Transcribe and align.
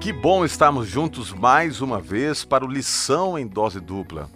Que 0.00 0.12
bom 0.12 0.44
estarmos 0.44 0.86
juntos 0.86 1.32
mais 1.32 1.80
uma 1.80 2.00
vez 2.00 2.44
para 2.44 2.64
o 2.64 2.68
Lição 2.68 3.36
em 3.36 3.44
Dose 3.44 3.80
Dupla. 3.80 4.30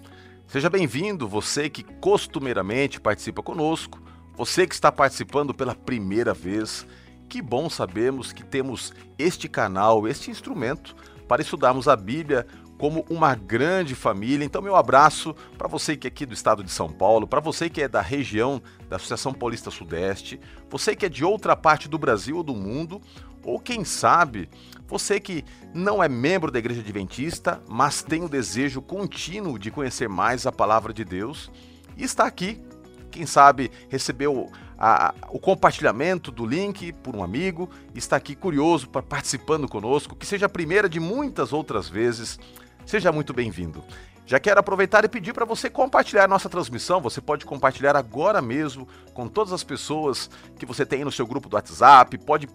Seja 0.49 0.69
bem-vindo, 0.69 1.29
você 1.29 1.71
que 1.71 1.85
costumeiramente 1.85 3.01
participa 3.01 3.45
conosco, 3.45 4.03
você 4.35 4.67
que 4.67 4.75
está 4.75 4.91
participando 4.91 5.55
pela 5.55 5.73
primeira 5.73 6.35
vez. 6.35 6.85
Que 7.29 7.41
bom 7.41 7.71
sabermos 7.71 8.33
que 8.33 8.45
temos 8.45 8.93
este 9.17 9.49
canal, 9.49 10.07
este 10.09 10.33
instrumento 10.33 10.97
para 11.29 11.43
estudarmos 11.43 11.87
a 11.87 11.95
Bíblia 11.95 12.45
como 12.77 13.07
uma 13.09 13.37
grande 13.37 13.95
família. 13.95 14.45
Então, 14.45 14.61
meu 14.61 14.75
abraço 14.75 15.33
para 15.57 15.69
você 15.69 15.97
que 15.97 16.09
é 16.09 16.11
aqui 16.11 16.27
do 16.27 16.35
estado 16.35 16.65
de 16.65 16.71
São 16.73 16.89
Paulo, 16.89 17.29
para 17.29 17.39
você 17.39 17.71
que 17.71 17.81
é 17.81 17.87
da 17.87 18.01
região 18.01 18.61
da 18.89 18.97
Associação 18.97 19.33
Paulista 19.33 19.71
Sudeste, 19.71 20.41
você 20.69 20.97
que 20.97 21.07
é 21.07 21.09
de 21.09 21.25
outra 21.25 21.55
parte 21.55 21.89
do 21.89 21.97
Brasil 21.97 22.39
ou 22.39 22.43
do 22.43 22.57
mundo, 22.57 23.01
ou 23.45 23.59
quem 23.59 23.85
sabe, 23.85 24.49
você 24.87 25.19
que 25.19 25.45
não 25.73 26.03
é 26.03 26.09
membro 26.09 26.51
da 26.51 26.59
Igreja 26.59 26.81
Adventista, 26.81 27.63
mas 27.69 28.03
tem 28.03 28.23
o 28.23 28.29
desejo 28.29 28.83
contínuo 28.83 29.59
de 29.59 29.71
conhecer 29.71 30.09
mais 30.09 30.47
a 30.47 30.53
palavra 30.53 30.93
de 30.93 31.05
Deus 31.05 31.51
e 31.97 32.05
está 32.05 32.27
aqui, 32.27 32.63
quem 33.11 33.27
sabe 33.27 33.71
recebeu 33.89 34.51
a, 34.79 35.15
o 35.31 35.39
compartilhamento 35.39 36.33
do 36.33 36.45
link 36.45 36.93
por 36.93 37.15
um 37.15 37.23
amigo, 37.23 37.71
está 37.95 38.17
aqui 38.17 38.35
curioso 38.35 38.89
para 38.89 39.03
participando 39.03 39.69
conosco, 39.69 40.17
que 40.17 40.27
seja 40.27 40.47
a 40.47 40.49
primeira 40.49 40.89
de 40.89 40.99
muitas 40.99 41.53
outras 41.53 41.89
vezes. 41.89 42.39
Seja 42.85 43.13
muito 43.13 43.33
bem-vindo. 43.33 43.85
Já 44.27 44.41
quero 44.41 44.59
aproveitar 44.61 45.05
e 45.05 45.09
pedir 45.09 45.33
para 45.33 45.45
você 45.45 45.69
compartilhar 45.69 46.27
nossa 46.27 46.49
transmissão. 46.49 47.01
Você 47.01 47.21
pode 47.21 47.45
compartilhar 47.45 47.97
agora 47.97 48.41
mesmo 48.41 48.89
com 49.13 49.29
todas 49.29 49.53
as 49.53 49.63
pessoas 49.63 50.31
que 50.59 50.67
você 50.67 50.87
tem 50.87 51.05
no 51.05 51.13
seu 51.13 51.27
grupo 51.27 51.49
do 51.49 51.55
WhatsApp, 51.55 52.17
pode 52.19 52.49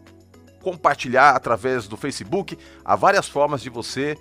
compartilhar 0.68 1.30
através 1.30 1.88
do 1.88 1.96
Facebook. 1.96 2.58
Há 2.84 2.94
várias 2.94 3.26
formas 3.26 3.62
de 3.62 3.70
você 3.70 4.18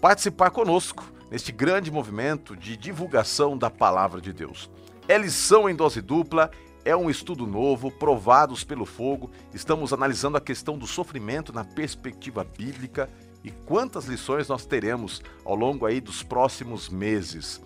participar 0.00 0.50
conosco 0.50 1.04
neste 1.30 1.52
grande 1.52 1.92
movimento 1.92 2.56
de 2.56 2.76
divulgação 2.76 3.56
da 3.56 3.70
palavra 3.70 4.20
de 4.20 4.32
Deus. 4.32 4.68
É 5.06 5.16
lição 5.16 5.70
em 5.70 5.76
dose 5.76 6.00
dupla, 6.00 6.50
é 6.84 6.96
um 6.96 7.08
estudo 7.08 7.46
novo, 7.46 7.88
provados 7.88 8.64
pelo 8.64 8.84
fogo. 8.84 9.30
Estamos 9.54 9.92
analisando 9.92 10.36
a 10.36 10.40
questão 10.40 10.76
do 10.76 10.88
sofrimento 10.88 11.52
na 11.52 11.62
perspectiva 11.62 12.42
bíblica 12.42 13.08
e 13.44 13.52
quantas 13.52 14.06
lições 14.06 14.48
nós 14.48 14.66
teremos 14.66 15.22
ao 15.44 15.54
longo 15.54 15.86
aí 15.86 16.00
dos 16.00 16.24
próximos 16.24 16.88
meses. 16.88 17.62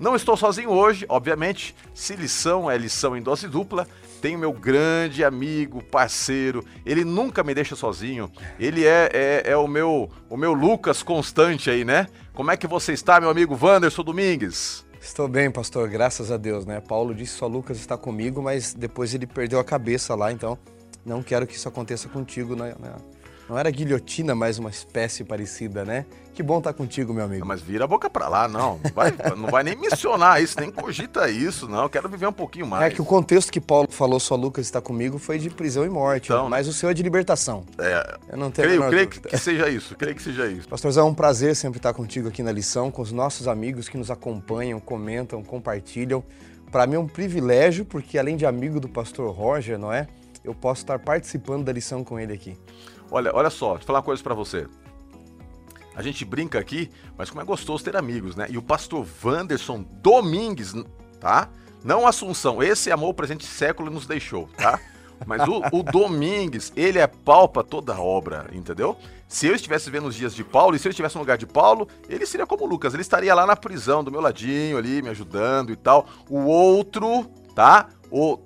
Não 0.00 0.16
estou 0.16 0.38
sozinho 0.38 0.70
hoje, 0.70 1.04
obviamente. 1.06 1.76
Se 1.92 2.16
lição 2.16 2.70
é 2.70 2.78
lição 2.78 3.14
em 3.14 3.20
dose 3.20 3.46
dupla, 3.46 3.86
tenho 4.20 4.38
meu 4.38 4.52
grande 4.52 5.24
amigo, 5.24 5.82
parceiro. 5.82 6.64
Ele 6.84 7.04
nunca 7.04 7.42
me 7.44 7.54
deixa 7.54 7.76
sozinho. 7.76 8.30
Ele 8.58 8.84
é, 8.84 9.08
é, 9.12 9.42
é, 9.50 9.56
o 9.56 9.68
meu 9.68 10.10
o 10.28 10.36
meu 10.36 10.52
Lucas 10.52 11.02
constante 11.02 11.70
aí, 11.70 11.84
né? 11.84 12.06
Como 12.34 12.50
é 12.50 12.56
que 12.56 12.66
você 12.66 12.92
está, 12.92 13.20
meu 13.20 13.30
amigo 13.30 13.58
Wanderson 13.60 14.02
Domingues? 14.02 14.84
Estou 15.00 15.28
bem, 15.28 15.50
pastor, 15.50 15.88
graças 15.88 16.32
a 16.32 16.36
Deus, 16.36 16.66
né? 16.66 16.80
Paulo 16.80 17.14
disse 17.14 17.34
só 17.34 17.46
Lucas 17.46 17.78
está 17.78 17.96
comigo, 17.96 18.42
mas 18.42 18.74
depois 18.74 19.14
ele 19.14 19.26
perdeu 19.26 19.60
a 19.60 19.64
cabeça 19.64 20.14
lá, 20.14 20.32
então 20.32 20.58
não 21.04 21.22
quero 21.22 21.46
que 21.46 21.54
isso 21.54 21.68
aconteça 21.68 22.08
contigo 22.08 22.56
né? 22.56 22.74
Não 23.48 23.58
era 23.58 23.70
guilhotina, 23.70 24.34
mas 24.34 24.58
uma 24.58 24.70
espécie 24.70 25.22
parecida, 25.22 25.84
né? 25.84 26.04
Que 26.34 26.42
bom 26.42 26.58
estar 26.58 26.72
tá 26.72 26.76
contigo, 26.76 27.14
meu 27.14 27.24
amigo. 27.24 27.46
mas 27.46 27.62
vira 27.62 27.84
a 27.84 27.86
boca 27.86 28.10
pra 28.10 28.28
lá, 28.28 28.46
não. 28.46 28.78
Não 28.84 28.90
vai, 28.94 29.10
não 29.34 29.48
vai 29.48 29.62
nem 29.62 29.74
mencionar 29.74 30.42
isso, 30.42 30.60
nem 30.60 30.70
cogita 30.70 31.30
isso, 31.30 31.66
não. 31.66 31.84
Eu 31.84 31.88
quero 31.88 32.08
viver 32.10 32.26
um 32.26 32.32
pouquinho 32.32 32.66
mais. 32.66 32.84
É 32.84 32.94
que 32.94 33.00
o 33.00 33.04
contexto 33.06 33.50
que 33.50 33.60
Paulo 33.60 33.88
falou, 33.90 34.20
só 34.20 34.34
Lucas 34.34 34.66
está 34.66 34.78
comigo, 34.78 35.16
foi 35.18 35.38
de 35.38 35.48
prisão 35.48 35.84
e 35.86 35.88
morte. 35.88 36.26
Então, 36.26 36.50
mas 36.50 36.68
o 36.68 36.74
seu 36.74 36.90
é 36.90 36.94
de 36.94 37.02
libertação. 37.02 37.64
É. 37.78 38.18
Eu 38.28 38.36
não 38.36 38.50
tenho 38.50 38.68
Creio, 38.68 38.88
creio 38.88 39.08
que, 39.08 39.20
que 39.20 39.38
seja 39.38 39.70
isso, 39.70 39.94
creio 39.96 40.14
que 40.14 40.22
seja 40.22 40.46
isso. 40.46 40.68
Pastorzão, 40.68 41.06
é 41.06 41.10
um 41.10 41.14
prazer 41.14 41.56
sempre 41.56 41.78
estar 41.78 41.94
contigo 41.94 42.28
aqui 42.28 42.42
na 42.42 42.52
lição, 42.52 42.90
com 42.90 43.00
os 43.00 43.12
nossos 43.12 43.48
amigos 43.48 43.88
que 43.88 43.96
nos 43.96 44.10
acompanham, 44.10 44.78
comentam, 44.78 45.42
compartilham. 45.42 46.22
Para 46.70 46.86
mim 46.86 46.96
é 46.96 46.98
um 46.98 47.06
privilégio, 47.06 47.86
porque 47.86 48.18
além 48.18 48.36
de 48.36 48.44
amigo 48.44 48.78
do 48.78 48.88
pastor 48.88 49.32
Roger, 49.34 49.78
não 49.78 49.90
é? 49.90 50.06
Eu 50.44 50.54
posso 50.54 50.82
estar 50.82 50.98
participando 50.98 51.64
da 51.64 51.72
lição 51.72 52.04
com 52.04 52.20
ele 52.20 52.34
aqui. 52.34 52.58
Olha, 53.10 53.34
olha 53.34 53.50
só, 53.50 53.74
vou 53.74 53.78
falar 53.78 53.98
uma 53.98 54.04
coisa 54.04 54.22
para 54.22 54.34
você. 54.34 54.66
A 55.94 56.02
gente 56.02 56.24
brinca 56.24 56.58
aqui, 56.58 56.90
mas 57.16 57.30
como 57.30 57.40
é 57.40 57.44
gostoso 57.44 57.82
ter 57.82 57.96
amigos, 57.96 58.36
né? 58.36 58.46
E 58.50 58.58
o 58.58 58.62
pastor 58.62 59.06
Wanderson 59.24 59.84
Domingues, 60.02 60.74
tá? 61.18 61.48
Não 61.82 62.06
Assunção, 62.06 62.62
esse 62.62 62.90
amor 62.90 63.14
presente 63.14 63.46
século 63.46 63.90
nos 63.90 64.06
deixou, 64.06 64.48
tá? 64.56 64.78
Mas 65.24 65.48
o, 65.48 65.62
o 65.72 65.82
Domingues, 65.82 66.72
ele 66.76 66.98
é 66.98 67.06
pau 67.06 67.48
pra 67.48 67.62
toda 67.62 67.94
a 67.94 68.00
obra, 68.00 68.50
entendeu? 68.52 68.98
Se 69.26 69.46
eu 69.46 69.54
estivesse 69.54 69.88
vendo 69.90 70.08
os 70.08 70.14
dias 70.14 70.34
de 70.34 70.44
Paulo, 70.44 70.76
e 70.76 70.78
se 70.78 70.86
eu 70.86 70.90
estivesse 70.90 71.14
no 71.14 71.22
lugar 71.22 71.38
de 71.38 71.46
Paulo, 71.46 71.88
ele 72.08 72.26
seria 72.26 72.46
como 72.46 72.64
o 72.64 72.66
Lucas, 72.66 72.92
ele 72.92 73.00
estaria 73.00 73.34
lá 73.34 73.46
na 73.46 73.56
prisão, 73.56 74.04
do 74.04 74.10
meu 74.10 74.20
ladinho 74.20 74.76
ali, 74.76 75.00
me 75.00 75.08
ajudando 75.08 75.72
e 75.72 75.76
tal. 75.76 76.06
O 76.28 76.40
outro, 76.40 77.24
tá? 77.54 77.88
O 78.10 78.38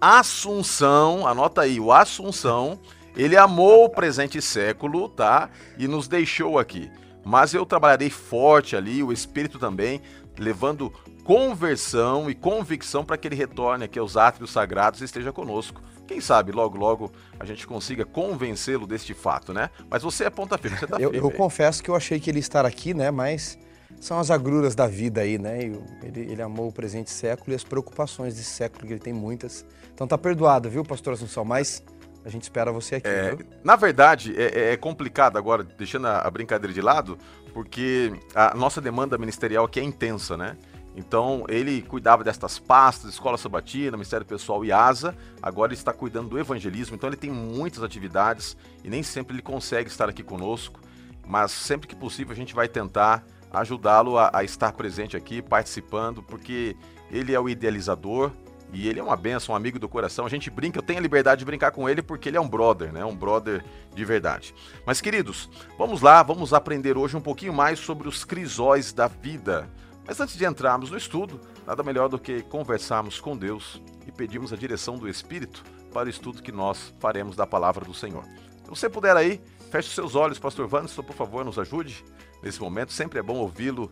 Assunção, 0.00 1.26
anota 1.26 1.62
aí, 1.62 1.78
o 1.78 1.92
Assunção 1.92 2.80
ele 3.18 3.36
amou 3.36 3.84
o 3.84 3.90
presente 3.90 4.40
século, 4.40 5.08
tá? 5.08 5.50
E 5.76 5.88
nos 5.88 6.06
deixou 6.06 6.58
aqui. 6.58 6.90
Mas 7.24 7.52
eu 7.52 7.66
trabalharei 7.66 8.08
forte 8.08 8.76
ali, 8.76 9.02
o 9.02 9.12
Espírito 9.12 9.58
também, 9.58 10.00
levando 10.38 10.90
conversão 11.24 12.30
e 12.30 12.34
convicção 12.34 13.04
para 13.04 13.18
que 13.18 13.28
ele 13.28 13.34
retorne 13.34 13.84
aqui 13.84 13.98
aos 13.98 14.16
átrios 14.16 14.50
sagrados 14.50 15.02
e 15.02 15.04
esteja 15.04 15.32
conosco. 15.32 15.82
Quem 16.06 16.22
sabe 16.22 16.52
logo, 16.52 16.78
logo 16.78 17.12
a 17.38 17.44
gente 17.44 17.66
consiga 17.66 18.06
convencê-lo 18.06 18.86
deste 18.86 19.12
fato, 19.12 19.52
né? 19.52 19.68
Mas 19.90 20.02
você 20.02 20.24
é 20.24 20.30
ponta 20.30 20.56
firme, 20.56 20.78
você 20.78 20.86
tá 20.86 20.96
eu, 20.98 21.12
eu 21.12 21.30
confesso 21.30 21.82
que 21.82 21.90
eu 21.90 21.94
achei 21.94 22.18
que 22.18 22.30
ele 22.30 22.38
estar 22.38 22.64
aqui, 22.64 22.94
né? 22.94 23.10
Mas 23.10 23.58
são 24.00 24.18
as 24.18 24.30
agruras 24.30 24.74
da 24.74 24.86
vida 24.86 25.20
aí, 25.20 25.38
né? 25.38 25.60
Ele, 25.60 26.20
ele 26.20 26.40
amou 26.40 26.68
o 26.68 26.72
presente 26.72 27.10
século 27.10 27.52
e 27.52 27.54
as 27.54 27.64
preocupações 27.64 28.36
desse 28.36 28.50
século, 28.50 28.86
que 28.86 28.92
ele 28.94 29.00
tem 29.00 29.12
muitas. 29.12 29.66
Então 29.92 30.06
tá 30.06 30.16
perdoado, 30.16 30.70
viu, 30.70 30.82
pastor 30.82 31.12
Assunção? 31.12 31.44
Mas 31.44 31.82
a 32.28 32.30
gente 32.30 32.42
espera 32.42 32.70
você 32.70 32.96
aqui. 32.96 33.08
É, 33.08 33.36
na 33.64 33.74
verdade, 33.74 34.34
é, 34.36 34.72
é, 34.72 34.76
complicado 34.76 35.38
agora, 35.38 35.64
deixando 35.64 36.06
a, 36.06 36.30
brincadeira 36.30 36.72
de 36.72 36.80
lado, 36.80 37.18
porque 37.54 38.12
a 38.34 38.54
nossa 38.54 38.80
demanda 38.80 39.16
ministerial 39.16 39.64
aqui 39.64 39.80
é 39.80 39.82
intensa, 39.82 40.36
né? 40.36 40.56
Então, 40.94 41.44
ele 41.48 41.80
cuidava 41.80 42.22
destas 42.22 42.58
pastas, 42.58 43.12
Escola 43.12 43.38
Sabatina, 43.38 43.96
Ministério 43.96 44.26
Pessoal 44.26 44.64
e 44.64 44.72
ASA. 44.72 45.16
Agora 45.40 45.72
ele 45.72 45.78
está 45.78 45.92
cuidando 45.92 46.28
do 46.28 46.38
evangelismo. 46.38 46.96
Então, 46.96 47.08
ele 47.08 47.16
tem 47.16 47.30
muitas 47.30 47.82
atividades 47.82 48.56
e 48.84 48.90
nem 48.90 49.02
sempre 49.02 49.36
ele 49.36 49.42
consegue 49.42 49.88
estar 49.88 50.08
aqui 50.08 50.24
conosco. 50.24 50.80
Mas 51.26 51.52
sempre 51.52 51.86
que 51.86 51.94
possível, 51.94 52.32
a 52.32 52.36
gente 52.36 52.54
vai 52.54 52.68
tentar 52.68 53.24
ajudá-lo 53.50 54.18
a, 54.18 54.30
a 54.34 54.44
estar 54.44 54.72
presente 54.72 55.16
aqui, 55.16 55.40
participando, 55.40 56.22
porque 56.22 56.76
ele 57.10 57.32
é 57.32 57.40
o 57.40 57.48
idealizador, 57.48 58.32
e 58.72 58.88
ele 58.88 59.00
é 59.00 59.02
uma 59.02 59.16
benção, 59.16 59.54
um 59.54 59.56
amigo 59.56 59.78
do 59.78 59.88
coração. 59.88 60.26
A 60.26 60.28
gente 60.28 60.50
brinca, 60.50 60.78
eu 60.78 60.82
tenho 60.82 60.98
a 60.98 61.02
liberdade 61.02 61.38
de 61.38 61.44
brincar 61.44 61.70
com 61.70 61.88
ele 61.88 62.02
porque 62.02 62.28
ele 62.28 62.36
é 62.36 62.40
um 62.40 62.48
brother, 62.48 62.92
né? 62.92 63.04
Um 63.04 63.16
brother 63.16 63.64
de 63.94 64.04
verdade. 64.04 64.54
Mas, 64.84 65.00
queridos, 65.00 65.48
vamos 65.78 66.02
lá, 66.02 66.22
vamos 66.22 66.52
aprender 66.52 66.96
hoje 66.96 67.16
um 67.16 67.20
pouquinho 67.20 67.52
mais 67.52 67.78
sobre 67.78 68.08
os 68.08 68.24
crisóis 68.24 68.92
da 68.92 69.06
vida. 69.06 69.68
Mas 70.06 70.20
antes 70.20 70.36
de 70.36 70.44
entrarmos 70.44 70.90
no 70.90 70.96
estudo, 70.96 71.40
nada 71.66 71.82
melhor 71.82 72.08
do 72.08 72.18
que 72.18 72.42
conversarmos 72.42 73.20
com 73.20 73.36
Deus 73.36 73.80
e 74.06 74.12
pedirmos 74.12 74.52
a 74.52 74.56
direção 74.56 74.96
do 74.96 75.08
Espírito 75.08 75.64
para 75.92 76.06
o 76.06 76.10
estudo 76.10 76.42
que 76.42 76.52
nós 76.52 76.94
faremos 76.98 77.36
da 77.36 77.46
palavra 77.46 77.84
do 77.84 77.94
Senhor. 77.94 78.24
Se 78.64 78.70
você 78.70 78.88
puder 78.88 79.16
aí, 79.16 79.40
feche 79.70 79.94
seus 79.94 80.14
olhos, 80.14 80.38
pastor 80.38 80.66
Vanderson, 80.66 81.02
por 81.02 81.16
favor, 81.16 81.44
nos 81.44 81.58
ajude 81.58 82.04
nesse 82.42 82.60
momento. 82.60 82.92
Sempre 82.92 83.18
é 83.18 83.22
bom 83.22 83.36
ouvi-lo 83.36 83.90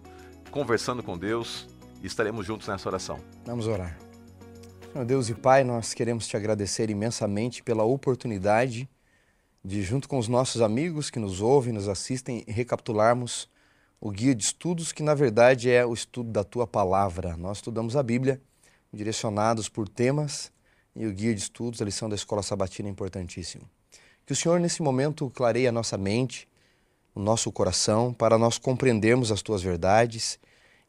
conversando 0.51 1.03
com 1.03 1.19
Deus 1.19 1.69
e 2.03 2.07
estaremos 2.07 2.47
juntos 2.47 2.69
nessa 2.69 2.89
oração. 2.89 3.19
Vamos 3.45 3.67
orar. 3.67 4.06
Meu 4.97 5.05
Deus 5.05 5.29
e 5.29 5.35
Pai, 5.35 5.63
nós 5.63 5.93
queremos 5.93 6.27
te 6.27 6.39
agradecer 6.39 6.89
imensamente 6.89 7.63
pela 7.63 7.85
oportunidade 7.85 8.89
de, 9.63 9.83
junto 9.83 10.09
com 10.09 10.17
os 10.17 10.27
nossos 10.27 10.63
amigos 10.63 11.11
que 11.11 11.19
nos 11.19 11.43
ouvem, 11.43 11.71
nos 11.71 11.87
assistem, 11.87 12.47
recapitularmos 12.49 13.47
o 14.01 14.11
guia 14.11 14.35
de 14.35 14.43
estudos, 14.43 14.93
que 14.93 15.03
na 15.03 15.13
verdade 15.13 15.71
é 15.71 15.85
o 15.85 15.93
estudo 15.93 16.31
da 16.31 16.43
tua 16.43 16.67
palavra. 16.67 17.37
Nós 17.37 17.59
estudamos 17.59 17.95
a 17.95 18.03
Bíblia, 18.03 18.41
direcionados 18.91 19.69
por 19.69 19.87
temas, 19.87 20.51
e 20.95 21.07
o 21.07 21.13
guia 21.13 21.35
de 21.35 21.43
estudos, 21.43 21.83
a 21.83 21.85
lição 21.85 22.09
da 22.09 22.15
escola 22.17 22.43
sabatina 22.43 22.89
é 22.89 22.91
importantíssimo. 22.91 23.69
Que 24.25 24.33
o 24.33 24.37
Senhor, 24.37 24.59
nesse 24.59 24.81
momento, 24.81 25.29
clareie 25.29 25.69
a 25.69 25.73
nossa 25.73 25.99
mente, 25.99 26.49
o 27.15 27.21
nosso 27.21 27.53
coração, 27.53 28.15
para 28.15 28.39
nós 28.39 28.57
compreendermos 28.57 29.31
as 29.31 29.43
tuas 29.43 29.61
verdades, 29.61 30.39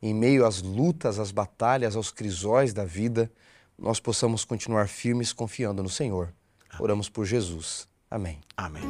em 0.02 0.14
meio 0.14 0.46
às 0.46 0.62
lutas, 0.62 1.20
às 1.20 1.30
batalhas, 1.30 1.98
aos 1.98 2.10
crisóis 2.10 2.74
da 2.74 2.86
vida 2.86 3.30
nós 3.78 4.00
possamos 4.00 4.44
continuar 4.44 4.88
firmes 4.88 5.32
confiando 5.32 5.84
no 5.84 5.90
Senhor. 5.90 6.34
Oramos 6.80 7.10
por 7.10 7.26
Jesus. 7.26 7.88
Amém. 8.10 8.42
Amém. 8.56 8.84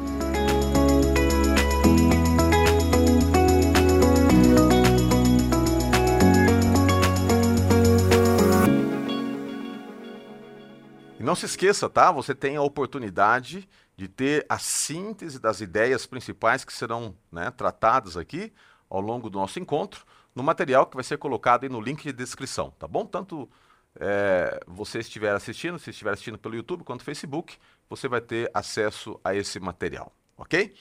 E 11.20 11.22
não 11.22 11.34
se 11.34 11.44
esqueça, 11.44 11.88
tá? 11.90 12.10
Você 12.12 12.34
tem 12.34 12.56
a 12.56 12.62
oportunidade 12.62 13.68
de 13.94 14.08
ter 14.08 14.46
a 14.48 14.58
síntese 14.58 15.38
das 15.38 15.60
ideias 15.60 16.06
principais 16.06 16.64
que 16.64 16.72
serão 16.72 17.14
né, 17.30 17.50
tratadas 17.50 18.16
aqui 18.16 18.52
ao 18.88 19.00
longo 19.00 19.28
do 19.28 19.38
nosso 19.38 19.58
encontro, 19.58 20.06
no 20.34 20.42
material 20.42 20.86
que 20.86 20.94
vai 20.94 21.04
ser 21.04 21.18
colocado 21.18 21.64
aí 21.64 21.68
no 21.68 21.80
link 21.80 22.02
de 22.02 22.12
descrição, 22.12 22.70
tá 22.78 22.86
bom? 22.86 23.04
Tanto 23.04 23.50
é, 23.98 24.60
você 24.66 24.98
estiver 24.98 25.34
assistindo, 25.34 25.78
se 25.78 25.90
estiver 25.90 26.12
assistindo 26.12 26.38
pelo 26.38 26.54
YouTube 26.54 26.84
quanto 26.84 27.04
Facebook, 27.04 27.56
você 27.88 28.08
vai 28.08 28.20
ter 28.20 28.50
acesso 28.52 29.18
a 29.24 29.34
esse 29.34 29.58
material, 29.60 30.12
ok? 30.36 30.74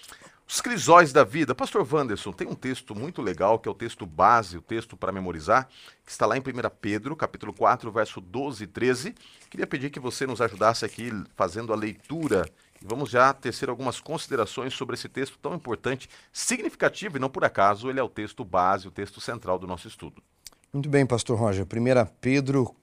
Os 0.50 0.62
crisóis 0.62 1.12
da 1.12 1.26
vida. 1.26 1.54
Pastor 1.54 1.86
Wanderson, 1.94 2.32
tem 2.32 2.48
um 2.48 2.56
texto 2.56 2.96
muito 2.96 3.22
legal, 3.22 3.60
que 3.60 3.68
é 3.68 3.72
o 3.72 3.76
texto 3.76 4.06
base, 4.06 4.58
o 4.58 4.62
texto 4.62 4.96
para 4.96 5.12
memorizar, 5.12 5.68
que 6.06 6.12
está 6.12 6.26
lá 6.26 6.38
em 6.38 6.40
1 6.40 6.44
Pedro, 6.80 7.18
capítulo 7.18 7.52
4, 7.52 7.92
verso 7.92 8.22
12 8.22 8.64
e 8.64 8.68
13. 8.68 9.16
Queria 9.50 9.68
pedir 9.68 9.90
que 9.90 10.00
você 10.00 10.26
nos 10.26 10.40
ajudasse 10.40 10.86
aqui 10.86 11.12
fazendo 11.36 11.74
a 11.74 11.76
leitura. 11.76 12.50
E 12.82 12.86
vamos 12.86 13.10
já 13.10 13.34
tecer 13.34 13.70
algumas 13.70 14.00
considerações 14.00 14.74
sobre 14.74 14.96
esse 14.96 15.10
texto 15.10 15.38
tão 15.38 15.54
importante, 15.54 16.10
significativo, 16.32 17.18
e 17.18 17.20
não 17.20 17.30
por 17.30 17.44
acaso 17.44 17.90
ele 17.90 18.00
é 18.00 18.04
o 18.04 18.10
texto 18.10 18.46
base, 18.46 18.88
o 18.88 18.92
texto 18.92 19.20
central 19.20 19.60
do 19.60 19.68
nosso 19.68 19.90
estudo. 19.90 20.24
Muito 20.72 20.88
bem, 20.88 21.06
pastor 21.06 21.38
Roger. 21.38 21.66
1 21.66 22.12
Pedro, 22.22 22.74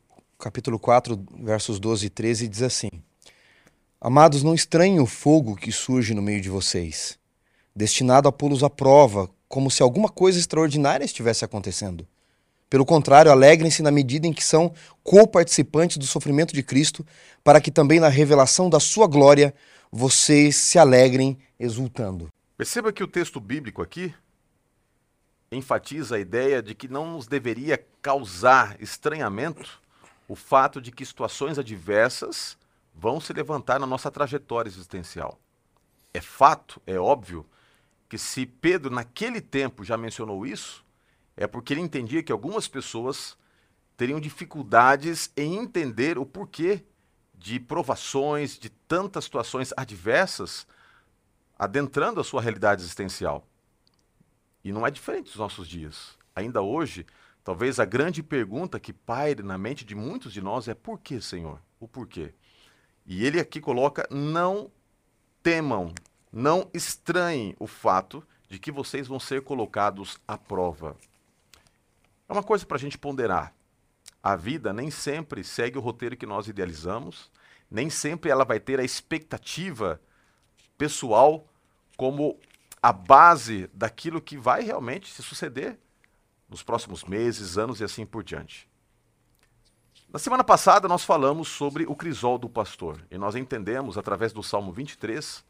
capítulo 0.44 0.78
4, 0.78 1.24
versos 1.42 1.80
12 1.80 2.04
e 2.04 2.10
13, 2.10 2.48
diz 2.48 2.60
assim: 2.60 2.90
Amados, 3.98 4.42
não 4.42 4.54
estranhem 4.54 5.00
o 5.00 5.06
fogo 5.06 5.56
que 5.56 5.72
surge 5.72 6.12
no 6.12 6.20
meio 6.20 6.42
de 6.42 6.50
vocês 6.50 7.18
destinado 7.74 8.28
a 8.28 8.32
pô-los 8.32 8.62
à 8.62 8.70
prova, 8.70 9.28
como 9.48 9.70
se 9.70 9.82
alguma 9.82 10.08
coisa 10.08 10.38
extraordinária 10.38 11.04
estivesse 11.04 11.44
acontecendo. 11.44 12.06
Pelo 12.70 12.84
contrário, 12.84 13.32
alegrem-se 13.32 13.82
na 13.82 13.90
medida 13.90 14.26
em 14.26 14.32
que 14.32 14.44
são 14.44 14.72
co-participantes 15.02 15.96
do 15.96 16.06
sofrimento 16.06 16.54
de 16.54 16.62
Cristo, 16.62 17.04
para 17.42 17.60
que 17.60 17.70
também 17.70 17.98
na 17.98 18.08
revelação 18.08 18.70
da 18.70 18.78
sua 18.78 19.06
glória 19.08 19.52
vocês 19.90 20.56
se 20.56 20.78
alegrem 20.78 21.36
exultando. 21.58 22.28
Perceba 22.56 22.92
que 22.92 23.02
o 23.02 23.08
texto 23.08 23.40
bíblico 23.40 23.82
aqui 23.82 24.14
enfatiza 25.50 26.16
a 26.16 26.20
ideia 26.20 26.62
de 26.62 26.74
que 26.74 26.86
não 26.86 27.12
nos 27.12 27.26
deveria 27.26 27.84
causar 28.00 28.76
estranhamento 28.80 29.82
o 30.28 30.34
fato 30.34 30.80
de 30.80 30.90
que 30.90 31.04
situações 31.04 31.58
adversas 31.58 32.56
vão 32.94 33.20
se 33.20 33.32
levantar 33.32 33.78
na 33.78 33.86
nossa 33.86 34.10
trajetória 34.10 34.68
existencial. 34.68 35.38
É 36.12 36.20
fato, 36.20 36.80
é 36.86 36.98
óbvio, 36.98 37.44
que 38.08 38.16
se 38.16 38.46
Pedro 38.46 38.94
naquele 38.94 39.40
tempo 39.40 39.84
já 39.84 39.96
mencionou 39.96 40.46
isso, 40.46 40.84
é 41.36 41.46
porque 41.46 41.72
ele 41.72 41.80
entendia 41.80 42.22
que 42.22 42.30
algumas 42.30 42.68
pessoas 42.68 43.36
teriam 43.96 44.20
dificuldades 44.20 45.30
em 45.36 45.56
entender 45.56 46.18
o 46.18 46.24
porquê 46.24 46.84
de 47.34 47.58
provações, 47.58 48.58
de 48.58 48.70
tantas 48.70 49.24
situações 49.24 49.72
adversas 49.76 50.66
adentrando 51.58 52.20
a 52.20 52.24
sua 52.24 52.40
realidade 52.40 52.82
existencial. 52.82 53.46
E 54.62 54.72
não 54.72 54.86
é 54.86 54.90
diferente 54.90 55.26
dos 55.26 55.36
nossos 55.36 55.68
dias. 55.68 56.16
Ainda 56.34 56.62
hoje, 56.62 57.06
talvez 57.44 57.78
a 57.78 57.84
grande 57.84 58.22
pergunta 58.22 58.80
que 58.80 58.92
paire 58.92 59.42
na 59.42 59.58
mente 59.58 59.84
de 59.84 59.94
muitos 59.94 60.32
de 60.32 60.40
nós 60.40 60.66
é: 60.66 60.74
por 60.74 60.98
que, 60.98 61.20
Senhor? 61.20 61.60
O 61.78 61.86
porquê? 61.86 62.34
E 63.06 63.24
ele 63.24 63.38
aqui 63.38 63.60
coloca: 63.60 64.08
não 64.10 64.72
temam, 65.42 65.94
não 66.32 66.68
estranhem 66.72 67.54
o 67.60 67.66
fato 67.66 68.26
de 68.48 68.58
que 68.58 68.72
vocês 68.72 69.06
vão 69.06 69.20
ser 69.20 69.42
colocados 69.42 70.18
à 70.26 70.38
prova. 70.38 70.96
É 72.28 72.32
uma 72.32 72.42
coisa 72.42 72.64
para 72.64 72.78
a 72.78 72.80
gente 72.80 72.96
ponderar. 72.96 73.54
A 74.22 74.34
vida 74.34 74.72
nem 74.72 74.90
sempre 74.90 75.44
segue 75.44 75.76
o 75.76 75.82
roteiro 75.82 76.16
que 76.16 76.24
nós 76.24 76.48
idealizamos, 76.48 77.30
nem 77.70 77.90
sempre 77.90 78.30
ela 78.30 78.44
vai 78.44 78.58
ter 78.58 78.80
a 78.80 78.84
expectativa 78.84 80.00
pessoal 80.78 81.46
como 81.96 82.38
a 82.82 82.92
base 82.92 83.68
daquilo 83.74 84.20
que 84.20 84.38
vai 84.38 84.62
realmente 84.62 85.12
se 85.12 85.22
suceder 85.22 85.78
nos 86.48 86.62
próximos 86.62 87.04
meses, 87.04 87.58
anos 87.58 87.80
e 87.80 87.84
assim 87.84 88.04
por 88.04 88.22
diante. 88.22 88.68
Na 90.12 90.18
semana 90.18 90.44
passada 90.44 90.86
nós 90.86 91.04
falamos 91.04 91.48
sobre 91.48 91.84
o 91.86 91.96
crisol 91.96 92.38
do 92.38 92.48
pastor 92.48 93.00
e 93.10 93.18
nós 93.18 93.34
entendemos 93.34 93.98
através 93.98 94.32
do 94.32 94.42
Salmo 94.42 94.72
23 94.72 95.44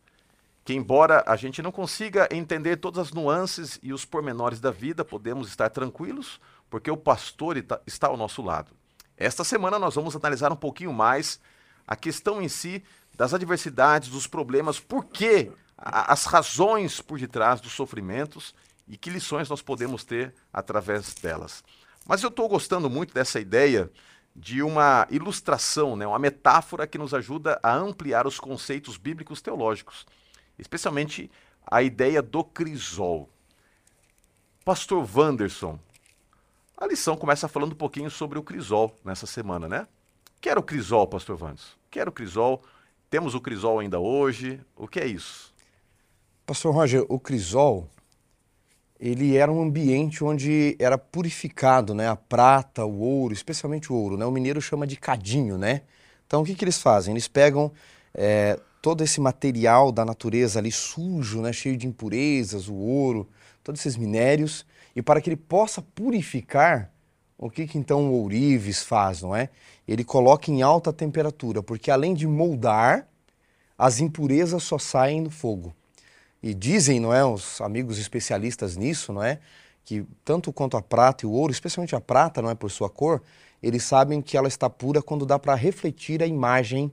que, 0.64 0.73
embora 0.73 1.23
a 1.26 1.37
gente 1.37 1.61
não 1.61 1.70
consiga 1.70 2.26
entender 2.31 2.76
todas 2.76 3.08
as 3.08 3.12
nuances 3.12 3.79
e 3.82 3.93
os 3.93 4.05
pormenores 4.06 4.61
da 4.61 4.70
vida, 4.70 5.05
podemos 5.05 5.49
estar 5.49 5.69
tranquilos, 5.69 6.41
porque 6.70 6.91
o 6.91 6.96
pastor 6.96 7.62
está 7.87 8.06
ao 8.06 8.17
nosso 8.17 8.41
lado. 8.41 8.73
Esta 9.17 9.44
semana 9.44 9.79
nós 9.79 9.94
vamos 9.94 10.17
analisar 10.17 10.50
um 10.50 10.56
pouquinho 10.56 10.93
mais 10.93 11.38
a 11.87 11.94
questão 11.94 12.41
em 12.41 12.49
si 12.49 12.82
das 13.14 13.35
adversidades, 13.35 14.08
dos 14.08 14.26
problemas, 14.26 14.81
por 14.81 15.05
que 15.05 15.52
as 15.76 16.25
razões 16.25 17.00
por 17.00 17.19
detrás 17.19 17.61
dos 17.61 17.73
sofrimentos 17.73 18.55
e 18.86 18.96
que 18.96 19.10
lições 19.10 19.48
nós 19.48 19.62
podemos 19.62 20.04
ter 20.04 20.34
através 20.52 21.14
delas. 21.14 21.62
Mas 22.06 22.22
eu 22.22 22.28
estou 22.28 22.48
gostando 22.48 22.90
muito 22.90 23.14
dessa 23.14 23.40
ideia 23.40 23.90
de 24.36 24.62
uma 24.62 25.06
ilustração, 25.10 25.96
né, 25.96 26.06
uma 26.06 26.19
metáfora 26.19 26.86
que 26.86 26.98
nos 26.98 27.14
ajuda 27.14 27.58
a 27.62 27.75
ampliar 27.75 28.26
os 28.26 28.38
conceitos 28.38 28.96
bíblicos 28.96 29.40
teológicos 29.40 30.04
especialmente 30.58 31.31
a 31.66 31.82
ideia 31.82 32.22
do 32.22 32.44
crisol. 32.44 33.28
Pastor 34.64 35.06
Wanderson, 35.14 35.78
a 36.76 36.86
lição 36.86 37.16
começa 37.16 37.48
falando 37.48 37.72
um 37.72 37.76
pouquinho 37.76 38.10
sobre 38.10 38.38
o 38.38 38.42
crisol 38.42 38.96
nessa 39.04 39.26
semana, 39.26 39.69
né? 39.69 39.86
Que 40.40 40.48
era 40.48 40.60
o 40.60 40.62
crisol, 40.62 41.06
pastor 41.06 41.40
Wanderson? 41.40 41.76
Que 41.90 42.00
era 42.00 42.10
o 42.10 42.12
crisol? 42.12 42.62
Temos 43.10 43.34
o 43.34 43.40
crisol 43.40 43.78
ainda 43.78 43.98
hoje? 43.98 44.60
O 44.76 44.88
que 44.88 45.00
é 45.00 45.06
isso? 45.06 45.54
Pastor 46.46 46.75
Roger, 46.75 47.04
o 47.08 47.19
crisol, 47.19 47.88
ele 49.06 49.37
era 49.37 49.53
um 49.53 49.61
ambiente 49.61 50.25
onde 50.25 50.75
era 50.79 50.97
purificado, 50.97 51.95
né? 51.95 52.09
A 52.09 52.17
prata, 52.17 52.87
o 52.87 53.01
ouro, 53.01 53.35
especialmente 53.35 53.93
o 53.93 53.95
ouro, 53.95 54.17
né? 54.17 54.25
O 54.25 54.31
mineiro 54.31 54.62
chama 54.62 54.87
de 54.87 54.97
cadinho, 54.97 55.59
né? 55.59 55.83
Então 56.27 56.41
o 56.41 56.45
que, 56.45 56.55
que 56.55 56.65
eles 56.65 56.81
fazem? 56.81 57.12
Eles 57.12 57.29
pegam 57.29 57.71
é, 58.15 58.59
todo 58.81 59.05
esse 59.05 59.21
material 59.21 59.93
da 59.93 60.06
natureza 60.06 60.59
ali 60.59 60.73
sujo, 60.73 61.43
né, 61.43 61.53
cheio 61.53 61.77
de 61.77 61.87
impurezas, 61.87 62.67
o 62.67 62.75
ouro, 62.75 63.29
todos 63.62 63.79
esses 63.83 63.95
minérios, 63.95 64.65
e 64.97 65.03
para 65.03 65.21
que 65.21 65.29
ele 65.29 65.37
possa 65.37 65.83
purificar, 65.83 66.91
o 67.37 67.51
que, 67.51 67.67
que 67.67 67.77
então 67.77 68.11
o 68.11 68.23
ourives 68.23 68.83
faz, 68.83 69.21
não 69.21 69.37
é? 69.37 69.51
Ele 69.87 70.03
coloca 70.03 70.51
em 70.51 70.62
alta 70.62 70.95
temperatura, 70.95 71.62
porque 71.62 71.91
além 71.91 72.15
de 72.15 72.27
moldar, 72.27 73.06
as 73.77 74.01
impurezas 74.01 74.62
só 74.62 74.79
saem 74.79 75.21
no 75.21 75.31
fogo. 75.31 75.75
E 76.44 76.52
dizem, 76.52 77.00
não 77.00 77.11
é, 77.11 77.25
os 77.25 77.58
amigos 77.63 77.96
especialistas 77.96 78.77
nisso, 78.77 79.15
não 79.15 79.22
é, 79.22 79.39
que 79.82 80.05
tanto 80.22 80.53
quanto 80.53 80.77
a 80.77 80.82
prata 80.82 81.24
e 81.24 81.27
o 81.27 81.32
ouro, 81.32 81.51
especialmente 81.51 81.96
a 81.96 82.01
prata, 82.03 82.43
não 82.43 82.51
é 82.51 82.55
por 82.55 82.70
sua 82.70 82.91
cor, 82.91 83.22
eles 83.63 83.82
sabem 83.82 84.20
que 84.20 84.36
ela 84.36 84.46
está 84.46 84.69
pura 84.69 85.01
quando 85.01 85.24
dá 85.24 85.39
para 85.39 85.55
refletir 85.55 86.22
a 86.22 86.27
imagem 86.27 86.93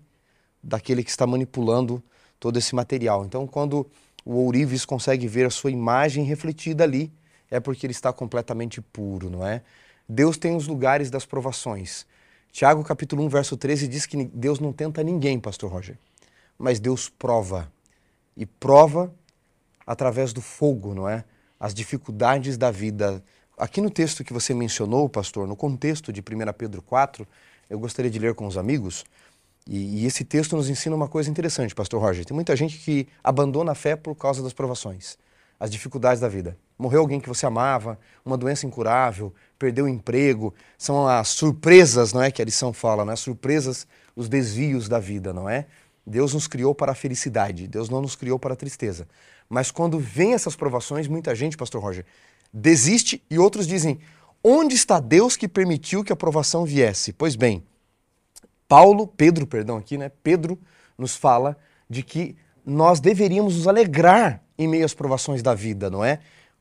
daquele 0.64 1.04
que 1.04 1.10
está 1.10 1.28
manipulando 1.28 2.02
todo 2.40 2.58
esse 2.58 2.74
material. 2.74 3.26
Então, 3.26 3.46
quando 3.46 3.86
o 4.24 4.36
ourives 4.36 4.86
consegue 4.86 5.28
ver 5.28 5.48
a 5.48 5.50
sua 5.50 5.70
imagem 5.70 6.24
refletida 6.24 6.86
ali, 6.86 7.12
é 7.50 7.60
porque 7.60 7.86
ele 7.86 7.92
está 7.92 8.14
completamente 8.14 8.80
puro, 8.80 9.30
não 9.30 9.46
é? 9.46 9.64
Deus 10.08 10.38
tem 10.38 10.56
os 10.56 10.66
lugares 10.66 11.12
das 11.12 11.26
provações. 11.26 12.08
Tiago 12.54 12.86
capítulo 12.86 13.22
1, 13.26 13.28
verso 13.28 13.58
13 13.58 13.86
diz 13.90 14.06
que 14.06 14.24
Deus 14.24 14.62
não 14.62 14.72
tenta 14.72 15.04
ninguém, 15.04 15.38
pastor 15.42 15.70
Roger, 15.70 15.98
mas 16.58 16.80
Deus 16.80 17.10
prova. 17.10 17.70
E 18.38 18.46
prova 18.46 19.14
através 19.86 20.34
do 20.34 20.42
fogo, 20.42 20.94
não 20.94 21.08
é? 21.08 21.24
As 21.60 21.74
dificuldades 21.74 22.58
da 22.58 22.72
vida. 22.72 23.24
Aqui 23.58 23.82
no 23.82 23.90
texto 23.90 24.24
que 24.24 24.34
você 24.34 24.54
mencionou, 24.54 25.08
pastor, 25.08 25.48
no 25.48 25.56
contexto 25.56 26.12
de 26.12 26.22
1 26.22 26.54
Pedro 26.58 26.82
4, 26.82 27.28
eu 27.70 27.80
gostaria 27.80 28.10
de 28.10 28.20
ler 28.20 28.34
com 28.34 28.48
os 28.48 28.58
amigos, 28.58 29.06
e, 29.68 30.02
e, 30.02 30.06
esse 30.06 30.24
texto 30.24 30.56
nos 30.56 30.70
ensina 30.70 30.96
uma 30.96 31.08
coisa 31.08 31.30
interessante, 31.30 31.76
Pastor 31.76 32.02
Roger. 32.02 32.26
Tem 32.26 32.34
muita 32.34 32.56
gente 32.56 32.78
que 32.80 33.08
abandona 33.24 33.74
a 33.74 33.76
fé 33.76 33.96
por 33.96 34.16
causa 34.16 34.42
das 34.42 34.54
provações, 34.54 35.18
as 35.60 35.70
dificuldades 35.70 36.20
da 36.20 36.28
vida. 36.28 36.58
Morreu 36.78 37.02
alguém 37.02 37.20
que 37.20 37.30
você 37.30 37.46
amava, 37.46 38.00
uma 38.26 38.36
doença 38.36 38.66
incurável, 38.66 39.32
perdeu 39.60 39.86
o 39.86 39.88
emprego. 39.88 40.54
São 40.78 41.08
as 41.08 41.28
surpresas, 41.30 42.12
não 42.12 42.24
é? 42.24 42.32
Que 42.32 42.42
a 42.42 42.46
lição 42.46 42.74
fala, 42.74 43.06
né? 43.06 43.14
As 43.14 43.20
surpresas, 43.20 43.86
os 44.16 44.28
desvios 44.28 44.90
da 44.90 44.98
vida, 44.98 45.32
não 45.32 45.48
é? 45.48 45.68
Deus 46.06 46.34
nos 46.34 46.48
criou 46.48 46.74
para 46.74 46.94
a 46.94 46.96
felicidade, 46.96 47.68
Deus 47.68 47.88
não 47.88 48.02
nos 48.02 48.16
criou 48.16 48.40
para 48.40 48.54
a 48.54 48.58
tristeza. 48.58 49.08
Mas 49.52 49.70
quando 49.70 50.00
vem 50.00 50.34
essas 50.34 50.56
provações, 50.56 51.10
muita 51.10 51.36
gente, 51.36 51.58
Pastor 51.58 51.82
Roger, 51.82 52.06
desiste 52.54 53.22
e 53.30 53.38
outros 53.38 53.68
dizem: 53.68 54.00
onde 54.42 54.76
está 54.76 54.98
Deus 54.98 55.36
que 55.36 55.46
permitiu 55.46 56.06
que 56.06 56.14
a 56.14 56.16
provação 56.16 56.64
viesse? 56.64 57.12
Pois 57.12 57.36
bem, 57.36 57.62
Paulo, 58.66 59.06
Pedro, 59.06 59.46
perdão, 59.46 59.76
aqui, 59.76 59.98
né? 59.98 60.10
Pedro 60.24 60.58
nos 60.98 61.18
fala 61.18 61.58
de 61.90 62.02
que 62.02 62.38
nós 62.66 63.02
deveríamos 63.02 63.58
nos 63.58 63.68
alegrar 63.68 64.42
em 64.58 64.70
meio 64.70 64.86
às 64.86 64.94
provações 64.94 65.44
da 65.44 65.54
vida, 65.54 65.90
não 65.90 66.06
é? 66.06 66.20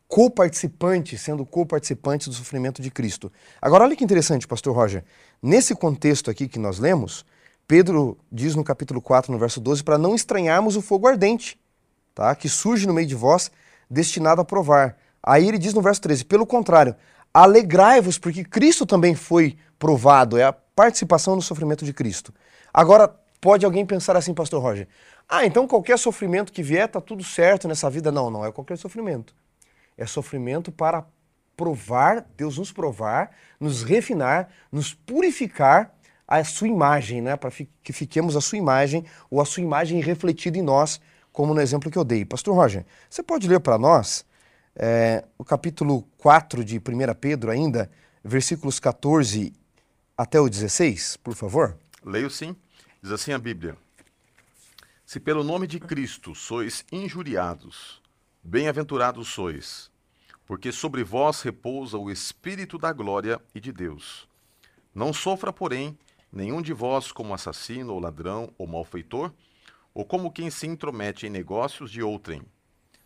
Co-participantes, 0.08 1.20
sendo 1.20 1.46
co-participantes 1.46 2.26
do 2.26 2.34
sofrimento 2.34 2.82
de 2.82 2.90
Cristo. 2.90 3.30
Agora, 3.62 3.84
olha 3.84 3.94
que 3.94 4.02
interessante, 4.02 4.48
Pastor 4.48 4.74
Roger. 4.74 5.04
Nesse 5.40 5.76
contexto 5.76 6.28
aqui 6.28 6.48
que 6.48 6.58
nós 6.58 6.80
lemos, 6.80 7.24
Pedro 7.68 8.18
diz 8.32 8.56
no 8.56 8.64
capítulo 8.64 9.00
4, 9.00 9.30
no 9.30 9.38
verso 9.38 9.60
12, 9.60 9.84
para 9.84 9.96
não 9.96 10.16
estranharmos 10.16 10.74
o 10.74 10.82
fogo 10.82 11.06
ardente, 11.06 11.59
tá? 12.20 12.34
que 12.34 12.50
surge 12.50 12.86
no 12.86 12.92
meio 12.92 13.06
de 13.06 13.14
vós, 13.14 13.50
destinado 13.88 14.42
a 14.42 14.44
provar. 14.44 14.98
Aí 15.22 15.48
ele 15.48 15.56
diz 15.56 15.72
no 15.72 15.80
verso 15.80 16.02
13, 16.02 16.26
pelo 16.26 16.44
contrário, 16.44 16.94
alegrai-vos, 17.32 18.18
porque 18.18 18.44
Cristo 18.44 18.84
também 18.84 19.14
foi 19.14 19.56
provado, 19.78 20.36
é 20.36 20.44
a 20.44 20.52
participação 20.52 21.34
no 21.34 21.40
sofrimento 21.40 21.82
de 21.82 21.94
Cristo. 21.94 22.34
Agora, 22.74 23.08
pode 23.40 23.64
alguém 23.64 23.86
pensar 23.86 24.16
assim, 24.16 24.34
pastor 24.34 24.60
Roger, 24.60 24.86
ah, 25.26 25.46
então 25.46 25.66
qualquer 25.66 25.98
sofrimento 25.98 26.52
que 26.52 26.62
vier, 26.62 26.88
tá 26.88 27.00
tudo 27.00 27.24
certo 27.24 27.66
nessa 27.66 27.88
vida. 27.88 28.12
Não, 28.12 28.30
não 28.30 28.44
é 28.44 28.52
qualquer 28.52 28.76
sofrimento. 28.76 29.34
É 29.96 30.04
sofrimento 30.04 30.70
para 30.70 31.06
provar, 31.56 32.26
Deus 32.36 32.58
nos 32.58 32.70
provar, 32.70 33.30
nos 33.58 33.82
refinar, 33.82 34.50
nos 34.70 34.92
purificar 34.92 35.94
a 36.28 36.44
sua 36.44 36.68
imagem, 36.68 37.22
né? 37.22 37.34
para 37.34 37.50
que 37.82 37.92
fiquemos 37.92 38.36
a 38.36 38.42
sua 38.42 38.58
imagem 38.58 39.06
ou 39.30 39.40
a 39.40 39.44
sua 39.46 39.62
imagem 39.62 40.00
refletida 40.00 40.58
em 40.58 40.62
nós, 40.62 41.00
como 41.32 41.54
no 41.54 41.60
exemplo 41.60 41.90
que 41.90 41.98
eu 41.98 42.04
dei. 42.04 42.24
Pastor 42.24 42.54
Roger, 42.54 42.84
você 43.08 43.22
pode 43.22 43.48
ler 43.48 43.60
para 43.60 43.78
nós 43.78 44.24
é, 44.74 45.24
o 45.36 45.44
capítulo 45.44 46.02
4 46.18 46.64
de 46.64 46.78
1 46.78 46.80
Pedro 47.20 47.50
ainda, 47.50 47.90
versículos 48.24 48.78
14 48.78 49.52
até 50.16 50.40
o 50.40 50.48
16, 50.48 51.16
por 51.18 51.34
favor? 51.34 51.76
Leio 52.04 52.30
sim. 52.30 52.54
Diz 53.02 53.12
assim 53.12 53.32
a 53.32 53.38
Bíblia: 53.38 53.76
Se 55.06 55.18
pelo 55.18 55.42
nome 55.42 55.66
de 55.66 55.80
Cristo 55.80 56.34
sois 56.34 56.84
injuriados, 56.92 58.02
bem-aventurados 58.42 59.28
sois, 59.28 59.90
porque 60.46 60.72
sobre 60.72 61.02
vós 61.02 61.40
repousa 61.42 61.96
o 61.96 62.10
Espírito 62.10 62.76
da 62.76 62.92
glória 62.92 63.40
e 63.54 63.60
de 63.60 63.72
Deus. 63.72 64.28
Não 64.94 65.12
sofra, 65.12 65.52
porém, 65.52 65.96
nenhum 66.32 66.60
de 66.60 66.72
vós 66.72 67.12
como 67.12 67.32
assassino, 67.32 67.94
ou 67.94 68.00
ladrão, 68.00 68.52
ou 68.58 68.66
malfeitor, 68.66 69.32
ou 69.94 70.04
como 70.04 70.30
quem 70.30 70.50
se 70.50 70.66
intromete 70.66 71.26
em 71.26 71.30
negócios 71.30 71.90
de 71.90 72.02
outrem. 72.02 72.42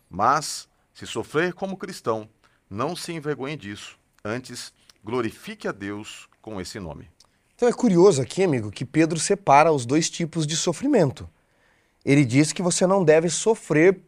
Mas, 0.09 0.67
se 0.93 1.05
sofrer 1.05 1.53
como 1.53 1.77
cristão, 1.77 2.29
não 2.69 2.95
se 2.95 3.11
envergonhe 3.11 3.55
disso, 3.55 3.97
antes 4.23 4.73
glorifique 5.03 5.67
a 5.67 5.71
Deus 5.71 6.27
com 6.41 6.59
esse 6.59 6.79
nome. 6.79 7.09
Então 7.55 7.69
é 7.69 7.73
curioso 7.73 8.21
aqui, 8.21 8.43
amigo, 8.43 8.71
que 8.71 8.83
Pedro 8.83 9.19
separa 9.19 9.71
os 9.71 9.85
dois 9.85 10.09
tipos 10.09 10.45
de 10.45 10.57
sofrimento. 10.57 11.29
Ele 12.03 12.25
diz 12.25 12.51
que 12.51 12.61
você 12.61 12.85
não 12.85 13.03
deve 13.03 13.29
sofrer 13.29 13.99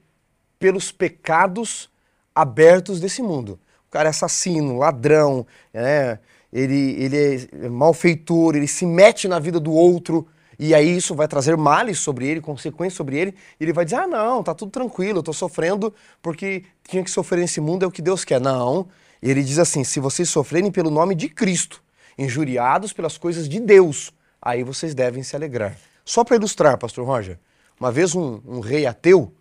pelos 0.59 0.91
pecados 0.91 1.89
abertos 2.35 2.99
desse 2.99 3.21
mundo. 3.21 3.59
O 3.87 3.91
cara 3.91 4.09
é 4.09 4.11
assassino, 4.11 4.77
ladrão, 4.77 5.47
é, 5.73 6.19
ele, 6.51 6.95
ele 7.01 7.49
é 7.51 7.69
malfeitor, 7.69 8.55
ele 8.55 8.67
se 8.67 8.85
mete 8.85 9.27
na 9.27 9.39
vida 9.39 9.59
do 9.59 9.71
outro, 9.71 10.27
e 10.59 10.73
aí 10.73 10.97
isso 10.97 11.13
vai 11.13 11.27
trazer 11.27 11.55
males 11.55 11.99
sobre 11.99 12.27
ele, 12.27 12.41
consequências 12.41 12.95
sobre 12.95 13.17
ele, 13.17 13.35
e 13.59 13.63
ele 13.63 13.73
vai 13.73 13.85
dizer: 13.85 13.97
ah, 13.97 14.07
não, 14.07 14.41
tá 14.41 14.55
tudo 14.55 14.71
tranquilo, 14.71 15.19
eu 15.19 15.23
tô 15.23 15.33
sofrendo 15.33 15.93
porque 16.21 16.63
tinha 16.87 17.03
que 17.03 17.11
sofrer 17.11 17.41
nesse 17.41 17.61
mundo, 17.61 17.83
é 17.83 17.87
o 17.87 17.91
que 17.91 18.01
Deus 18.01 18.25
quer. 18.25 18.41
Não. 18.41 18.87
Ele 19.21 19.43
diz 19.43 19.59
assim: 19.59 19.83
se 19.83 19.99
vocês 19.99 20.29
sofrerem 20.29 20.71
pelo 20.71 20.89
nome 20.89 21.13
de 21.13 21.29
Cristo, 21.29 21.83
injuriados 22.17 22.91
pelas 22.91 23.17
coisas 23.17 23.47
de 23.47 23.59
Deus, 23.59 24.11
aí 24.41 24.63
vocês 24.63 24.95
devem 24.95 25.21
se 25.21 25.35
alegrar. 25.35 25.77
Só 26.03 26.23
para 26.23 26.37
ilustrar, 26.37 26.77
pastor 26.77 27.05
Roger, 27.05 27.37
uma 27.79 27.91
vez 27.91 28.15
um, 28.15 28.41
um 28.47 28.59
rei 28.59 28.87
ateu, 28.87 29.31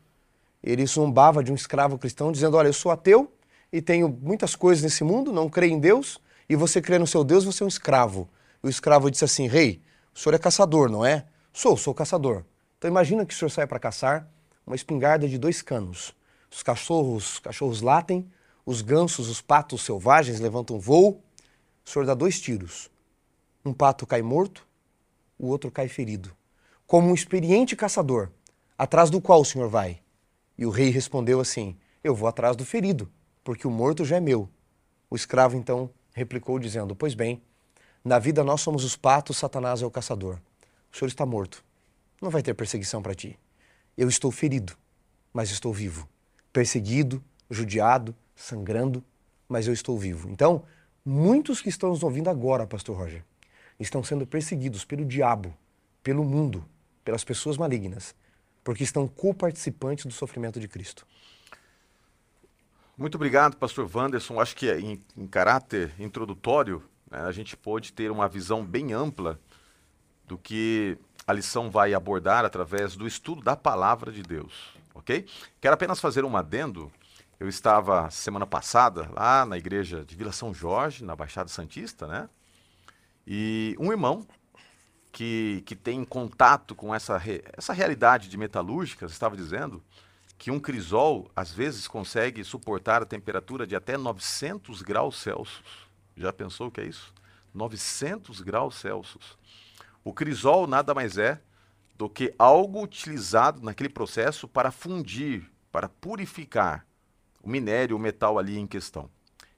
ele 0.63 0.85
zombava 0.85 1.43
de 1.43 1.51
um 1.51 1.55
escravo 1.55 1.97
cristão, 1.97 2.31
dizendo: 2.31 2.59
Olha, 2.59 2.69
eu 2.69 2.75
sou 2.75 2.93
ateu 2.93 3.33
e 3.73 3.81
tenho 3.81 4.09
muitas 4.09 4.55
coisas 4.55 4.85
nesse 4.85 5.03
mundo, 5.03 5.33
não 5.33 5.49
creio 5.49 5.73
em 5.73 5.79
Deus, 5.79 6.21
e 6.47 6.55
você 6.55 6.83
crê 6.83 6.99
no 6.99 7.07
seu 7.07 7.25
Deus, 7.25 7.45
você 7.45 7.63
é 7.63 7.67
um 7.67 7.69
escravo. 7.69 8.29
O 8.63 8.69
escravo 8.69 9.11
disse 9.11 9.25
assim: 9.25 9.47
Rei, 9.49 9.81
o 10.17 10.19
senhor 10.19 10.35
é 10.35 10.39
caçador, 10.39 10.91
não 10.91 11.05
é? 11.05 11.27
Sou, 11.53 11.77
sou 11.77 11.93
caçador. 11.93 12.43
Então 12.79 12.91
imagina 12.91 13.27
que 13.27 13.35
o 13.35 13.37
senhor 13.37 13.51
sai 13.51 13.67
para 13.67 13.79
caçar 13.79 14.27
uma 14.67 14.75
espingarda 14.75 15.29
de 15.29 15.37
dois 15.37 15.61
canos. 15.61 16.17
Os 16.51 16.63
cachorros, 16.63 17.35
os 17.35 17.39
cachorros 17.39 17.83
latem, 17.83 18.27
os 18.65 18.81
gansos, 18.81 19.29
os 19.29 19.43
patos 19.43 19.83
selvagens 19.83 20.41
levantam 20.41 20.81
voo, 20.81 21.23
o 21.85 21.91
senhor 21.91 22.07
dá 22.07 22.15
dois 22.15 22.41
tiros. 22.41 22.91
Um 23.63 23.75
pato 23.75 24.07
cai 24.07 24.23
morto, 24.23 24.67
o 25.39 25.49
outro 25.49 25.71
cai 25.71 25.87
ferido. 25.87 26.35
Como 26.87 27.11
um 27.11 27.15
experiente 27.15 27.77
caçador, 27.77 28.31
atrás 28.79 29.11
do 29.11 29.21
qual 29.21 29.43
o 29.43 29.45
senhor 29.45 29.69
vai? 29.69 30.01
E 30.57 30.65
o 30.65 30.71
rei 30.71 30.89
respondeu 30.89 31.41
assim: 31.41 31.77
Eu 32.03 32.15
vou 32.15 32.27
atrás 32.27 32.57
do 32.57 32.65
ferido, 32.65 33.13
porque 33.45 33.67
o 33.67 33.71
morto 33.71 34.03
já 34.03 34.17
é 34.17 34.21
meu. 34.21 34.49
O 35.11 35.15
escravo 35.15 35.59
então 35.59 35.91
replicou, 36.15 36.59
dizendo: 36.59 36.97
Pois 36.97 37.15
bem, 37.15 37.43
na 38.07 38.19
vida 38.19 38.43
nós 38.45 38.61
somos 38.61 38.85
os 38.85 38.97
patos, 38.97 39.37
Satanás 39.37 39.83
é 39.83 39.87
o 39.87 39.91
caçador. 39.91 40.39
O 40.93 40.97
senhor 40.97 41.09
está 41.09 41.27
morto. 41.27 41.65
Não 42.21 42.31
vai 42.31 42.43
ter 42.43 42.55
perseguição 42.55 43.03
para 43.03 43.15
ti. 43.15 43.39
Eu 43.97 44.09
estou 44.09 44.31
ferido, 44.31 44.75
mas 45.33 45.51
estou 45.51 45.73
vivo. 45.73 46.09
Perseguido, 46.53 47.23
judiado, 47.51 48.15
sangrando, 48.35 49.05
mas 49.49 49.67
eu 49.67 49.73
estou 49.73 49.99
vivo. 49.99 50.31
Então, 50.31 50.65
Muitos 51.09 51.61
que 51.61 51.69
estão 51.69 51.91
nos 51.91 52.03
ouvindo 52.03 52.29
agora, 52.29 52.67
Pastor 52.67 52.97
Roger, 52.97 53.23
estão 53.79 54.03
sendo 54.03 54.27
perseguidos 54.27 54.85
pelo 54.85 55.05
diabo, 55.05 55.57
pelo 56.03 56.25
mundo, 56.25 56.67
pelas 57.05 57.23
pessoas 57.23 57.57
malignas, 57.57 58.13
porque 58.65 58.83
estão 58.83 59.07
co-participantes 59.07 60.05
do 60.05 60.13
sofrimento 60.13 60.59
de 60.59 60.67
Cristo. 60.67 61.07
Muito 62.99 63.15
obrigado, 63.15 63.57
Pastor 63.57 63.89
Wanderson. 63.95 64.41
Acho 64.41 64.57
que 64.57 64.69
em, 64.69 65.01
em 65.17 65.29
caráter 65.29 65.93
introdutório, 65.97 66.83
a 67.11 67.33
gente 67.33 67.57
pode 67.57 67.93
ter 67.93 68.11
uma 68.11 68.29
visão 68.29 68.65
bem 68.65 68.93
ampla 68.93 69.39
do 70.25 70.37
que 70.37 70.99
a 71.27 71.33
lição 71.33 71.71
vai 71.71 71.95
abordar 71.95 72.45
através 72.45 72.97
do 72.97 73.07
estudo 73.07 73.43
da 73.43 73.57
palavra 73.57 74.13
de 74.13 74.23
Deus, 74.23 74.77
ok? 74.95 75.27
Quero 75.61 75.75
apenas 75.75 76.01
fazer 76.01 76.25
um 76.25 76.37
adendo 76.37 76.91
eu 77.39 77.49
estava 77.49 78.11
semana 78.11 78.47
passada 78.47 79.11
lá 79.13 79.45
na 79.45 79.59
igreja 79.59 80.03
de 80.05 80.17
Vila 80.17 80.33
São 80.33 80.55
Jorge, 80.55 81.05
na 81.05 81.15
Baixada 81.15 81.51
Santista, 81.51 82.07
né? 82.07 82.31
E 83.27 83.77
um 83.79 83.91
irmão 83.91 84.27
que, 85.13 85.63
que 85.67 85.77
tem 85.77 86.03
contato 86.03 86.75
com 86.75 86.95
essa, 86.95 87.19
re, 87.19 87.45
essa 87.53 87.75
realidade 87.75 88.31
de 88.31 88.39
metalúrgicas 88.39 89.13
estava 89.13 89.37
dizendo 89.37 89.83
que 90.39 90.51
um 90.51 90.59
crisol 90.59 91.31
às 91.37 91.53
vezes 91.53 91.87
consegue 91.87 92.43
suportar 92.43 93.03
a 93.03 93.07
temperatura 93.07 93.67
de 93.67 93.77
até 93.77 93.99
900 93.99 94.81
graus 94.81 95.19
Celsius. 95.19 95.86
Já 96.17 96.33
pensou 96.33 96.69
o 96.69 96.71
que 96.71 96.81
é 96.81 96.87
isso? 96.87 97.13
900 97.53 98.41
graus 98.41 98.77
Celsius. 98.77 99.37
O 100.05 100.13
crisol 100.13 100.67
nada 100.67 100.95
mais 100.95 101.19
é 101.19 101.41
do 101.97 102.09
que 102.09 102.35
algo 102.39 102.83
utilizado 102.83 103.63
naquele 103.63 103.89
processo 103.89 104.47
para 104.47 104.71
fundir, 104.71 105.51
para 105.73 105.89
purificar 105.89 106.87
o 107.43 107.49
minério, 107.49 107.97
o 107.97 107.99
metal 108.01 108.39
ali 108.39 108.59
em 108.59 108.67
questão. 108.67 109.11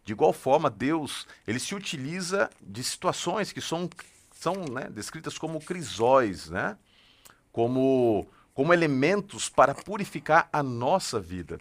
De 0.04 0.12
igual 0.12 0.32
forma, 0.32 0.70
Deus 0.70 1.26
ele 1.46 1.58
se 1.58 1.74
utiliza 1.74 2.48
de 2.60 2.82
situações 2.82 3.52
que 3.52 3.60
são, 3.60 3.90
são 4.32 4.54
né, 4.72 4.88
descritas 4.90 5.36
como 5.36 5.60
crisóis, 5.60 6.48
né? 6.48 6.78
como, 7.52 8.26
como 8.54 8.72
elementos 8.72 9.48
para 9.48 9.74
purificar 9.74 10.48
a 10.52 10.62
nossa 10.62 11.18
vida. 11.20 11.58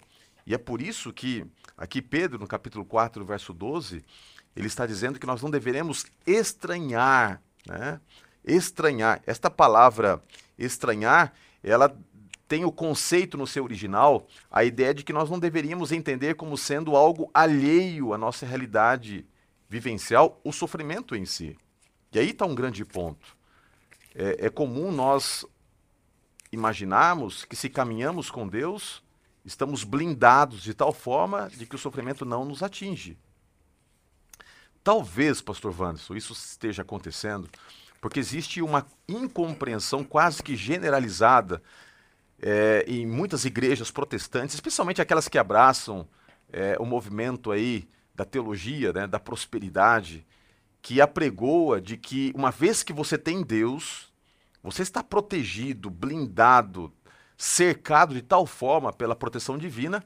E 0.48 0.54
é 0.54 0.58
por 0.58 0.82
isso 0.82 1.12
que 1.12 1.46
aqui 1.78 2.02
Pedro, 2.02 2.40
no 2.40 2.48
capítulo 2.48 2.86
4, 2.86 3.26
verso 3.26 3.54
12, 3.54 4.02
ele 4.56 4.68
está 4.68 4.86
dizendo 4.86 5.20
que 5.20 5.28
nós 5.28 5.42
não 5.42 5.52
deveremos 5.52 6.06
estranhar, 6.26 7.44
né? 7.68 8.00
Estranhar. 8.46 9.22
Esta 9.28 9.52
palavra 9.52 10.24
estranhar, 10.58 11.34
ela 11.62 11.94
tem 12.48 12.64
o 12.64 12.72
conceito 12.72 13.38
no 13.38 13.46
seu 13.46 13.66
original, 13.66 14.26
a 14.50 14.64
ideia 14.64 14.94
de 14.94 15.04
que 15.04 15.12
nós 15.12 15.30
não 15.30 15.38
deveríamos 15.38 15.92
entender 15.92 16.36
como 16.36 16.58
sendo 16.58 16.96
algo 16.96 17.30
alheio 17.34 18.14
à 18.14 18.18
nossa 18.18 18.46
realidade 18.46 19.28
vivencial, 19.68 20.40
o 20.46 20.54
sofrimento 20.54 21.14
em 21.14 21.26
si. 21.26 21.58
E 22.14 22.20
aí 22.20 22.30
está 22.30 22.46
um 22.46 22.56
grande 22.56 22.86
ponto. 22.86 23.36
É, 24.16 24.46
é 24.46 24.50
comum 24.50 24.94
nós 24.94 25.46
imaginarmos 26.54 27.44
que 27.44 27.58
se 27.58 27.70
caminhamos 27.70 28.32
com 28.32 28.48
Deus, 28.48 29.06
estamos 29.48 29.84
blindados 29.84 30.62
de 30.62 30.74
tal 30.74 30.94
forma 30.94 31.50
de 31.50 31.66
que 31.66 31.76
o 31.76 31.80
sofrimento 31.80 32.26
não 32.26 32.46
nos 32.46 32.62
atinge. 32.62 33.18
Talvez, 34.84 35.42
pastor 35.42 35.74
Wanderson, 35.80 36.16
isso 36.16 36.34
esteja 36.34 36.82
acontecendo 36.82 37.50
porque 38.00 38.20
existe 38.20 38.62
uma 38.62 38.86
incompreensão 39.08 40.04
quase 40.04 40.44
que 40.44 40.56
generalizada 40.56 41.62
é, 42.40 42.86
em 42.88 43.06
muitas 43.06 43.46
igrejas 43.46 43.90
protestantes, 43.90 44.54
especialmente 44.54 45.02
aquelas 45.02 45.28
que 45.28 45.38
abraçam 45.38 46.08
é, 46.52 46.78
o 46.80 46.86
movimento 46.86 47.52
aí 47.52 47.90
da 48.14 48.24
teologia, 48.24 48.94
né, 48.94 49.08
da 49.08 49.20
prosperidade, 49.20 50.26
que 50.82 51.02
apregoa 51.02 51.82
de 51.82 51.98
que 51.98 52.32
uma 52.36 52.52
vez 52.52 52.84
que 52.84 52.94
você 52.94 53.18
tem 53.18 53.44
Deus, 53.44 54.14
você 54.64 54.84
está 54.84 55.04
protegido, 55.04 55.90
blindado, 55.90 56.94
cercado 57.38 58.14
de 58.14 58.22
tal 58.22 58.46
forma 58.46 58.92
pela 58.92 59.16
proteção 59.16 59.58
divina, 59.58 60.04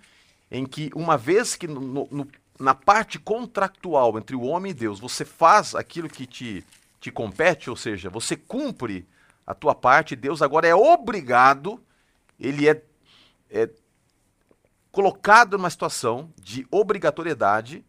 em 0.50 0.66
que 0.66 0.92
uma 0.94 1.18
vez 1.18 1.56
que 1.56 1.68
no, 1.68 2.08
no, 2.12 2.28
na 2.60 2.76
parte 2.76 3.18
contractual 3.18 4.18
entre 4.18 4.36
o 4.36 4.42
homem 4.42 4.72
e 4.72 4.76
Deus, 4.76 5.00
você 5.00 5.24
faz 5.24 5.74
aquilo 5.74 6.10
que 6.10 6.26
te, 6.26 6.66
te 7.00 7.12
compete, 7.12 7.70
ou 7.70 7.76
seja, 7.76 8.10
você 8.10 8.36
cumpre 8.36 9.08
a 9.48 9.54
tua 9.54 9.74
parte, 9.74 10.16
Deus 10.16 10.42
agora 10.42 10.68
é 10.68 10.76
obrigado, 10.76 11.82
ele 12.40 12.70
é, 12.70 12.82
é 13.50 13.70
colocado 14.92 15.58
numa 15.58 15.70
situação 15.70 16.32
de 16.40 16.68
obrigatoriedade 16.70 17.84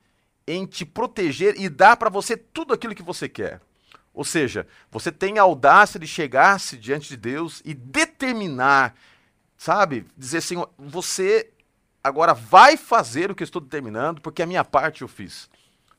em 0.46 0.66
te 0.66 0.84
proteger 0.84 1.60
e 1.60 1.68
dar 1.68 1.96
para 1.96 2.10
você 2.10 2.36
tudo 2.36 2.72
aquilo 2.72 2.94
que 2.94 3.02
você 3.02 3.28
quer. 3.28 3.60
Ou 4.14 4.24
seja, 4.24 4.66
você 4.90 5.10
tem 5.10 5.38
a 5.38 5.42
audácia 5.42 5.98
de 5.98 6.06
chegar-se 6.06 6.76
diante 6.76 7.08
de 7.08 7.16
Deus 7.16 7.62
e 7.64 7.72
determinar, 7.72 8.94
sabe? 9.62 10.04
Dizer 10.16 10.38
assim, 10.38 10.56
você 10.76 11.52
agora 12.02 12.34
vai 12.34 12.76
fazer 12.76 13.30
o 13.30 13.34
que 13.34 13.44
eu 13.44 13.44
estou 13.44 13.62
determinando, 13.62 14.20
porque 14.20 14.42
a 14.42 14.46
minha 14.46 14.64
parte 14.64 15.02
eu 15.02 15.08
fiz. 15.08 15.48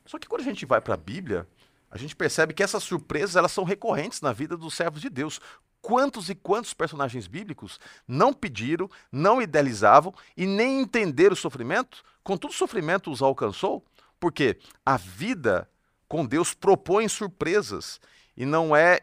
Só 0.04 0.18
que 0.18 0.28
quando 0.28 0.42
a 0.42 0.44
gente 0.44 0.66
vai 0.66 0.82
para 0.82 0.92
a 0.92 0.98
Bíblia, 0.98 1.48
a 1.90 1.96
gente 1.96 2.14
percebe 2.14 2.52
que 2.52 2.62
essas 2.62 2.82
surpresas 2.82 3.36
elas 3.36 3.52
são 3.52 3.64
recorrentes 3.64 4.20
na 4.20 4.34
vida 4.34 4.54
dos 4.54 4.74
servos 4.74 5.00
de 5.00 5.08
Deus. 5.08 5.40
Quantos 5.80 6.28
e 6.28 6.34
quantos 6.34 6.74
personagens 6.74 7.26
bíblicos 7.26 7.80
não 8.06 8.34
pediram, 8.34 8.90
não 9.10 9.40
idealizavam 9.40 10.12
e 10.36 10.44
nem 10.44 10.82
entenderam 10.82 11.32
o 11.32 11.36
sofrimento, 11.36 12.04
contudo 12.22 12.50
o 12.50 12.54
sofrimento 12.54 13.10
os 13.10 13.22
alcançou? 13.22 13.82
Porque 14.20 14.58
a 14.84 14.98
vida 14.98 15.66
com 16.06 16.26
Deus 16.26 16.52
propõe 16.52 17.08
surpresas 17.08 17.98
e 18.36 18.44
não 18.44 18.76
é 18.76 19.00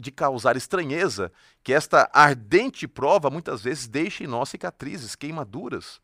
de 0.00 0.10
causar 0.10 0.56
estranheza 0.56 1.30
que 1.62 1.72
esta 1.72 2.10
ardente 2.12 2.88
prova 2.88 3.30
muitas 3.30 3.62
vezes 3.62 3.86
deixa 3.86 4.24
em 4.24 4.26
nós 4.26 4.48
cicatrizes, 4.48 5.14
queimaduras. 5.14 6.00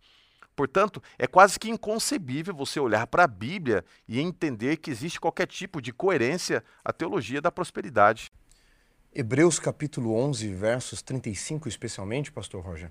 Portanto, 0.54 1.02
é 1.18 1.26
quase 1.26 1.58
que 1.58 1.68
inconcebível 1.68 2.54
você 2.54 2.80
olhar 2.80 3.06
para 3.06 3.24
a 3.24 3.28
Bíblia 3.28 3.84
e 4.08 4.20
entender 4.20 4.78
que 4.78 4.90
existe 4.90 5.20
qualquer 5.20 5.46
tipo 5.46 5.82
de 5.82 5.92
coerência 5.92 6.64
à 6.82 6.92
teologia 6.92 7.42
da 7.42 7.52
prosperidade. 7.52 8.32
Hebreus 9.14 9.58
capítulo 9.58 10.14
11, 10.14 10.48
versos 10.54 11.02
35 11.02 11.68
especialmente, 11.68 12.32
pastor 12.32 12.64
Roger, 12.64 12.90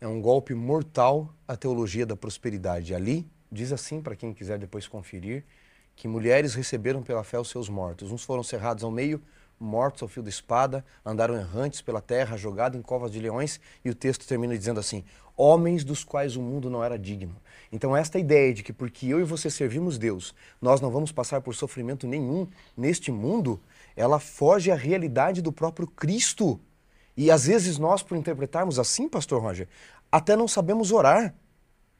é 0.00 0.08
um 0.08 0.20
golpe 0.20 0.54
mortal 0.54 1.34
à 1.46 1.56
teologia 1.56 2.06
da 2.06 2.16
prosperidade. 2.16 2.94
Ali 2.94 3.26
diz 3.52 3.72
assim 3.72 4.02
para 4.02 4.16
quem 4.16 4.34
quiser 4.34 4.58
depois 4.58 4.88
conferir, 4.88 5.44
que 5.96 6.08
mulheres 6.08 6.54
receberam 6.54 7.02
pela 7.02 7.22
fé 7.22 7.38
os 7.38 7.48
seus 7.48 7.68
mortos. 7.68 8.10
Uns 8.10 8.24
foram 8.24 8.42
cerrados 8.42 8.82
ao 8.82 8.90
meio, 8.90 9.22
mortos 9.58 10.02
ao 10.02 10.08
fio 10.08 10.22
da 10.22 10.28
espada, 10.28 10.84
andaram 11.04 11.34
errantes 11.34 11.80
pela 11.80 12.00
terra, 12.00 12.36
jogados 12.36 12.78
em 12.78 12.82
covas 12.82 13.10
de 13.10 13.18
leões, 13.18 13.60
e 13.84 13.90
o 13.90 13.94
texto 13.94 14.26
termina 14.26 14.56
dizendo 14.56 14.80
assim: 14.80 15.04
homens 15.36 15.84
dos 15.84 16.04
quais 16.04 16.36
o 16.36 16.42
mundo 16.42 16.70
não 16.70 16.82
era 16.82 16.98
digno. 16.98 17.36
Então, 17.72 17.96
esta 17.96 18.18
ideia 18.18 18.54
de 18.54 18.62
que 18.62 18.72
porque 18.72 19.06
eu 19.06 19.20
e 19.20 19.24
você 19.24 19.50
servimos 19.50 19.98
Deus, 19.98 20.34
nós 20.60 20.80
não 20.80 20.90
vamos 20.90 21.10
passar 21.10 21.40
por 21.40 21.54
sofrimento 21.54 22.06
nenhum 22.06 22.46
neste 22.76 23.10
mundo, 23.10 23.60
ela 23.96 24.18
foge 24.18 24.70
à 24.70 24.76
realidade 24.76 25.42
do 25.42 25.52
próprio 25.52 25.86
Cristo. 25.86 26.60
E 27.16 27.30
às 27.30 27.46
vezes 27.46 27.78
nós, 27.78 28.02
por 28.02 28.16
interpretarmos 28.16 28.78
assim, 28.78 29.08
Pastor 29.08 29.40
Roger, 29.40 29.68
até 30.10 30.36
não 30.36 30.48
sabemos 30.48 30.92
orar. 30.92 31.34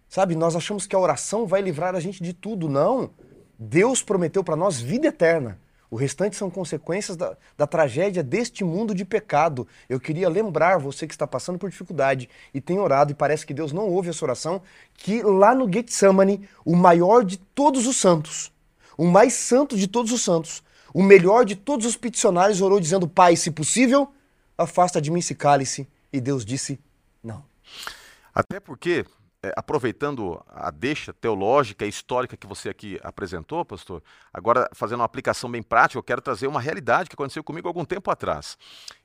Sabe, 0.08 0.36
nós 0.36 0.54
achamos 0.54 0.86
que 0.86 0.94
a 0.94 0.98
oração 0.98 1.46
vai 1.46 1.60
livrar 1.60 1.94
a 1.94 2.00
gente 2.00 2.22
de 2.22 2.32
tudo. 2.32 2.68
Não. 2.68 3.10
Deus 3.58 4.02
prometeu 4.02 4.44
para 4.44 4.56
nós 4.56 4.80
vida 4.80 5.08
eterna. 5.08 5.58
O 5.94 5.96
restante 5.96 6.34
são 6.34 6.50
consequências 6.50 7.16
da, 7.16 7.36
da, 7.56 7.68
tragédia 7.68 8.20
deste 8.20 8.64
mundo 8.64 8.92
de 8.92 9.04
pecado. 9.04 9.64
Eu 9.88 10.00
queria 10.00 10.28
lembrar 10.28 10.76
você 10.76 11.06
que 11.06 11.14
está 11.14 11.24
passando 11.24 11.56
por 11.56 11.70
dificuldade 11.70 12.28
e 12.52 12.60
tem 12.60 12.80
orado 12.80 13.12
e 13.12 13.14
parece 13.14 13.46
que 13.46 13.54
Deus 13.54 13.70
não 13.70 13.86
ouve 13.86 14.10
essa 14.10 14.24
oração, 14.24 14.60
que 14.94 15.22
lá 15.22 15.54
no 15.54 15.72
Getsemane, 15.72 16.48
o 16.64 16.74
maior 16.74 17.24
de 17.24 17.36
todos 17.36 17.86
os 17.86 17.96
santos, 17.96 18.50
o 18.98 19.04
mais 19.06 19.34
santo 19.34 19.76
de 19.76 19.86
todos 19.86 20.10
os 20.10 20.20
santos, 20.20 20.64
o 20.92 21.00
melhor 21.00 21.44
de 21.44 21.54
todos 21.54 21.86
os 21.86 21.96
peticionários 21.96 22.60
orou 22.60 22.80
dizendo: 22.80 23.06
Pai, 23.06 23.36
se 23.36 23.52
possível, 23.52 24.12
afasta 24.58 25.00
de 25.00 25.12
mim 25.12 25.20
esse 25.20 25.36
cálice. 25.36 25.86
E 26.12 26.20
Deus 26.20 26.44
disse: 26.44 26.76
Não. 27.22 27.44
Até 28.34 28.58
porque 28.58 29.06
é, 29.44 29.52
aproveitando 29.56 30.42
a 30.48 30.70
deixa 30.70 31.12
teológica 31.12 31.84
e 31.84 31.88
histórica 31.90 32.34
que 32.34 32.46
você 32.46 32.70
aqui 32.70 32.98
apresentou, 33.02 33.62
pastor, 33.62 34.02
agora 34.32 34.70
fazendo 34.72 35.00
uma 35.00 35.04
aplicação 35.04 35.50
bem 35.50 35.62
prática, 35.62 35.98
eu 35.98 36.02
quero 36.02 36.22
trazer 36.22 36.46
uma 36.46 36.60
realidade 36.60 37.10
que 37.10 37.14
aconteceu 37.14 37.44
comigo 37.44 37.68
algum 37.68 37.84
tempo 37.84 38.10
atrás. 38.10 38.56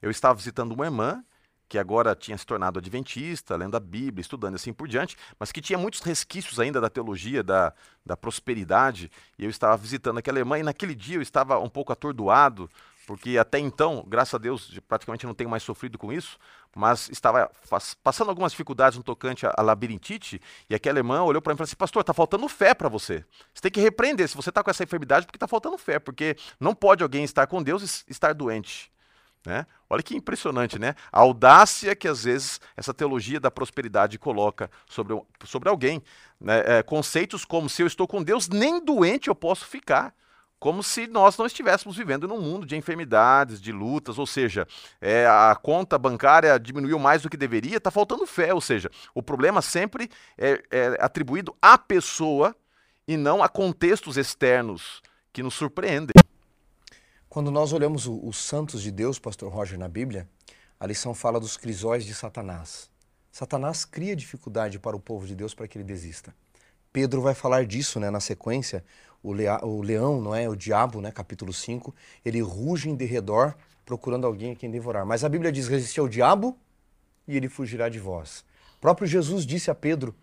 Eu 0.01 0.09
estava 0.09 0.35
visitando 0.35 0.71
uma 0.71 0.85
irmã 0.85 1.21
que 1.67 1.77
agora 1.77 2.15
tinha 2.15 2.37
se 2.37 2.45
tornado 2.45 2.79
adventista, 2.79 3.57
lendo 3.57 3.75
a 3.75 3.81
Bíblia, 3.81 4.21
estudando 4.21 4.55
assim 4.55 4.71
por 4.71 4.87
diante, 4.87 5.17
mas 5.37 5.51
que 5.51 5.59
tinha 5.59 5.77
muitos 5.77 5.99
resquícios 5.99 6.57
ainda 6.57 6.79
da 6.79 6.89
teologia, 6.89 7.43
da, 7.43 7.73
da 8.05 8.15
prosperidade, 8.15 9.11
e 9.37 9.43
eu 9.43 9.49
estava 9.49 9.75
visitando 9.75 10.19
aquela 10.19 10.39
irmã, 10.39 10.57
e 10.57 10.63
naquele 10.63 10.95
dia 10.95 11.17
eu 11.17 11.21
estava 11.21 11.59
um 11.59 11.69
pouco 11.69 11.91
atordoado, 11.91 12.69
porque 13.09 13.39
até 13.39 13.57
então, 13.57 14.05
graças 14.07 14.35
a 14.35 14.37
Deus, 14.37 14.79
praticamente 14.87 15.25
não 15.25 15.33
tenho 15.33 15.49
mais 15.49 15.63
sofrido 15.63 15.97
com 15.97 16.13
isso, 16.13 16.37
mas 16.75 17.09
estava 17.09 17.49
passando 18.03 18.29
algumas 18.29 18.51
dificuldades 18.51 18.99
no 18.99 19.03
tocante 19.03 19.47
à, 19.47 19.61
labirintite, 19.63 20.39
e 20.69 20.75
aquela 20.75 20.99
irmã 20.99 21.23
olhou 21.23 21.41
para 21.41 21.51
mim 21.51 21.55
e 21.55 21.57
falou 21.57 21.65
assim: 21.65 21.75
Pastor, 21.75 22.01
está 22.01 22.13
faltando 22.13 22.47
fé 22.47 22.75
para 22.75 22.87
você. 22.87 23.25
Você 23.51 23.63
tem 23.63 23.71
que 23.71 23.81
repreender 23.81 24.29
se 24.29 24.35
você 24.35 24.49
está 24.49 24.63
com 24.63 24.69
essa 24.69 24.83
enfermidade, 24.83 25.25
porque 25.25 25.37
está 25.37 25.47
faltando 25.47 25.75
fé, 25.75 25.97
porque 25.97 26.37
não 26.59 26.75
pode 26.75 27.01
alguém 27.01 27.23
estar 27.23 27.47
com 27.47 27.63
Deus 27.63 28.05
e 28.07 28.11
estar 28.11 28.31
doente. 28.35 28.91
Né? 29.43 29.65
Olha 29.89 30.03
que 30.03 30.15
impressionante, 30.15 30.77
né? 30.77 30.93
A 31.11 31.21
audácia 31.21 31.95
que 31.95 32.07
às 32.07 32.25
vezes 32.25 32.61
essa 32.77 32.93
teologia 32.93 33.39
da 33.39 33.49
prosperidade 33.49 34.19
coloca 34.19 34.69
sobre, 34.87 35.19
sobre 35.45 35.67
alguém. 35.67 36.03
Né? 36.39 36.61
É, 36.63 36.83
conceitos 36.83 37.43
como: 37.43 37.67
se 37.71 37.81
eu 37.81 37.87
estou 37.87 38.07
com 38.07 38.21
Deus, 38.21 38.47
nem 38.47 38.79
doente 38.79 39.29
eu 39.29 39.35
posso 39.35 39.65
ficar 39.65 40.13
como 40.59 40.83
se 40.83 41.07
nós 41.07 41.37
não 41.37 41.45
estivéssemos 41.45 41.95
vivendo 41.95 42.27
num 42.27 42.41
mundo 42.41 42.65
de 42.65 42.75
enfermidades, 42.75 43.61
de 43.61 43.71
lutas, 43.71 44.19
ou 44.19 44.27
seja, 44.27 44.67
é, 44.99 45.25
a 45.25 45.55
conta 45.55 45.97
bancária 45.97 46.59
diminuiu 46.59 46.99
mais 46.99 47.21
do 47.21 47.29
que 47.29 47.37
deveria, 47.37 47.77
está 47.77 47.89
faltando 47.89 48.27
fé, 48.27 48.53
ou 48.53 48.59
seja, 48.59 48.91
o 49.15 49.23
problema 49.23 49.61
sempre 49.61 50.09
é, 50.37 50.61
é, 50.69 50.97
atribuído 50.99 51.55
à 51.61 51.77
pessoa 51.77 52.55
e 53.07 53.15
não 53.15 53.41
a 53.41 53.47
contextos 53.47 54.17
externos 54.17 55.01
que 55.31 55.41
nos 55.41 55.53
surpreendem. 55.53 56.13
Quando 57.29 57.51
nós 57.51 57.71
olhamos 57.71 58.07
os 58.07 58.37
santos 58.37 58.81
de 58.81 58.91
Deus, 58.91 59.19
pastor 59.19 59.51
Roger, 59.51 59.77
na 59.77 59.87
Bíblia, 59.87 60.27
a 60.79 60.85
lição 60.87 61.13
fala 61.13 61.39
dos 61.39 61.55
crisóis 61.55 62.03
de 62.03 62.13
Satanás. 62.13 62.89
Satanás 63.31 63.85
cria 63.85 64.15
dificuldade 64.15 64.79
para 64.79 64.95
o 64.95 64.99
povo 64.99 65.27
de 65.27 65.35
Deus 65.35 65.53
para 65.53 65.67
que 65.67 65.77
ele 65.77 65.85
desista. 65.85 66.33
Pedro 66.91 67.21
vai 67.21 67.33
falar 67.33 67.65
disso 67.65 67.99
né, 67.99 68.09
na 68.09 68.19
sequência, 68.19 68.83
o, 69.21 69.31
lea, 69.31 69.63
o 69.63 69.81
leão, 69.81 70.21
não 70.21 70.33
é? 70.33 70.49
O 70.49 70.55
diabo, 70.55 71.01
né? 71.01 71.11
Capítulo 71.11 71.53
5, 71.53 71.93
ele 72.25 72.41
ruge 72.41 72.89
em 72.89 72.95
derredor 72.95 73.55
procurando 73.85 74.25
alguém 74.25 74.51
a 74.51 74.55
quem 74.55 74.69
devorar. 74.69 75.05
Mas 75.05 75.23
a 75.23 75.29
Bíblia 75.29 75.51
diz: 75.51 75.67
resistir 75.67 75.99
ao 75.99 76.07
diabo 76.07 76.57
e 77.27 77.35
ele 77.35 77.49
fugirá 77.49 77.89
de 77.89 77.99
vós. 77.99 78.45
O 78.77 78.79
próprio 78.79 79.07
Jesus 79.07 79.45
disse 79.45 79.69
a 79.69 79.75
Pedro, 79.75 80.15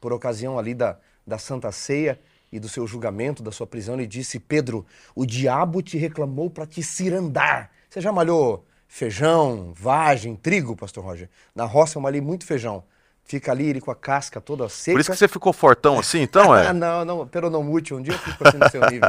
por 0.00 0.12
ocasião 0.12 0.58
ali 0.58 0.74
da, 0.74 0.98
da 1.26 1.38
Santa 1.38 1.72
Ceia 1.72 2.20
e 2.52 2.60
do 2.60 2.68
seu 2.68 2.86
julgamento, 2.86 3.42
da 3.42 3.50
sua 3.50 3.66
prisão, 3.66 3.94
ele 3.94 4.06
disse: 4.06 4.38
Pedro, 4.38 4.84
o 5.14 5.24
diabo 5.24 5.82
te 5.82 5.96
reclamou 5.96 6.50
para 6.50 6.66
te 6.66 6.82
cirandar. 6.82 7.70
Você 7.88 8.00
já 8.00 8.12
malhou 8.12 8.64
feijão, 8.86 9.72
vagem, 9.74 10.36
trigo, 10.36 10.76
pastor 10.76 11.04
Roger? 11.04 11.30
Na 11.54 11.64
roça 11.64 11.98
eu 11.98 12.02
malhei 12.02 12.20
muito 12.20 12.44
feijão 12.44 12.84
fica 13.24 13.50
ali 13.50 13.66
ele 13.66 13.80
com 13.80 13.90
a 13.90 13.96
casca 13.96 14.40
toda 14.40 14.68
seca. 14.68 14.94
Por 14.94 15.00
isso 15.00 15.10
que 15.10 15.16
você 15.16 15.26
ficou 15.26 15.52
fortão 15.52 15.98
assim, 15.98 16.20
então, 16.20 16.54
é? 16.54 16.70
não, 16.74 17.04
não, 17.04 17.26
peronomútil, 17.26 17.96
um 17.96 18.02
dia 18.02 18.14
eu 18.14 18.18
fico 18.18 18.46
assim 18.46 18.58
no 18.58 18.70
seu 18.70 18.80
nível. 18.90 19.08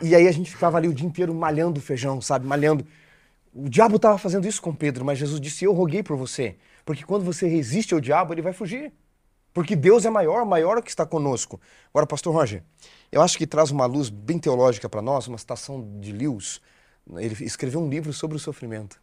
E, 0.00 0.08
e, 0.08 0.14
aí 0.14 0.26
a 0.26 0.32
gente 0.32 0.50
ficava 0.50 0.78
ali 0.78 0.88
o 0.88 0.94
dia 0.94 1.06
inteiro 1.06 1.34
malhando 1.34 1.80
feijão, 1.80 2.20
sabe, 2.20 2.46
malhando. 2.46 2.84
O 3.54 3.68
diabo 3.68 3.96
estava 3.96 4.16
fazendo 4.16 4.48
isso 4.48 4.62
com 4.62 4.74
Pedro, 4.74 5.04
mas 5.04 5.18
Jesus 5.18 5.40
disse, 5.40 5.64
eu 5.64 5.72
roguei 5.72 6.02
por 6.02 6.16
você, 6.16 6.56
porque 6.84 7.04
quando 7.04 7.24
você 7.24 7.46
resiste 7.46 7.92
ao 7.92 8.00
diabo, 8.00 8.32
ele 8.32 8.42
vai 8.42 8.52
fugir. 8.52 8.92
Porque 9.52 9.74
Deus 9.74 10.06
é 10.06 10.10
maior, 10.10 10.44
maior 10.46 10.78
é 10.78 10.82
que 10.82 10.90
está 10.90 11.04
conosco. 11.04 11.60
Agora, 11.92 12.06
pastor 12.06 12.32
Roger, 12.32 12.62
eu 13.10 13.20
acho 13.20 13.36
que 13.36 13.48
traz 13.48 13.72
uma 13.72 13.84
luz 13.84 14.08
bem 14.08 14.38
teológica 14.38 14.88
para 14.88 15.02
nós, 15.02 15.26
uma 15.26 15.36
citação 15.36 15.84
de 15.98 16.12
Lewis, 16.12 16.60
ele 17.16 17.36
escreveu 17.44 17.80
um 17.80 17.88
livro 17.88 18.12
sobre 18.12 18.36
o 18.36 18.40
sofrimento 18.40 19.00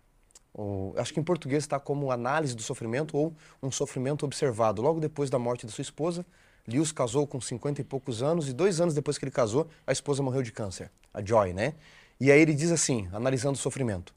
acho 0.98 1.13
que 1.13 1.20
em 1.20 1.24
português 1.24 1.63
está 1.63 1.80
como 1.80 2.12
análise 2.12 2.56
do 2.56 2.62
sofrimento 2.62 3.15
ou 3.15 3.34
um 3.62 3.72
sofrimento 3.72 4.26
observado. 4.26 4.82
Logo 4.82 5.00
depois 5.00 5.30
da 5.30 5.38
morte 5.38 5.65
da 5.65 5.72
sua 5.72 5.82
esposa, 5.82 6.26
Lewis 6.67 6.91
casou 6.91 7.26
com 7.26 7.39
50 7.39 7.82
e 7.82 7.84
poucos 7.84 8.22
anos 8.22 8.50
e 8.50 8.54
dois 8.54 8.82
anos 8.82 8.93
depois 8.93 9.17
que 9.17 9.26
ele 9.26 9.32
casou, 9.32 9.67
a 9.86 9.91
esposa 9.91 10.22
morreu 10.22 10.43
de 10.43 10.52
câncer, 10.52 10.91
a 11.13 11.24
Joy, 11.24 11.54
né? 11.54 11.76
E 12.20 12.32
aí 12.32 12.41
ele 12.41 12.54
diz 12.54 12.72
assim, 12.72 13.08
analisando 13.13 13.56
o 13.56 13.62
sofrimento: 13.62 14.13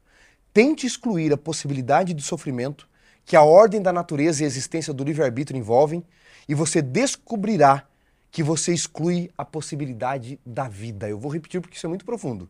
tente 0.53 0.87
excluir 0.87 1.33
a 1.33 1.37
possibilidade 1.37 2.15
de 2.15 2.23
sofrimento 2.23 2.89
que 3.25 3.37
a 3.37 3.43
ordem 3.43 3.81
da 3.81 3.93
natureza 3.93 4.43
e 4.43 4.45
a 4.45 4.49
existência 4.49 4.93
do 4.93 5.05
livre-arbítrio 5.05 5.59
envolvem 5.59 6.03
e 6.49 6.55
você 6.55 6.83
descobrirá 6.83 7.87
que 8.31 8.43
você 8.43 8.73
exclui 8.73 9.31
a 9.37 9.45
possibilidade 9.45 10.41
da 10.45 10.69
vida. 10.69 11.09
Eu 11.09 11.19
vou 11.19 11.31
repetir 11.31 11.61
porque 11.61 11.77
isso 11.77 11.87
é 11.87 11.89
muito 11.89 12.05
profundo. 12.05 12.49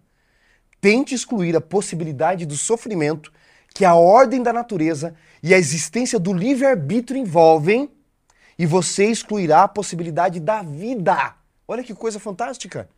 Tente 0.81 1.14
excluir 1.14 1.55
a 1.57 1.61
possibilidade 1.61 2.46
do 2.46 2.57
sofrimento 2.57 3.33
que 3.74 3.85
a 3.85 3.94
ordem 3.94 4.42
da 4.42 4.52
natureza 4.52 5.14
e 5.42 5.54
a 5.54 5.59
existência 5.59 6.18
do 6.18 6.33
livre-arbítrio 6.33 7.18
envolvem, 7.18 7.90
e 8.59 8.66
você 8.66 9.06
excluirá 9.06 9.62
a 9.62 9.68
possibilidade 9.68 10.38
da 10.38 10.62
vida. 10.62 11.35
Olha 11.66 11.83
que 11.83 11.94
coisa 11.94 12.18
fantástica! 12.18 12.88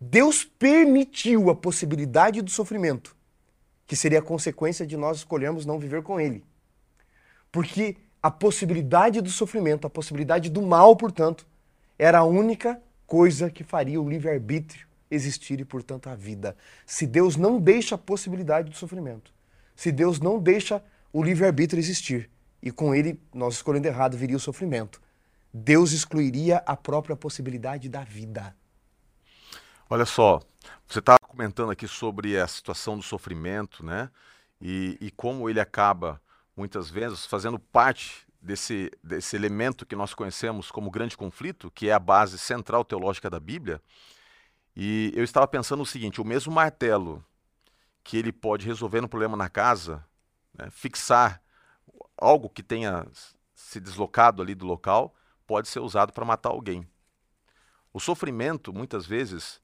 Deus 0.00 0.44
permitiu 0.44 1.48
a 1.48 1.54
possibilidade 1.54 2.42
do 2.42 2.50
sofrimento 2.50 3.16
que 3.86 3.94
seria 3.94 4.18
a 4.18 4.22
consequência 4.22 4.86
de 4.86 4.96
nós 4.96 5.18
escolhermos 5.18 5.64
não 5.64 5.78
viver 5.78 6.02
com 6.02 6.20
ele. 6.20 6.44
Porque 7.52 7.96
a 8.22 8.30
possibilidade 8.30 9.20
do 9.20 9.30
sofrimento, 9.30 9.86
a 9.86 9.90
possibilidade 9.90 10.50
do 10.50 10.60
mal, 10.60 10.96
portanto, 10.96 11.46
era 11.98 12.18
a 12.18 12.24
única 12.24 12.82
coisa 13.06 13.48
que 13.48 13.62
faria 13.62 14.00
o 14.00 14.08
livre-arbítrio 14.08 14.86
existir 15.08 15.60
e, 15.60 15.64
portanto, 15.64 16.08
a 16.08 16.16
vida. 16.16 16.56
Se 16.84 17.06
Deus 17.06 17.36
não 17.36 17.60
deixa 17.60 17.94
a 17.94 17.98
possibilidade 17.98 18.70
do 18.70 18.76
sofrimento, 18.76 19.32
se 19.76 19.92
Deus 19.92 20.18
não 20.18 20.40
deixa 20.40 20.82
o 21.12 21.22
livre-arbítrio 21.22 21.78
existir, 21.78 22.30
e 22.62 22.72
com 22.72 22.94
ele, 22.94 23.20
nós 23.32 23.54
escolhendo 23.54 23.86
errado, 23.86 24.16
viria 24.16 24.36
o 24.36 24.40
sofrimento, 24.40 25.00
Deus 25.52 25.92
excluiria 25.92 26.62
a 26.66 26.76
própria 26.76 27.14
possibilidade 27.14 27.88
da 27.88 28.02
vida. 28.02 28.56
Olha 29.88 30.04
só, 30.04 30.40
você 30.88 30.98
está 30.98 31.16
comentando 31.18 31.70
aqui 31.70 31.86
sobre 31.86 32.38
a 32.38 32.46
situação 32.46 32.96
do 32.96 33.02
sofrimento, 33.02 33.84
né? 33.84 34.10
E, 34.60 34.96
e 35.00 35.10
como 35.10 35.48
ele 35.48 35.60
acaba, 35.60 36.20
muitas 36.56 36.90
vezes, 36.90 37.24
fazendo 37.24 37.58
parte 37.58 38.26
desse, 38.40 38.90
desse 39.02 39.36
elemento 39.36 39.86
que 39.86 39.94
nós 39.94 40.14
conhecemos 40.14 40.70
como 40.70 40.90
grande 40.90 41.16
conflito, 41.16 41.70
que 41.70 41.88
é 41.88 41.92
a 41.92 41.98
base 41.98 42.38
central 42.38 42.84
teológica 42.84 43.30
da 43.30 43.38
Bíblia. 43.38 43.80
E 44.74 45.12
eu 45.14 45.24
estava 45.24 45.46
pensando 45.46 45.82
o 45.82 45.86
seguinte: 45.86 46.20
o 46.20 46.24
mesmo 46.24 46.52
martelo 46.52 47.24
que 48.06 48.16
ele 48.16 48.30
pode 48.30 48.64
resolver 48.64 49.02
um 49.02 49.08
problema 49.08 49.36
na 49.36 49.48
casa, 49.48 50.06
né, 50.54 50.70
fixar 50.70 51.42
algo 52.16 52.48
que 52.48 52.62
tenha 52.62 53.04
se 53.52 53.80
deslocado 53.80 54.40
ali 54.40 54.54
do 54.54 54.64
local, 54.64 55.12
pode 55.44 55.66
ser 55.66 55.80
usado 55.80 56.12
para 56.12 56.24
matar 56.24 56.50
alguém. 56.50 56.88
O 57.92 57.98
sofrimento, 57.98 58.72
muitas 58.72 59.04
vezes, 59.04 59.60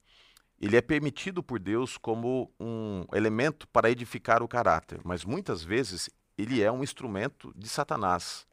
ele 0.61 0.76
é 0.76 0.81
permitido 0.81 1.40
por 1.40 1.61
Deus 1.61 1.96
como 1.96 2.52
um 2.59 3.07
elemento 3.12 3.68
para 3.68 3.88
edificar 3.88 4.42
o 4.42 4.48
caráter, 4.48 5.00
mas 5.05 5.24
muitas 5.24 5.62
vezes 5.62 6.11
ele 6.37 6.61
é 6.61 6.72
um 6.72 6.83
instrumento 6.83 7.52
de 7.57 7.68
Satanás. 7.68 8.44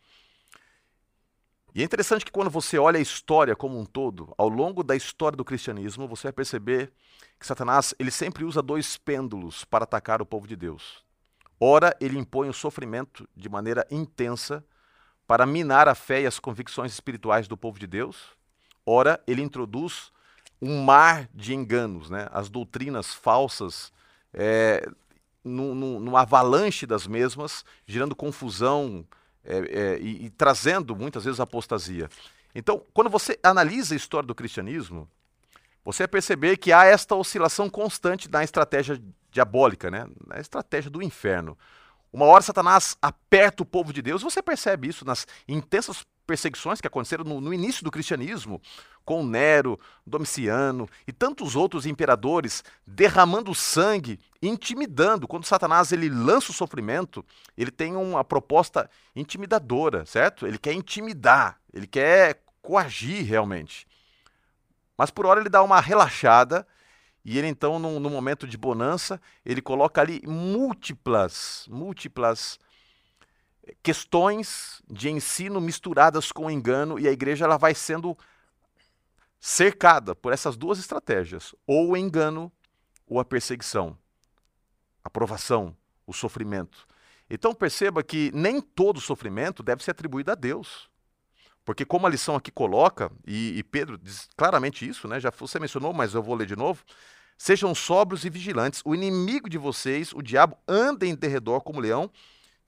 E 1.74 1.82
é 1.82 1.86
interessante 1.86 2.26
que 2.26 2.32
quando 2.32 2.50
você 2.50 2.78
olha 2.78 2.98
a 2.98 3.02
história 3.02 3.56
como 3.56 3.80
um 3.80 3.86
todo, 3.86 4.34
ao 4.38 4.50
longo 4.50 4.84
da 4.84 4.96
história 4.96 5.38
do 5.38 5.46
cristianismo, 5.46 6.08
você 6.08 6.24
vai 6.24 6.34
perceber 6.34 6.92
que 7.40 7.46
Satanás 7.46 7.94
ele 8.00 8.12
sempre 8.12 8.44
usa 8.44 8.62
dois 8.62 8.98
pêndulos 8.98 9.64
para 9.64 9.84
atacar 9.84 10.22
o 10.22 10.26
povo 10.26 10.48
de 10.48 10.56
Deus. 10.56 11.04
Ora, 11.60 11.96
ele 12.00 12.18
impõe 12.18 12.50
o 12.50 12.54
sofrimento 12.54 13.28
de 13.36 13.50
maneira 13.50 13.86
intensa 13.92 14.64
para 15.28 15.46
minar 15.46 15.88
a 15.88 15.94
fé 15.94 16.22
e 16.22 16.26
as 16.26 16.40
convicções 16.40 16.92
espirituais 16.92 17.48
do 17.48 17.56
povo 17.56 17.78
de 17.78 17.86
Deus. 17.86 18.18
Ora, 18.86 19.22
ele 19.28 19.42
introduz 19.42 20.12
um 20.62 20.82
mar 20.84 21.30
de 21.34 21.54
enganos, 21.54 22.10
né? 22.10 22.28
as 22.32 22.50
doutrinas 22.50 23.14
falsas, 23.14 23.94
é, 24.34 24.90
num, 25.44 26.16
avalanche 26.18 26.86
das 26.86 27.06
mesmas, 27.06 27.64
gerando 27.86 28.16
confusão 28.16 29.06
é, 29.50 29.58
é, 29.58 30.00
e, 30.00 30.26
e 30.26 30.30
trazendo 30.30 30.96
muitas 30.96 31.26
vezes 31.26 31.40
apostasia. 31.40 32.10
Então, 32.54 32.84
quando 32.94 33.10
você 33.10 33.38
analisa 33.44 33.94
a 33.94 33.98
história 33.98 34.28
do 34.28 34.36
cristianismo, 34.36 35.10
você 35.84 36.04
vai 36.04 36.08
perceber 36.08 36.58
que 36.58 36.72
há 36.72 36.86
esta 36.86 37.16
oscilação 37.16 37.70
constante 37.70 38.30
na 38.30 38.44
estratégia 38.44 39.02
diabólica, 39.32 39.90
né? 39.90 40.08
na 40.28 40.40
estratégia 40.40 40.90
do 40.90 41.02
inferno. 41.02 41.58
Uma 42.12 42.26
hora 42.26 42.42
Satanás 42.42 42.98
aperta 43.02 43.64
o 43.64 43.66
povo 43.66 43.94
de 43.94 44.02
Deus, 44.02 44.22
você 44.22 44.42
percebe 44.42 44.88
isso 44.88 45.06
nas 45.06 45.28
intensas 45.48 46.04
perseguições 46.30 46.80
que 46.80 46.86
aconteceram 46.86 47.24
no, 47.24 47.42
no, 47.42 47.52
início 47.52 47.84
do 47.84 47.90
cristianismo, 47.90 48.62
com 49.04 49.26
Nero, 49.26 49.80
Domiciano 50.06 50.88
e 51.08 51.12
tantos 51.12 51.56
outros 51.56 51.88
imperadores 51.88 52.64
derramando 52.86 53.56
sangue, 53.56 54.20
intimidando. 54.40 55.28
Quando 55.28 55.46
Satanás 55.46 55.92
ele 55.92 56.08
lança 56.08 56.52
o 56.52 56.54
sofrimento, 56.54 57.26
ele 57.58 57.72
tem 57.72 57.96
uma 57.96 58.24
proposta 58.24 58.88
intimidadora, 59.16 60.06
certo? 60.06 60.46
Ele 60.46 60.60
quer 60.60 60.74
intimidar, 60.74 61.60
ele 61.74 61.88
quer 61.88 62.44
coagir 62.62 63.26
realmente. 63.26 63.88
Mas 64.96 65.10
por 65.10 65.26
hora 65.26 65.40
ele 65.40 65.50
dá 65.50 65.64
uma 65.64 65.82
relaxada 65.82 66.68
e 67.26 67.40
ele 67.40 67.48
então, 67.48 67.80
no, 67.80 68.08
momento 68.08 68.46
de 68.46 68.56
bonança, 68.56 69.20
ele 69.44 69.64
coloca 69.64 70.00
ali 70.00 70.22
múltiplas, 70.28 71.66
múltiplas 71.68 72.60
questões 73.82 74.82
de 74.90 75.10
ensino 75.10 75.60
misturadas 75.60 76.32
com 76.32 76.50
engano 76.50 77.00
e 77.00 77.08
a 77.08 77.12
igreja 77.12 77.46
ela 77.46 77.58
vai 77.58 77.74
sendo 77.74 78.18
cercada 79.40 80.14
por 80.16 80.34
essas 80.34 80.58
duas 80.58 80.80
estratégias, 80.80 81.56
ou 81.66 81.92
o 81.92 81.98
engano 81.98 82.52
ou 83.08 83.20
a 83.20 83.26
perseguição, 83.26 83.98
a 85.04 85.10
provação, 85.10 85.76
o 86.06 86.14
sofrimento. 86.14 86.88
Então 87.30 87.54
perceba 87.54 88.04
que 88.04 88.32
nem 88.34 88.60
todo 88.60 89.00
sofrimento 89.00 89.64
deve 89.64 89.84
ser 89.84 89.92
atribuído 89.92 90.32
a 90.32 90.36
Deus. 90.36 90.90
Porque 91.64 91.86
como 91.86 92.08
a 92.08 92.10
lição 92.10 92.36
aqui 92.36 92.52
coloca, 92.52 93.12
e, 93.26 93.60
e 93.60 93.64
Pedro 93.64 93.98
diz 93.98 94.28
claramente 94.36 94.88
isso, 94.88 95.08
né? 95.08 95.20
já 95.20 95.30
você 95.30 95.60
mencionou, 95.60 95.94
mas 95.94 96.14
eu 96.14 96.24
vou 96.24 96.36
ler 96.36 96.48
de 96.48 96.56
novo, 96.56 96.84
sejam 97.38 97.76
sóbrios 97.76 98.26
e 98.26 98.30
vigilantes, 98.30 98.82
o 98.84 98.96
inimigo 98.96 99.48
de 99.48 99.58
vocês, 99.58 100.12
o 100.14 100.22
diabo, 100.22 100.58
anda 100.68 101.06
em 101.06 101.16
derredor 101.16 101.62
como 101.62 101.80
leão, 101.80 102.12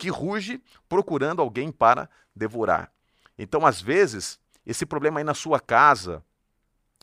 que 0.02 0.10
ruge 0.10 0.60
procurando 0.90 1.44
alguém 1.44 1.72
para 1.72 2.10
devorar. 2.36 2.92
Então, 3.38 3.68
às 3.68 3.80
vezes, 3.80 4.40
esse 4.66 4.84
problema 4.84 5.20
aí 5.20 5.24
na 5.24 5.36
sua 5.36 5.60
casa, 5.60 6.24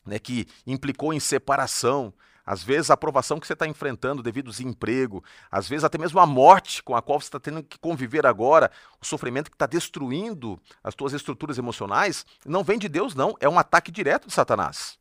né, 0.05 0.19
que 0.19 0.49
implicou 0.67 1.13
em 1.13 1.21
separação, 1.21 2.13
às 2.45 2.61
vezes 2.61 2.91
a 2.91 2.95
aprovação 2.95 3.39
que 3.39 3.47
você 3.47 3.53
está 3.53 3.69
enfrentando 3.69 4.21
devido 4.21 4.47
ao 4.47 4.51
desemprego, 4.51 5.23
às 5.49 5.69
vezes 5.69 5.85
até 5.85 5.97
mesmo 5.97 6.19
a 6.19 6.27
morte 6.27 6.83
com 6.83 6.97
a 6.97 7.01
qual 7.01 7.21
você 7.21 7.29
está 7.29 7.39
tendo 7.39 7.63
que 7.63 7.79
conviver 7.79 8.27
agora, 8.27 8.69
o 9.01 9.07
sofrimento 9.07 9.49
que 9.49 9.55
está 9.55 9.67
destruindo 9.67 10.61
as 10.83 10.93
suas 10.99 11.13
estruturas 11.13 11.57
emocionais, 11.57 12.27
não 12.45 12.65
vem 12.65 12.81
de 12.81 12.89
Deus, 12.89 13.15
não, 13.15 13.37
é 13.39 13.49
um 13.49 13.61
ataque 13.61 13.93
direto 13.93 14.27
de 14.27 14.35
Satanás. 14.35 14.99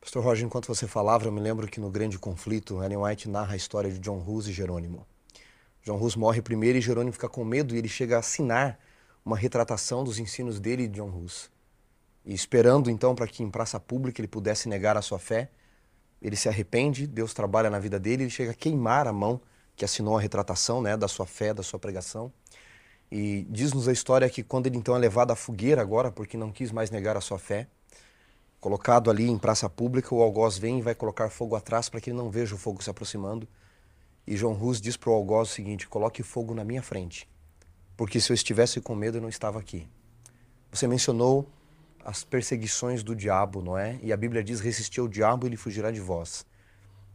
Pastor 0.00 0.24
Roger, 0.24 0.46
enquanto 0.46 0.68
você 0.68 0.86
falava, 0.86 1.26
eu 1.26 1.32
me 1.32 1.40
lembro 1.40 1.68
que 1.68 1.80
no 1.80 1.90
Grande 1.90 2.18
Conflito, 2.18 2.82
Ellen 2.82 2.96
White 2.96 3.28
narra 3.28 3.52
a 3.52 3.56
história 3.56 3.90
de 3.90 3.98
John 3.98 4.24
Hus 4.26 4.46
e 4.46 4.52
Jerônimo. 4.54 5.06
João 5.86 6.00
Rus 6.00 6.16
morre 6.16 6.42
primeiro 6.42 6.76
e 6.76 6.80
Jerônimo 6.80 7.12
fica 7.12 7.28
com 7.28 7.44
medo 7.44 7.72
e 7.72 7.78
ele 7.78 7.86
chega 7.86 8.16
a 8.16 8.18
assinar 8.18 8.76
uma 9.24 9.36
retratação 9.36 10.02
dos 10.02 10.18
ensinos 10.18 10.58
dele 10.58 10.88
de 10.88 10.96
John 10.96 11.08
Hus. 11.08 11.48
E 12.24 12.34
esperando 12.34 12.90
então 12.90 13.14
para 13.14 13.28
que 13.28 13.40
em 13.40 13.48
praça 13.48 13.78
pública 13.78 14.20
ele 14.20 14.26
pudesse 14.26 14.68
negar 14.68 14.96
a 14.96 15.02
sua 15.02 15.20
fé, 15.20 15.48
ele 16.20 16.34
se 16.34 16.48
arrepende, 16.48 17.06
Deus 17.06 17.32
trabalha 17.32 17.70
na 17.70 17.78
vida 17.78 18.00
dele, 18.00 18.24
ele 18.24 18.30
chega 18.30 18.50
a 18.50 18.54
queimar 18.54 19.06
a 19.06 19.12
mão 19.12 19.40
que 19.76 19.84
assinou 19.84 20.18
a 20.18 20.20
retratação 20.20 20.82
né, 20.82 20.96
da 20.96 21.06
sua 21.06 21.24
fé, 21.24 21.54
da 21.54 21.62
sua 21.62 21.78
pregação. 21.78 22.32
E 23.08 23.46
diz-nos 23.48 23.86
a 23.86 23.92
história 23.92 24.28
que 24.28 24.42
quando 24.42 24.66
ele 24.66 24.76
então 24.76 24.96
é 24.96 24.98
levado 24.98 25.30
à 25.30 25.36
fogueira 25.36 25.80
agora, 25.80 26.10
porque 26.10 26.36
não 26.36 26.50
quis 26.50 26.72
mais 26.72 26.90
negar 26.90 27.16
a 27.16 27.20
sua 27.20 27.38
fé, 27.38 27.68
colocado 28.58 29.08
ali 29.08 29.28
em 29.30 29.38
praça 29.38 29.70
pública, 29.70 30.12
o 30.12 30.20
algoz 30.20 30.58
vem 30.58 30.80
e 30.80 30.82
vai 30.82 30.96
colocar 30.96 31.30
fogo 31.30 31.54
atrás 31.54 31.88
para 31.88 32.00
que 32.00 32.10
ele 32.10 32.16
não 32.16 32.28
veja 32.28 32.56
o 32.56 32.58
fogo 32.58 32.82
se 32.82 32.90
aproximando. 32.90 33.46
E 34.26 34.36
João 34.36 34.54
Rus 34.54 34.80
diz 34.80 34.96
para 34.96 35.10
o 35.10 35.12
algoz 35.12 35.50
o 35.50 35.52
seguinte: 35.52 35.88
coloque 35.88 36.22
fogo 36.22 36.54
na 36.54 36.64
minha 36.64 36.82
frente, 36.82 37.28
porque 37.96 38.20
se 38.20 38.32
eu 38.32 38.34
estivesse 38.34 38.80
com 38.80 38.94
medo 38.94 39.18
eu 39.18 39.22
não 39.22 39.28
estava 39.28 39.58
aqui. 39.58 39.86
Você 40.70 40.88
mencionou 40.88 41.48
as 42.04 42.24
perseguições 42.24 43.02
do 43.02 43.14
diabo, 43.14 43.62
não 43.62 43.78
é? 43.78 43.98
E 44.02 44.12
a 44.12 44.16
Bíblia 44.16 44.42
diz: 44.42 44.60
resistir 44.60 45.00
ao 45.00 45.08
diabo 45.08 45.46
e 45.46 45.48
ele 45.48 45.56
fugirá 45.56 45.90
de 45.90 46.00
vós. 46.00 46.44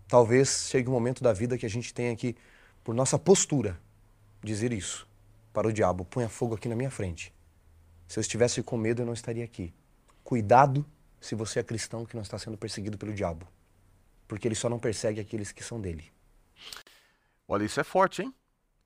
Talvez 0.08 0.68
chegue 0.70 0.90
um 0.90 0.94
momento 0.94 1.24
da 1.24 1.34
vida 1.34 1.58
que 1.58 1.66
a 1.66 1.70
gente 1.70 1.94
tenha 1.94 2.16
que, 2.16 2.36
por 2.84 2.94
nossa 2.94 3.18
postura, 3.20 3.80
dizer 4.44 4.72
isso 4.72 5.08
para 5.54 5.68
o 5.68 5.74
diabo: 5.74 6.06
ponha 6.06 6.30
fogo 6.30 6.56
aqui 6.56 6.70
na 6.70 6.76
minha 6.76 6.92
frente. 6.92 7.34
Se 8.08 8.20
eu 8.20 8.22
estivesse 8.22 8.62
com 8.64 8.78
medo, 8.78 9.02
eu 9.02 9.06
não 9.06 9.14
estaria 9.14 9.44
aqui. 9.44 9.74
Cuidado 10.24 10.86
se 11.20 11.36
você 11.36 11.60
é 11.60 11.64
cristão 11.64 12.06
que 12.06 12.16
não 12.16 12.24
está 12.24 12.38
sendo 12.38 12.58
perseguido 12.58 12.98
pelo 12.98 13.14
diabo, 13.14 13.48
porque 14.28 14.48
ele 14.48 14.56
só 14.56 14.70
não 14.70 14.80
persegue 14.80 15.20
aqueles 15.20 15.52
que 15.52 15.64
são 15.64 15.80
dele. 15.80 16.12
Olha, 17.54 17.66
isso 17.66 17.82
é 17.82 17.84
forte, 17.84 18.22
hein? 18.22 18.34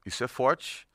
Isso 0.03 0.23
é 0.23 0.27
forte. 0.27 0.87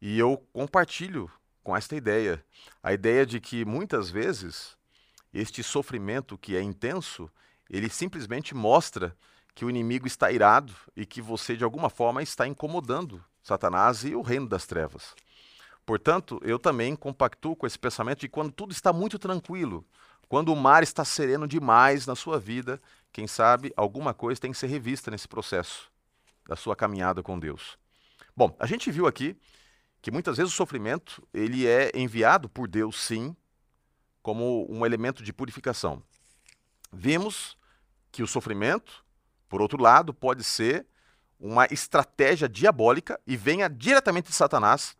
E 0.00 0.16
eu 0.16 0.38
compartilho 0.52 1.28
com 1.60 1.76
esta 1.76 1.96
ideia. 1.96 2.40
A 2.80 2.92
ideia 2.92 3.26
de 3.26 3.40
que 3.40 3.64
muitas 3.64 4.08
vezes 4.08 4.76
este 5.34 5.60
sofrimento 5.60 6.38
que 6.38 6.54
é 6.54 6.62
intenso, 6.62 7.28
ele 7.68 7.90
simplesmente 7.90 8.54
mostra 8.54 9.16
que 9.56 9.64
o 9.64 9.70
inimigo 9.70 10.06
está 10.06 10.30
irado 10.30 10.72
e 10.94 11.04
que 11.04 11.20
você 11.20 11.56
de 11.56 11.64
alguma 11.64 11.90
forma 11.90 12.22
está 12.22 12.46
incomodando 12.46 13.20
Satanás 13.42 14.04
e 14.04 14.14
o 14.14 14.22
reino 14.22 14.48
das 14.48 14.64
trevas. 14.64 15.12
Portanto, 15.84 16.40
eu 16.44 16.60
também 16.60 16.94
compactuo 16.94 17.56
com 17.56 17.66
esse 17.66 17.76
pensamento 17.76 18.20
de 18.20 18.28
quando 18.28 18.52
tudo 18.52 18.70
está 18.70 18.92
muito 18.92 19.18
tranquilo, 19.18 19.84
quando 20.28 20.52
o 20.52 20.56
mar 20.56 20.84
está 20.84 21.04
sereno 21.04 21.48
demais 21.48 22.06
na 22.06 22.14
sua 22.14 22.38
vida, 22.38 22.80
quem 23.12 23.26
sabe 23.26 23.72
alguma 23.76 24.14
coisa 24.14 24.40
tem 24.40 24.52
que 24.52 24.58
ser 24.58 24.68
revista 24.68 25.10
nesse 25.10 25.26
processo 25.26 25.90
da 26.46 26.56
sua 26.56 26.76
caminhada 26.76 27.22
com 27.22 27.38
Deus. 27.38 27.78
Bom, 28.36 28.54
a 28.58 28.66
gente 28.66 28.90
viu 28.90 29.06
aqui 29.06 29.36
que 30.00 30.10
muitas 30.10 30.36
vezes 30.36 30.52
o 30.52 30.56
sofrimento 30.56 31.26
ele 31.32 31.66
é 31.66 31.90
enviado 31.94 32.48
por 32.48 32.68
Deus, 32.68 33.00
sim, 33.00 33.34
como 34.22 34.66
um 34.70 34.84
elemento 34.84 35.22
de 35.22 35.32
purificação. 35.32 36.02
Vimos 36.92 37.56
que 38.12 38.22
o 38.22 38.26
sofrimento, 38.26 39.04
por 39.48 39.60
outro 39.60 39.80
lado, 39.80 40.12
pode 40.14 40.44
ser 40.44 40.86
uma 41.38 41.66
estratégia 41.66 42.48
diabólica 42.48 43.20
e 43.26 43.36
venha 43.36 43.68
diretamente 43.68 44.28
de 44.28 44.34
Satanás 44.34 44.96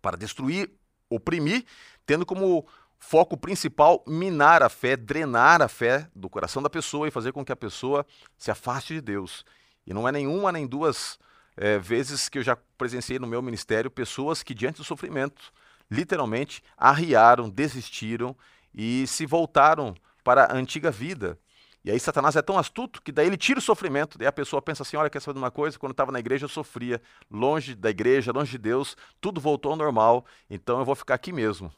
para 0.00 0.16
destruir, 0.16 0.70
oprimir, 1.08 1.64
tendo 2.06 2.24
como 2.24 2.66
foco 2.98 3.36
principal 3.36 4.04
minar 4.06 4.62
a 4.62 4.68
fé, 4.68 4.96
drenar 4.96 5.62
a 5.62 5.68
fé 5.68 6.08
do 6.14 6.28
coração 6.28 6.62
da 6.62 6.70
pessoa 6.70 7.08
e 7.08 7.10
fazer 7.10 7.32
com 7.32 7.44
que 7.44 7.52
a 7.52 7.56
pessoa 7.56 8.06
se 8.36 8.50
afaste 8.50 8.94
de 8.94 9.00
Deus. 9.00 9.44
E 9.90 9.92
não 9.92 10.06
é 10.06 10.12
nenhuma 10.12 10.52
nem 10.52 10.68
duas 10.68 11.18
é, 11.56 11.76
vezes 11.76 12.28
que 12.28 12.38
eu 12.38 12.44
já 12.44 12.56
presenciei 12.78 13.18
no 13.18 13.26
meu 13.26 13.42
ministério 13.42 13.90
pessoas 13.90 14.40
que, 14.40 14.54
diante 14.54 14.76
do 14.76 14.84
sofrimento, 14.84 15.52
literalmente 15.90 16.62
arriaram, 16.78 17.50
desistiram 17.50 18.36
e 18.72 19.04
se 19.08 19.26
voltaram 19.26 19.96
para 20.22 20.44
a 20.44 20.54
antiga 20.54 20.92
vida. 20.92 21.36
E 21.84 21.90
aí 21.90 21.98
Satanás 21.98 22.36
é 22.36 22.42
tão 22.42 22.56
astuto 22.56 23.02
que 23.02 23.10
daí 23.10 23.26
ele 23.26 23.36
tira 23.36 23.58
o 23.58 23.62
sofrimento, 23.62 24.16
daí 24.16 24.28
a 24.28 24.32
pessoa 24.32 24.62
pensa 24.62 24.84
assim, 24.84 24.96
olha, 24.96 25.10
quer 25.10 25.20
saber 25.20 25.34
de 25.34 25.42
uma 25.42 25.50
coisa? 25.50 25.76
Quando 25.76 25.90
eu 25.90 25.94
estava 25.94 26.12
na 26.12 26.20
igreja 26.20 26.44
eu 26.44 26.48
sofria, 26.48 27.02
longe 27.28 27.74
da 27.74 27.90
igreja, 27.90 28.30
longe 28.30 28.52
de 28.52 28.58
Deus, 28.58 28.96
tudo 29.20 29.40
voltou 29.40 29.72
ao 29.72 29.76
normal, 29.76 30.24
então 30.48 30.78
eu 30.78 30.84
vou 30.84 30.94
ficar 30.94 31.14
aqui 31.14 31.32
mesmo. 31.32 31.72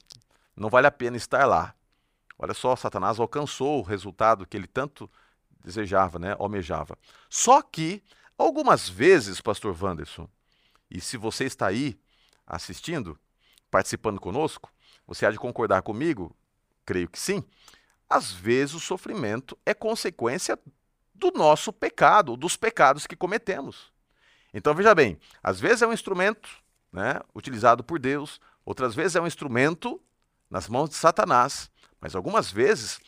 Não 0.54 0.68
vale 0.68 0.86
a 0.86 0.90
pena 0.90 1.16
estar 1.16 1.46
lá. 1.46 1.74
Olha 2.38 2.52
só, 2.52 2.76
Satanás 2.76 3.18
alcançou 3.18 3.78
o 3.78 3.82
resultado 3.82 4.44
que 4.46 4.54
ele 4.54 4.66
tanto 4.66 5.08
desejava, 5.64 6.18
né, 6.18 6.36
almejava. 6.38 6.98
Só 7.28 7.62
que, 7.62 8.02
algumas 8.36 8.88
vezes, 8.88 9.40
pastor 9.40 9.76
Wanderson, 9.80 10.28
e 10.90 11.00
se 11.00 11.16
você 11.16 11.44
está 11.44 11.68
aí 11.68 11.98
assistindo, 12.46 13.18
participando 13.70 14.20
conosco, 14.20 14.70
você 15.06 15.24
há 15.24 15.30
de 15.30 15.38
concordar 15.38 15.82
comigo, 15.82 16.36
creio 16.84 17.08
que 17.08 17.18
sim, 17.18 17.42
às 18.08 18.30
vezes 18.30 18.74
o 18.74 18.80
sofrimento 18.80 19.58
é 19.64 19.72
consequência 19.72 20.58
do 21.14 21.30
nosso 21.32 21.72
pecado, 21.72 22.36
dos 22.36 22.56
pecados 22.56 23.06
que 23.06 23.16
cometemos. 23.16 23.92
Então 24.52 24.74
veja 24.74 24.94
bem, 24.94 25.18
às 25.42 25.58
vezes 25.58 25.82
é 25.82 25.86
um 25.86 25.92
instrumento 25.92 26.50
né, 26.92 27.20
utilizado 27.34 27.82
por 27.82 27.98
Deus, 27.98 28.40
outras 28.64 28.94
vezes 28.94 29.16
é 29.16 29.20
um 29.20 29.26
instrumento 29.26 30.00
nas 30.50 30.68
mãos 30.68 30.90
de 30.90 30.96
Satanás, 30.96 31.70
mas 31.98 32.14
algumas 32.14 32.50
vezes 32.50 33.00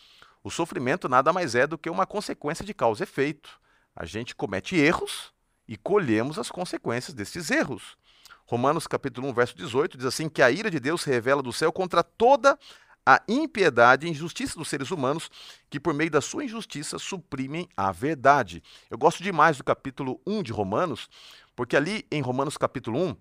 o 0.45 0.51
sofrimento 0.51 1.09
nada 1.09 1.33
mais 1.33 1.55
é 1.55 1.67
do 1.67 1.79
que 1.79 1.89
uma 1.89 2.05
consequência 2.05 2.67
de 2.67 2.75
causa 2.75 3.03
e 3.03 3.05
efeito. 3.05 3.59
A 3.97 4.05
gente 4.05 4.35
comete 4.35 4.77
erros 4.77 5.33
e 5.67 5.75
colhemos 5.75 6.39
as 6.39 6.51
consequências 6.51 7.15
desses 7.15 7.51
erros. 7.51 7.97
Romanos 8.45 8.87
capítulo 8.87 9.27
1, 9.29 9.33
verso 9.33 9.57
18 9.57 9.97
diz 9.97 10.07
assim 10.07 10.29
que 10.29 10.43
a 10.43 10.51
ira 10.51 10.71
de 10.71 10.79
Deus 10.79 11.01
se 11.01 11.09
revela 11.09 11.43
do 11.43 11.51
céu 11.51 11.73
contra 11.73 12.05
toda 12.05 12.59
a 13.07 13.23
impiedade 13.27 14.07
e 14.07 14.11
injustiça 14.11 14.59
dos 14.59 14.69
seres 14.69 14.91
humanos 14.91 15.31
que, 15.71 15.81
por 15.81 15.95
meio 15.95 16.11
da 16.11 16.21
sua 16.21 16.45
injustiça, 16.45 16.99
suprimem 16.99 17.67
a 17.75 17.91
verdade. 17.91 18.63
Eu 18.91 18.99
gosto 18.99 19.23
demais 19.23 19.57
do 19.57 19.65
capítulo 19.65 20.21
1 20.27 20.43
de 20.43 20.53
Romanos, 20.53 21.09
porque 21.57 21.75
ali 21.75 22.07
em 22.11 22.21
Romanos 22.21 22.59
capítulo 22.59 23.03
1, 23.03 23.17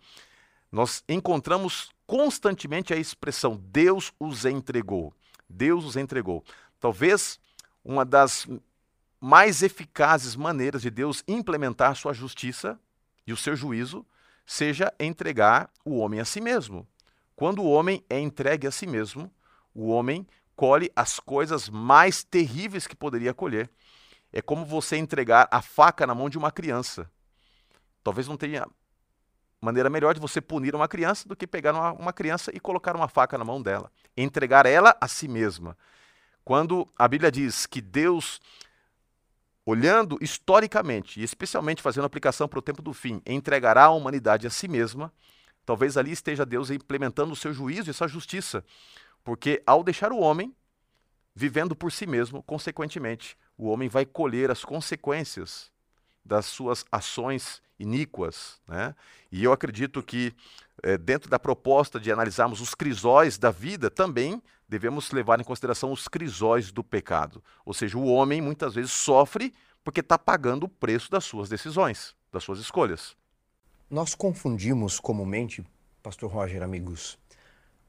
nós 0.70 1.04
encontramos 1.08 1.90
constantemente 2.06 2.94
a 2.94 2.98
expressão 2.98 3.56
Deus 3.72 4.12
os 4.20 4.44
entregou. 4.44 5.14
Deus 5.50 5.86
os 5.86 5.96
entregou. 5.96 6.44
Talvez 6.84 7.40
uma 7.82 8.04
das 8.04 8.46
mais 9.18 9.64
eficazes 9.64 10.36
maneiras 10.36 10.82
de 10.82 10.90
Deus 10.90 11.24
implementar 11.26 11.96
sua 11.96 12.12
justiça 12.12 12.78
e 13.26 13.32
o 13.32 13.38
seu 13.38 13.56
juízo 13.56 14.06
seja 14.46 14.94
entregar 15.00 15.70
o 15.86 16.00
homem 16.00 16.20
a 16.20 16.26
si 16.26 16.42
mesmo. 16.42 16.86
Quando 17.38 17.62
o 17.62 17.72
homem 17.72 18.04
é 18.10 18.20
entregue 18.20 18.68
a 18.68 18.72
si 18.72 18.86
mesmo, 18.86 19.32
o 19.74 19.88
homem 19.88 20.28
colhe 20.58 20.92
as 20.94 21.22
coisas 21.22 21.70
mais 21.70 22.22
terríveis 22.22 22.86
que 22.86 22.98
poderia 22.98 23.34
colher. 23.34 23.70
É 24.34 24.42
como 24.42 24.66
você 24.66 24.98
entregar 24.98 25.48
a 25.50 25.62
faca 25.62 26.06
na 26.06 26.14
mão 26.14 26.30
de 26.30 26.38
uma 26.38 26.52
criança. 26.52 27.10
Talvez 28.04 28.28
não 28.28 28.36
tenha 28.36 28.68
maneira 29.62 29.90
melhor 29.90 30.14
de 30.14 30.20
você 30.20 30.42
punir 30.42 30.76
uma 30.76 30.90
criança 30.90 31.30
do 31.30 31.36
que 31.38 31.48
pegar 31.48 31.72
uma, 31.72 31.94
uma, 31.94 32.12
criança 32.12 32.52
e 32.54 32.60
colocar 32.60 32.94
uma 32.94 33.08
faca 33.08 33.38
na 33.38 33.46
mão 33.46 33.62
dela. 33.62 33.90
Entregar 34.18 34.66
ela 34.66 34.98
a 35.00 35.08
si 35.08 35.30
mesma. 35.30 35.78
Quando 36.44 36.88
a 36.98 37.08
Bíblia 37.08 37.32
diz 37.32 37.66
que 37.66 37.80
Deus, 37.80 38.42
olhando 39.66 40.18
historicamente, 40.22 41.20
e 41.20 41.24
especialmente 41.24 41.82
fazendo 41.82 42.06
aplicação 42.06 42.48
para 42.48 42.60
o 42.60 42.62
tempo 42.62 42.82
do 42.82 42.94
fim, 42.94 43.22
entregará 43.26 43.86
a 43.86 43.92
humanidade 43.92 44.46
a 44.46 44.50
si 44.50 44.68
mesma, 44.68 45.12
talvez 45.66 45.96
ali 45.96 46.12
esteja 46.12 46.46
Deus 46.46 46.70
implementando 46.70 47.32
o 47.32 47.36
seu 47.36 47.54
juízo 47.54 47.90
e 47.90 47.94
sua 47.94 48.08
justiça. 48.08 48.64
Porque 49.24 49.64
ao 49.66 49.84
deixar 49.84 50.12
o 50.12 50.20
homem 50.20 50.54
vivendo 51.34 51.76
por 51.76 51.92
si 51.92 52.06
mesmo, 52.06 52.44
consequentemente, 52.44 53.38
o 53.58 53.68
homem 53.68 53.88
vai 53.88 54.06
colher 54.06 54.52
as 54.52 54.66
consequências 54.66 55.72
das 56.24 56.46
suas 56.46 56.86
ações 56.92 57.62
iníquas. 57.84 58.60
Né? 58.68 58.96
E 59.32 59.44
eu 59.44 59.52
acredito 59.52 60.02
que, 60.02 60.34
é, 60.82 60.98
dentro 60.98 61.30
da 61.30 61.38
proposta 61.38 62.00
de 62.00 62.12
analisarmos 62.12 62.60
os 62.60 62.74
crisóis 62.74 63.38
da 63.38 63.52
vida, 63.52 63.90
também 63.90 64.42
devemos 64.68 65.12
levar 65.12 65.40
em 65.40 65.44
consideração 65.44 65.92
os 65.92 66.08
crisóis 66.08 66.72
do 66.72 66.84
pecado. 66.84 67.44
Ou 67.66 67.74
seja, 67.74 67.98
o 67.98 68.06
homem 68.06 68.42
muitas 68.42 68.74
vezes 68.74 68.92
sofre 68.92 69.54
porque 69.84 70.00
está 70.00 70.18
pagando 70.18 70.66
o 70.66 70.70
preço 70.70 71.12
das 71.12 71.26
suas 71.26 71.50
decisões, 71.50 72.16
das 72.32 72.44
suas 72.44 72.60
escolhas. 72.60 73.16
Nós 73.90 74.16
confundimos 74.16 75.00
comumente, 75.00 75.64
Pastor 76.02 76.32
Roger, 76.32 76.64
amigos, 76.64 77.20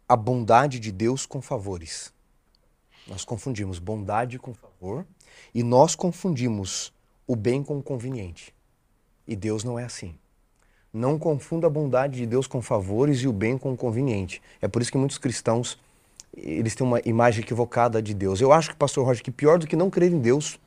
a 0.09 0.17
bondade 0.17 0.79
de 0.79 0.93
Deus 0.93 1.25
com 1.25 1.41
favores. 1.41 2.13
Nós 3.07 3.25
confundimos 3.25 3.79
bondade 3.79 4.39
com 4.39 4.53
favor 4.53 5.07
e 5.55 5.63
nós 5.63 5.95
confundimos 5.95 6.93
o 7.27 7.37
bem 7.37 7.63
com 7.63 7.79
o 7.79 7.83
conveniente. 7.83 8.55
E 9.27 9.35
Deus 9.35 9.65
não 9.65 9.79
é 9.79 9.85
assim. 9.85 10.15
Não 10.93 11.19
confunda 11.19 11.67
a 11.67 11.71
bondade 11.71 12.19
de 12.19 12.27
Deus 12.27 12.47
com 12.47 12.63
favores 12.63 13.21
e 13.21 13.29
o 13.29 13.33
bem 13.33 13.59
com 13.59 13.73
o 13.73 13.77
conveniente. 13.77 14.41
É 14.61 14.69
por 14.69 14.81
isso 14.81 14.93
que 14.93 14.99
muitos 14.99 15.19
cristãos 15.19 15.79
eles 16.37 16.75
têm 16.75 16.87
uma 16.87 17.01
imagem 17.05 17.43
equivocada 17.43 18.03
de 18.03 18.13
Deus. 18.13 18.41
Eu 18.41 18.53
acho 18.53 18.71
que, 18.71 18.77
pastor 18.77 19.05
Roger, 19.05 19.23
que 19.23 19.31
pior 19.31 19.59
do 19.59 19.67
que 19.67 19.77
não 19.77 19.89
crer 19.89 20.13
em 20.13 20.19
Deus 20.19 20.59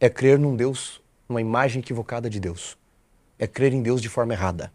é 0.00 0.08
crer 0.08 0.38
num 0.38 0.56
Deus, 0.56 1.00
uma 1.28 1.40
imagem 1.40 1.80
equivocada 1.80 2.28
de 2.30 2.38
Deus. 2.38 2.76
É 3.38 3.46
crer 3.46 3.72
em 3.72 3.82
Deus 3.82 4.00
de 4.00 4.08
forma 4.08 4.32
errada. 4.32 4.72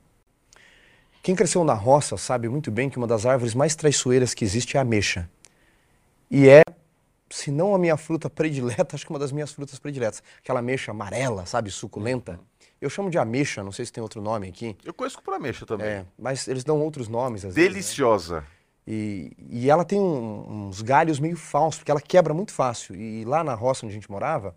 Quem 1.23 1.35
cresceu 1.35 1.63
na 1.63 1.73
roça 1.73 2.15
sabe 2.17 2.47
muito 2.47 2.71
bem 2.71 2.89
que 2.89 2.97
uma 2.97 3.07
das 3.07 3.25
árvores 3.25 3.53
mais 3.53 3.75
traiçoeiras 3.75 4.33
que 4.33 4.45
existe 4.45 4.77
é 4.77 4.79
a 4.79 4.83
ameixa. 4.83 5.29
E 6.29 6.47
é, 6.47 6.61
se 7.29 7.51
não 7.51 7.75
a 7.75 7.77
minha 7.77 7.97
fruta 7.97 8.29
predileta, 8.29 8.95
acho 8.95 9.05
que 9.05 9.11
uma 9.11 9.19
das 9.19 9.31
minhas 9.31 9.51
frutas 9.51 9.79
prediletas. 9.79 10.23
Aquela 10.39 10.59
ameixa 10.59 10.91
amarela, 10.91 11.45
sabe, 11.45 11.71
suculenta. 11.71 12.39
Eu 12.79 12.89
chamo 12.89 13.09
de 13.09 13.17
ameixa, 13.17 13.63
não 13.63 13.71
sei 13.71 13.85
se 13.85 13.91
tem 13.91 14.01
outro 14.01 14.21
nome 14.21 14.47
aqui. 14.47 14.75
Eu 14.85 14.93
conheço 14.93 15.21
por 15.21 15.33
ameixa 15.33 15.65
também. 15.65 15.87
É, 15.87 16.05
mas 16.17 16.47
eles 16.47 16.63
dão 16.63 16.79
outros 16.79 17.07
nomes. 17.07 17.43
Às 17.43 17.55
Deliciosa. 17.55 18.41
Vezes, 18.41 18.49
né? 18.49 18.57
e, 18.87 19.31
e 19.49 19.69
ela 19.69 19.83
tem 19.83 19.99
um, 19.99 20.67
uns 20.67 20.81
galhos 20.81 21.19
meio 21.19 21.35
falsos, 21.35 21.79
porque 21.79 21.91
ela 21.91 22.01
quebra 22.01 22.33
muito 22.33 22.53
fácil. 22.53 22.95
E 22.95 23.25
lá 23.25 23.43
na 23.43 23.53
roça 23.53 23.85
onde 23.85 23.93
a 23.93 23.95
gente 23.95 24.09
morava, 24.09 24.55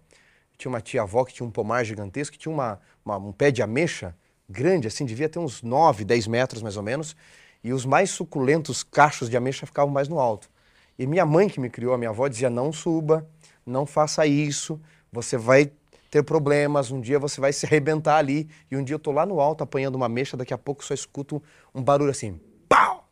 tinha 0.56 0.70
uma 0.70 0.80
tia-avó 0.80 1.24
que 1.24 1.32
tinha 1.32 1.46
um 1.46 1.50
pomar 1.50 1.82
gigantesco, 1.84 2.34
que 2.34 2.38
tinha 2.38 2.52
uma, 2.52 2.78
uma, 3.04 3.16
um 3.16 3.32
pé 3.32 3.50
de 3.50 3.62
ameixa 3.62 4.14
grande, 4.48 4.86
assim, 4.86 5.04
devia 5.06 5.28
ter 5.28 5.38
uns 5.38 5.62
9, 5.62 6.04
10 6.04 6.26
metros 6.26 6.62
mais 6.62 6.76
ou 6.76 6.82
menos, 6.82 7.16
e 7.62 7.72
os 7.72 7.86
mais 7.86 8.10
suculentos 8.10 8.82
cachos 8.82 9.30
de 9.30 9.36
ameixa 9.36 9.64
ficavam 9.64 9.92
mais 9.92 10.08
no 10.08 10.18
alto. 10.18 10.50
E 10.98 11.06
minha 11.06 11.24
mãe, 11.24 11.48
que 11.48 11.58
me 11.58 11.70
criou, 11.70 11.94
a 11.94 11.98
minha 11.98 12.10
avó, 12.10 12.28
dizia: 12.28 12.50
não 12.50 12.72
suba, 12.72 13.26
não 13.64 13.86
faça 13.86 14.26
isso, 14.26 14.80
você 15.10 15.36
vai 15.36 15.72
ter 16.10 16.22
problemas, 16.24 16.90
um 16.90 17.00
dia 17.00 17.18
você 17.18 17.40
vai 17.40 17.52
se 17.52 17.64
arrebentar 17.64 18.16
ali. 18.16 18.48
E 18.70 18.76
um 18.76 18.82
dia 18.82 18.94
eu 18.94 18.98
tô 18.98 19.12
lá 19.12 19.24
no 19.24 19.40
alto 19.40 19.62
apanhando 19.62 19.94
uma 19.94 20.06
ameixa, 20.06 20.36
daqui 20.36 20.52
a 20.52 20.58
pouco 20.58 20.84
só 20.84 20.92
escuto 20.92 21.42
um 21.74 21.82
barulho 21.82 22.10
assim, 22.10 22.40
pau! 22.68 23.08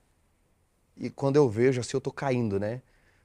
E 0.97 1.09
quando 1.09 1.37
eu 1.37 1.49
vejo 1.49 1.81
assim, 1.81 1.97
eu 1.97 2.01
tô 2.01 2.11
caindo, 2.11 2.59
né? 2.59 2.83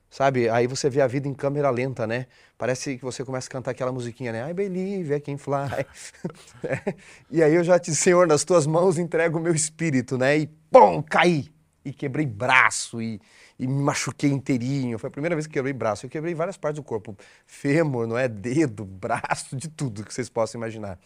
Sabe? 0.10 0.48
Aí 0.48 0.68
você 0.68 0.92
vê 0.92 1.02
a 1.02 1.08
vida 1.08 1.28
em 1.28 1.34
câmera 1.34 1.72
lenta, 1.72 2.06
né? 2.06 2.28
Parece 2.56 2.98
que 3.00 3.04
você 3.04 3.26
começa 3.26 3.48
a 3.48 3.52
cantar 3.52 3.72
aquela 3.72 3.92
musiquinha, 3.92 4.32
né? 4.32 4.48
I 4.48 4.54
believe 4.54 5.12
I 5.12 5.20
can 5.20 5.40
fly. 5.40 5.88
É. 6.64 6.94
e 7.32 7.42
aí 7.42 7.56
eu 7.56 7.64
já 7.64 7.80
te, 7.80 7.94
Senhor, 7.96 8.28
nas 8.28 8.44
tuas 8.44 8.68
mãos 8.68 9.00
entrego 9.00 9.40
o 9.40 9.42
meu 9.42 9.56
espírito, 9.56 10.16
né? 10.16 10.38
E 10.38 10.48
pum, 10.72 11.02
caí. 11.02 11.50
E 11.84 11.92
quebrei 11.92 12.28
braço 12.28 13.02
e, 13.02 13.20
e 13.58 13.68
me 13.68 13.82
machuquei 13.82 14.30
inteirinho. 14.30 14.98
Foi 15.00 15.08
a 15.08 15.12
primeira 15.12 15.36
vez 15.36 15.48
que 15.48 15.54
quebrei 15.54 15.74
braço. 15.74 16.06
Eu 16.06 16.10
quebrei 16.10 16.34
várias 16.34 16.58
partes 16.58 16.82
do 16.82 16.86
corpo. 16.86 17.16
Fêmur, 17.46 18.08
não 18.08 18.18
é? 18.18 18.28
Dedo, 18.28 18.86
braço, 18.86 19.56
de 19.56 19.68
tudo 19.68 20.04
que 20.04 20.14
vocês 20.14 20.30
possam 20.30 20.60
imaginar. 20.60 21.00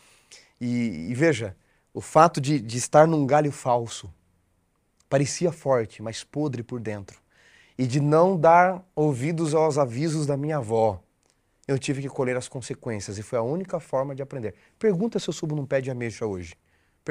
E, 0.59 1.07
e 1.09 1.13
veja, 1.13 1.55
o 1.93 2.01
fato 2.01 2.41
de, 2.41 2.59
de 2.59 2.77
estar 2.77 3.07
num 3.07 3.25
galho 3.25 3.51
falso 3.51 4.13
parecia 5.09 5.51
forte, 5.51 6.01
mas 6.01 6.23
podre 6.23 6.63
por 6.63 6.79
dentro 6.79 7.19
e 7.77 7.85
de 7.85 7.99
não 7.99 8.37
dar 8.37 8.83
ouvidos 8.95 9.53
aos 9.53 9.77
avisos 9.77 10.25
da 10.25 10.35
minha 10.35 10.57
avó. 10.57 10.99
Eu 11.67 11.77
tive 11.77 12.01
que 12.01 12.09
colher 12.09 12.35
as 12.35 12.47
consequências 12.47 13.17
e 13.17 13.23
foi 13.23 13.37
a 13.37 13.41
única 13.41 13.79
forma 13.79 14.15
de 14.15 14.23
aprender. 14.23 14.55
Pergunta 14.79 15.19
se 15.19 15.27
eu 15.27 15.33
subo 15.33 15.55
num 15.55 15.65
pé 15.65 15.79
de 15.81 15.91
ameixa 15.91 16.25
hoje. 16.25 16.55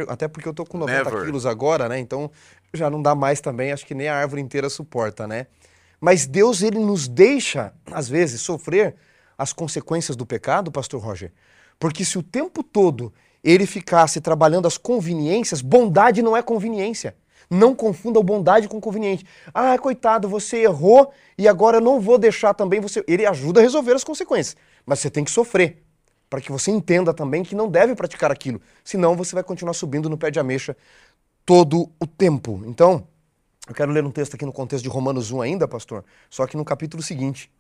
Até 0.08 0.28
porque 0.28 0.48
eu 0.48 0.54
tô 0.54 0.64
com 0.64 0.78
90 0.78 1.04
Never. 1.04 1.24
quilos 1.24 1.46
agora, 1.46 1.88
né? 1.88 1.98
Então 1.98 2.30
já 2.72 2.90
não 2.90 3.00
dá 3.00 3.14
mais 3.14 3.40
também, 3.40 3.72
acho 3.72 3.86
que 3.86 3.94
nem 3.94 4.08
a 4.08 4.16
árvore 4.16 4.42
inteira 4.42 4.68
suporta, 4.68 5.26
né? 5.26 5.46
Mas 6.00 6.26
Deus, 6.26 6.62
ele 6.62 6.78
nos 6.78 7.08
deixa, 7.08 7.72
às 7.90 8.08
vezes, 8.08 8.40
sofrer 8.42 8.96
as 9.36 9.52
consequências 9.52 10.16
do 10.16 10.26
pecado, 10.26 10.70
pastor 10.70 11.00
Roger. 11.00 11.32
Porque 11.78 12.04
se 12.04 12.18
o 12.18 12.22
tempo 12.22 12.62
todo 12.62 13.12
ele 13.42 13.66
ficasse 13.66 14.20
trabalhando 14.20 14.66
as 14.66 14.76
conveniências, 14.76 15.62
bondade 15.62 16.22
não 16.22 16.36
é 16.36 16.42
conveniência. 16.42 17.14
Não 17.48 17.74
confunda 17.74 18.20
bondade 18.20 18.66
com 18.66 18.80
conveniente. 18.80 19.24
Ah, 19.54 19.78
coitado, 19.78 20.28
você 20.28 20.64
errou 20.64 21.12
e 21.38 21.46
agora 21.46 21.76
eu 21.76 21.80
não 21.80 22.00
vou 22.00 22.18
deixar 22.18 22.54
também 22.54 22.80
você. 22.80 23.04
Ele 23.06 23.24
ajuda 23.24 23.60
a 23.60 23.62
resolver 23.62 23.92
as 23.92 24.02
consequências, 24.02 24.56
mas 24.84 24.98
você 24.98 25.08
tem 25.08 25.22
que 25.22 25.30
sofrer 25.30 25.85
para 26.28 26.40
que 26.40 26.50
você 26.50 26.70
entenda 26.70 27.14
também 27.14 27.42
que 27.42 27.54
não 27.54 27.68
deve 27.68 27.94
praticar 27.94 28.30
aquilo, 28.30 28.60
senão 28.84 29.16
você 29.16 29.34
vai 29.34 29.44
continuar 29.44 29.74
subindo 29.74 30.08
no 30.08 30.18
pé 30.18 30.30
de 30.30 30.40
ameixa 30.40 30.76
todo 31.44 31.90
o 32.00 32.06
tempo. 32.06 32.62
Então, 32.66 33.06
eu 33.68 33.74
quero 33.74 33.90
ler 33.90 34.04
um 34.04 34.10
texto 34.10 34.34
aqui 34.34 34.44
no 34.44 34.52
contexto 34.52 34.84
de 34.84 34.88
Romanos 34.88 35.32
1 35.32 35.42
ainda, 35.42 35.66
pastor, 35.66 36.04
só 36.30 36.46
que 36.46 36.56
no 36.56 36.64
capítulo 36.64 37.02
seguinte. 37.02 37.50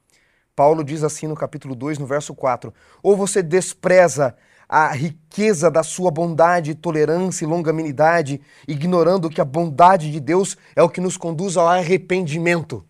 Paulo 0.54 0.84
diz 0.84 1.02
assim 1.02 1.26
no 1.26 1.34
capítulo 1.34 1.74
2, 1.74 1.98
no 1.98 2.06
verso 2.06 2.34
4: 2.34 2.72
Ou 3.02 3.16
você 3.16 3.42
despreza 3.42 4.36
a 4.68 4.88
riqueza 4.92 5.70
da 5.70 5.82
sua 5.82 6.10
bondade, 6.10 6.74
tolerância 6.74 7.44
e 7.44 7.48
longanimidade, 7.48 8.40
ignorando 8.66 9.28
que 9.28 9.40
a 9.40 9.44
bondade 9.44 10.10
de 10.10 10.20
Deus 10.20 10.56
é 10.74 10.82
o 10.82 10.88
que 10.88 11.00
nos 11.00 11.16
conduz 11.16 11.56
ao 11.56 11.68
arrependimento. 11.68 12.85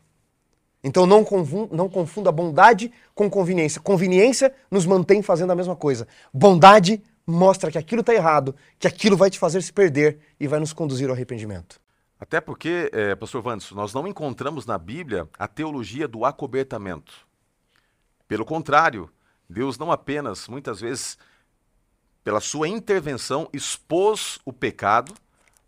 Então 0.87 1.05
não 1.05 1.25
confunda, 1.25 1.77
não 1.77 1.89
confunda 1.89 2.31
bondade 2.31 2.93
com 3.13 3.29
conveniência. 3.29 3.81
Conveniência 3.81 4.55
nos 4.71 4.87
mantém 4.87 5.21
fazendo 5.21 5.51
a 5.51 5.57
mesma 5.57 5.75
coisa. 5.75 6.07
Bondade 6.33 7.03
mostra 7.27 7.73
que 7.73 7.77
aquilo 7.77 8.03
está 8.03 8.15
errado, 8.15 8.55
que 8.79 8.87
aquilo 8.87 9.17
vai 9.17 9.29
te 9.29 9.37
fazer 9.37 9.61
se 9.63 9.73
perder 9.73 10.21
e 10.39 10.47
vai 10.47 10.61
nos 10.61 10.73
conduzir 10.73 11.09
ao 11.09 11.15
arrependimento. 11.17 11.81
Até 12.21 12.41
porque, 12.41 12.89
é, 12.93 13.17
pastor 13.17 13.43
Vandes, 13.43 13.73
nós 13.73 13.93
não 13.93 14.07
encontramos 14.07 14.65
na 14.65 14.79
Bíblia 14.79 15.29
a 15.37 15.49
teologia 15.49 16.07
do 16.07 16.25
acobertamento. 16.25 17.13
Pelo 18.29 18.45
contrário, 18.45 19.11
Deus 19.51 19.77
não 19.77 19.91
apenas, 19.91 20.47
muitas 20.47 20.81
vezes, 20.81 21.19
pela 22.23 22.39
sua 22.39 22.69
intervenção, 22.69 23.49
expôs 23.53 24.39
o 24.45 24.53
pecado, 24.53 25.13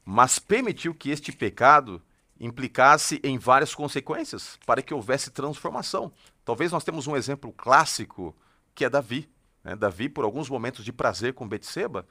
mas 0.05 0.39
permitiu 0.39 0.95
que 0.95 1.11
este 1.11 1.33
pecado 1.33 2.01
implicasse 2.41 3.21
em 3.25 3.39
várias 3.39 3.75
consequências 3.75 4.59
para 4.65 4.83
que 4.83 4.95
houvesse 4.95 5.31
transformação. 5.31 6.13
Talvez 6.45 6.73
nós 6.73 6.85
temos 6.85 7.07
um 7.07 7.17
exemplo 7.17 7.53
clássico 7.53 8.37
que 8.75 8.85
é 8.85 8.91
Davi. 8.91 9.29
Né? 9.65 9.75
Davi, 9.75 10.09
por 10.09 10.25
alguns 10.25 10.49
momentos 10.49 10.85
de 10.85 10.93
prazer 10.93 11.35
com 11.35 11.49
Betseba, 11.49 12.07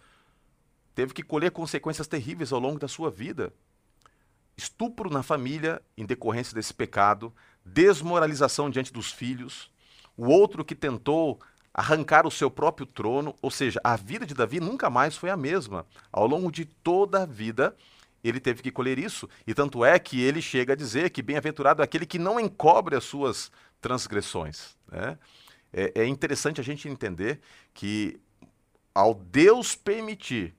teve 0.94 1.14
que 1.14 1.24
colher 1.24 1.52
consequências 1.52 2.08
terríveis 2.08 2.52
ao 2.52 2.60
longo 2.60 2.80
da 2.80 2.88
sua 2.88 3.10
vida. 3.10 3.54
Estupro 4.58 5.10
na 5.10 5.24
família 5.24 5.82
em 5.96 6.06
decorrência 6.06 6.54
desse 6.54 6.74
pecado, 6.74 7.34
desmoralização 7.64 8.70
diante 8.70 8.92
dos 8.92 9.12
filhos, 9.12 9.72
o 10.18 10.28
outro 10.28 10.66
que 10.66 10.74
tentou 10.74 11.40
arrancar 11.74 12.26
o 12.26 12.32
seu 12.32 12.50
próprio 12.50 12.88
trono, 12.88 13.36
ou 13.40 13.52
seja, 13.52 13.80
a 13.84 13.96
vida 13.96 14.26
de 14.26 14.34
Davi 14.34 14.60
nunca 14.60 14.90
mais 14.90 15.16
foi 15.16 15.30
a 15.30 15.38
mesma. 15.38 15.86
Ao 16.12 16.26
longo 16.26 16.52
de 16.52 16.66
toda 16.66 17.22
a 17.22 17.26
vida, 17.26 17.76
ele 18.28 18.40
teve 18.40 18.62
que 18.62 18.72
colher 18.72 18.98
isso. 19.00 19.30
E 19.46 19.54
tanto 19.54 19.84
é 19.86 19.98
que 20.00 20.22
ele 20.22 20.42
chega 20.42 20.74
a 20.74 20.76
dizer 20.76 21.10
que 21.10 21.22
bem-aventurado 21.22 21.82
é 21.82 21.86
aquele 21.86 22.06
que 22.06 22.20
não 22.20 22.40
encobre 22.40 22.96
as 22.96 23.04
suas 23.04 23.52
transgressões. 23.82 24.76
Né? 24.92 25.18
É, 25.72 26.02
é 26.02 26.06
interessante 26.06 26.60
a 26.60 26.64
gente 26.64 26.88
entender 26.88 27.40
que 27.74 28.20
ao 28.94 29.14
Deus 29.14 29.76
permitir 29.76 30.56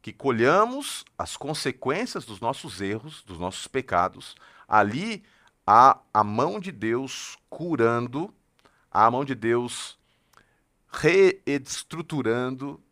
que 0.00 0.12
colhamos 0.12 1.04
as 1.16 1.36
consequências 1.36 2.24
dos 2.24 2.40
nossos 2.40 2.80
erros, 2.80 3.22
dos 3.22 3.38
nossos 3.38 3.68
pecados, 3.68 4.34
ali 4.66 5.22
há 5.64 6.00
a 6.12 6.24
mão 6.24 6.58
de 6.58 6.72
Deus 6.72 7.38
curando, 7.48 8.34
há 8.90 9.06
a 9.06 9.10
mão 9.10 9.24
de 9.24 9.34
Deus 9.34 9.96
reestruturando, 10.90 12.82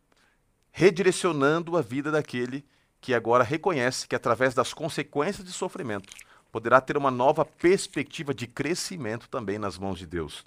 redirecionando 0.71 1.75
a 1.77 1.81
vida 1.81 2.09
daquele 2.09 2.61
que 2.61 2.65
agora 3.13 3.43
reconhece 3.43 4.07
que 4.07 4.15
através 4.15 4.53
das 4.53 4.73
consequências 4.73 5.45
de 5.45 5.51
sofrimento 5.51 6.13
poderá 6.51 6.79
ter 6.79 6.97
uma 6.97 7.09
nova 7.09 7.43
perspectiva 7.43 8.33
de 8.33 8.45
crescimento 8.45 9.27
também 9.29 9.57
nas 9.57 9.77
mãos 9.77 9.97
de 9.97 10.05
Deus. 10.05 10.45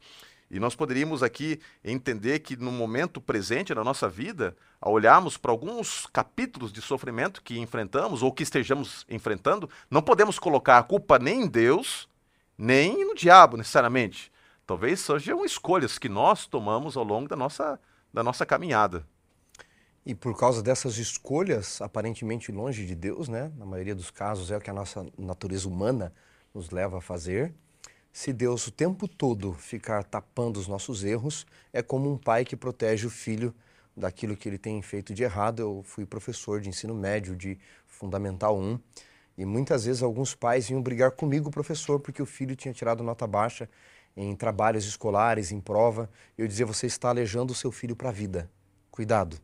E 0.50 0.60
nós 0.60 0.74
poderíamos 0.74 1.22
aqui 1.22 1.60
entender 1.82 2.38
que 2.40 2.56
no 2.56 2.70
momento 2.70 3.20
presente 3.20 3.74
na 3.74 3.82
nossa 3.82 4.08
vida, 4.08 4.56
ao 4.80 4.92
olharmos 4.92 5.36
para 5.36 5.50
alguns 5.50 6.06
capítulos 6.12 6.72
de 6.72 6.80
sofrimento 6.80 7.42
que 7.42 7.58
enfrentamos 7.58 8.22
ou 8.22 8.30
que 8.30 8.42
estejamos 8.42 9.04
enfrentando, 9.08 9.68
não 9.90 10.02
podemos 10.02 10.38
colocar 10.38 10.78
a 10.78 10.82
culpa 10.82 11.18
nem 11.18 11.42
em 11.42 11.48
Deus, 11.48 12.08
nem 12.56 13.04
no 13.04 13.14
diabo 13.14 13.56
necessariamente, 13.56 14.30
Talvez 14.66 15.00
sejam 15.00 15.44
escolhas 15.44 15.98
que 15.98 16.08
nós 16.08 16.46
tomamos 16.46 16.96
ao 16.96 17.04
longo 17.04 17.28
da 17.28 17.36
nossa, 17.36 17.78
da 18.12 18.22
nossa 18.22 18.46
caminhada. 18.46 19.06
E 20.06 20.14
por 20.14 20.36
causa 20.38 20.62
dessas 20.62 20.98
escolhas, 20.98 21.80
aparentemente 21.80 22.52
longe 22.52 22.84
de 22.84 22.94
Deus, 22.94 23.26
né? 23.26 23.50
Na 23.56 23.64
maioria 23.64 23.94
dos 23.94 24.10
casos 24.10 24.50
é 24.50 24.56
o 24.56 24.60
que 24.60 24.68
a 24.68 24.74
nossa 24.74 25.06
natureza 25.16 25.66
humana 25.66 26.12
nos 26.52 26.70
leva 26.70 26.98
a 26.98 27.00
fazer. 27.00 27.54
Se 28.12 28.32
Deus 28.32 28.66
o 28.66 28.70
tempo 28.70 29.08
todo 29.08 29.54
ficar 29.54 30.04
tapando 30.04 30.60
os 30.60 30.68
nossos 30.68 31.04
erros, 31.04 31.46
é 31.72 31.82
como 31.82 32.12
um 32.12 32.18
pai 32.18 32.44
que 32.44 32.54
protege 32.54 33.06
o 33.06 33.10
filho 33.10 33.54
daquilo 33.96 34.36
que 34.36 34.48
ele 34.48 34.58
tem 34.58 34.80
feito 34.82 35.14
de 35.14 35.22
errado. 35.22 35.60
Eu 35.60 35.82
fui 35.82 36.04
professor 36.04 36.60
de 36.60 36.68
ensino 36.68 36.94
médio, 36.94 37.34
de 37.34 37.58
Fundamental 37.86 38.58
1, 38.58 38.78
e 39.38 39.44
muitas 39.44 39.86
vezes 39.86 40.02
alguns 40.02 40.34
pais 40.34 40.68
vinham 40.68 40.82
brigar 40.82 41.12
comigo, 41.12 41.50
professor, 41.50 41.98
porque 41.98 42.22
o 42.22 42.26
filho 42.26 42.54
tinha 42.54 42.74
tirado 42.74 43.02
nota 43.02 43.26
baixa 43.26 43.68
em 44.16 44.36
trabalhos 44.36 44.84
escolares, 44.84 45.50
em 45.50 45.60
prova, 45.60 46.10
eu 46.36 46.46
dizia: 46.46 46.66
você 46.66 46.86
está 46.86 47.08
alejando 47.08 47.52
o 47.52 47.56
seu 47.56 47.72
filho 47.72 47.96
para 47.96 48.10
a 48.10 48.12
vida. 48.12 48.50
Cuidado. 48.90 49.38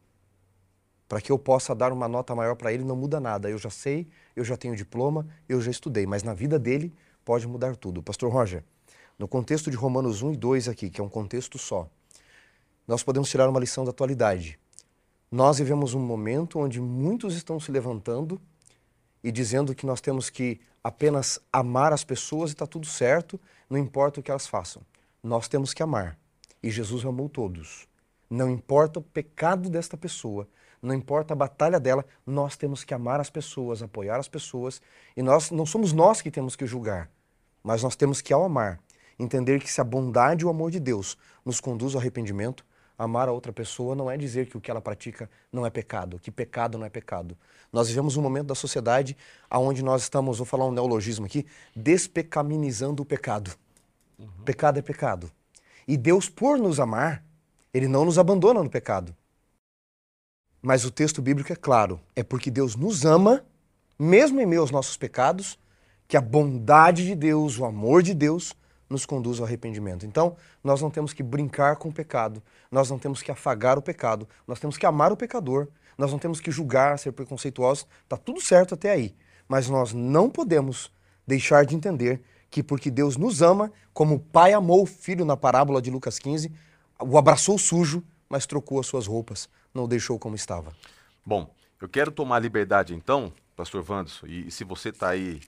Para 1.11 1.21
que 1.21 1.33
eu 1.33 1.37
possa 1.37 1.75
dar 1.75 1.93
uma 1.93 2.07
nota 2.07 2.37
maior 2.37 2.55
para 2.55 2.73
ele, 2.73 2.85
não 2.85 2.95
muda 2.95 3.19
nada. 3.19 3.51
Eu 3.51 3.59
já 3.59 3.69
sei, 3.69 4.07
eu 4.37 4.45
já 4.45 4.57
tenho 4.57 4.77
diploma, 4.77 5.27
eu 5.49 5.61
já 5.61 5.69
estudei, 5.69 6.07
mas 6.07 6.23
na 6.23 6.33
vida 6.33 6.57
dele 6.57 6.95
pode 7.25 7.49
mudar 7.49 7.75
tudo. 7.75 8.01
Pastor 8.01 8.31
Roger, 8.31 8.63
no 9.19 9.27
contexto 9.27 9.73
de 9.73 9.77
Romanos 9.77 10.23
1 10.23 10.35
e 10.35 10.37
2 10.37 10.69
aqui, 10.69 10.89
que 10.89 11.01
é 11.01 11.05
um 11.05 11.09
contexto 11.09 11.59
só, 11.59 11.91
nós 12.87 13.03
podemos 13.03 13.29
tirar 13.29 13.49
uma 13.49 13.59
lição 13.59 13.85
da 13.85 13.91
atualidade. 13.91 14.57
Nós 15.33 15.59
vivemos 15.59 15.95
um 15.95 15.99
momento 15.99 16.61
onde 16.61 16.81
muitos 16.81 17.35
estão 17.35 17.59
se 17.59 17.73
levantando 17.73 18.41
e 19.21 19.33
dizendo 19.33 19.75
que 19.75 19.85
nós 19.85 20.01
temos 20.01 20.31
que 20.31 20.61
apenas 20.83 21.41
amar 21.53 21.93
as 21.93 22.05
pessoas 22.05 22.51
e 22.51 22.55
está 22.55 22.69
tudo 22.69 22.87
certo, 22.87 23.41
não 23.69 23.77
importa 23.77 24.21
o 24.21 24.23
que 24.23 24.31
elas 24.31 24.47
façam. 24.47 24.81
Nós 25.21 25.49
temos 25.49 25.75
que 25.75 25.83
amar. 25.83 26.17
E 26.63 26.71
Jesus 26.71 27.05
amou 27.05 27.29
todos. 27.29 27.89
Não 28.31 28.49
importa 28.49 29.01
o 29.01 29.03
pecado 29.03 29.69
desta 29.69 29.97
pessoa, 29.97 30.47
não 30.83 30.95
importa 30.95 31.35
a 31.35 31.37
batalha 31.37 31.79
dela, 31.79 32.05
nós 32.27 32.57
temos 32.57 32.85
que 32.85 32.95
amar 32.95 33.21
as 33.21 33.29
pessoas, 33.29 33.83
apoiar 33.83 34.19
as 34.19 34.29
pessoas. 34.29 34.81
E 35.17 35.23
nós 35.23 35.51
não 35.51 35.67
somos 35.67 35.93
nós 35.93 36.23
que 36.23 36.31
temos 36.31 36.57
que 36.57 36.67
julgar, 36.67 37.11
mas 37.63 37.83
nós 37.83 37.97
temos 37.97 38.21
que, 38.21 38.33
ao 38.33 38.45
amar, 38.45 38.81
entender 39.19 39.61
que 39.61 39.71
se 39.71 39.81
a 39.81 39.85
bondade 39.85 40.43
e 40.43 40.47
o 40.47 40.51
amor 40.51 40.71
de 40.71 40.81
Deus 40.81 41.19
nos 41.45 41.61
conduz 41.61 41.95
ao 41.95 42.01
arrependimento, 42.01 42.65
amar 42.99 43.29
a 43.29 43.33
outra 43.33 43.53
pessoa 43.53 43.95
não 43.95 44.11
é 44.11 44.17
dizer 44.17 44.47
que 44.47 44.57
o 44.57 44.61
que 44.61 44.71
ela 44.71 44.81
pratica 44.81 45.31
não 45.53 45.65
é 45.65 45.71
pecado, 45.71 46.19
que 46.19 46.31
pecado 46.31 46.79
não 46.79 46.87
é 46.87 46.91
pecado. 46.91 47.37
Nós 47.73 47.89
vivemos 47.89 48.17
um 48.17 48.23
momento 48.23 48.49
da 48.49 48.55
sociedade 48.55 49.17
onde 49.51 49.83
nós 49.83 50.03
estamos, 50.03 50.39
vou 50.39 50.47
falar 50.47 50.67
um 50.67 50.73
neologismo 50.73 51.27
aqui, 51.27 51.47
despecaminizando 51.75 53.03
o 53.03 53.07
pecado. 53.07 53.53
Uhum. 54.19 54.29
Pecado 54.45 54.79
é 54.79 54.83
pecado. 54.83 55.31
E 55.87 55.97
Deus, 55.97 56.29
por 56.29 56.59
nos 56.59 56.79
amar, 56.79 57.25
ele 57.73 57.89
não 57.89 58.05
nos 58.05 58.19
abandona 58.19 58.63
no 58.63 58.69
pecado. 58.69 59.15
Mas 60.63 60.85
o 60.85 60.91
texto 60.91 61.23
bíblico 61.23 61.53
é 61.53 61.57
claro, 61.57 62.01
é 62.15 62.23
porque 62.23 62.51
Deus 62.51 62.77
nos 62.77 63.05
ama, 63.05 63.45
mesmo 63.99 64.41
em 64.41 64.47
meio 64.47 64.61
aos 64.61 64.71
nossos 64.71 64.97
pecados, 64.97 65.59
que 66.07 66.17
a 66.17 66.21
bondade 66.21 67.07
de 67.07 67.15
Deus, 67.15 67.59
o 67.59 67.65
amor 67.65 68.03
de 68.03 68.13
Deus, 68.13 68.55
nos 68.89 69.07
conduz 69.07 69.39
ao 69.39 69.47
arrependimento. 69.47 70.05
Então, 70.05 70.37
nós 70.63 70.83
não 70.83 70.91
temos 70.91 71.13
que 71.13 71.23
brincar 71.23 71.77
com 71.77 71.89
o 71.89 71.93
pecado, 71.93 72.43
nós 72.71 72.91
não 72.91 72.99
temos 72.99 73.23
que 73.23 73.31
afagar 73.31 73.79
o 73.79 73.83
pecado, 73.83 74.29
nós 74.47 74.59
temos 74.59 74.77
que 74.77 74.85
amar 74.85 75.13
o 75.13 75.17
pecador, 75.17 75.69
nós 75.97 76.11
não 76.11 76.19
temos 76.19 76.41
que 76.41 76.51
julgar, 76.51 76.99
ser 76.99 77.13
preconceituosos, 77.13 77.87
está 78.03 78.17
tudo 78.17 78.41
certo 78.41 78.75
até 78.75 78.91
aí. 78.91 79.15
Mas 79.49 79.69
nós 79.69 79.93
não 79.93 80.29
podemos 80.29 80.91
deixar 81.27 81.65
de 81.65 81.77
entender 81.77 82.21
que 82.51 82.63
porque 82.63 82.91
Deus 82.91 83.17
nos 83.17 83.41
ama, 83.41 83.73
como 83.95 84.17
o 84.17 84.19
pai 84.19 84.53
amou 84.53 84.83
o 84.83 84.87
filho 84.87 85.25
na 85.25 85.37
parábola 85.37 85.81
de 85.81 85.91
Lucas 85.91 86.19
15, 86.19 86.51
o 87.01 87.17
abraçou 87.17 87.57
sujo, 87.57 88.03
mas 88.29 88.47
trocou 88.47 88.81
as 88.81 88.87
suas 88.87 89.07
roupas, 89.07 89.49
não 89.75 89.89
deixou 89.89 90.19
como 90.19 90.37
estava. 90.37 90.75
Bom, 91.25 91.53
eu 91.81 91.89
quero 91.89 92.11
tomar 92.11 92.39
liberdade 92.39 92.95
então, 92.95 93.33
pastor 93.57 93.85
Wanderson, 93.89 94.27
e, 94.27 94.49
e 94.49 94.51
se 94.51 94.65
você 94.65 94.91
está 94.91 95.11
aí 95.11 95.41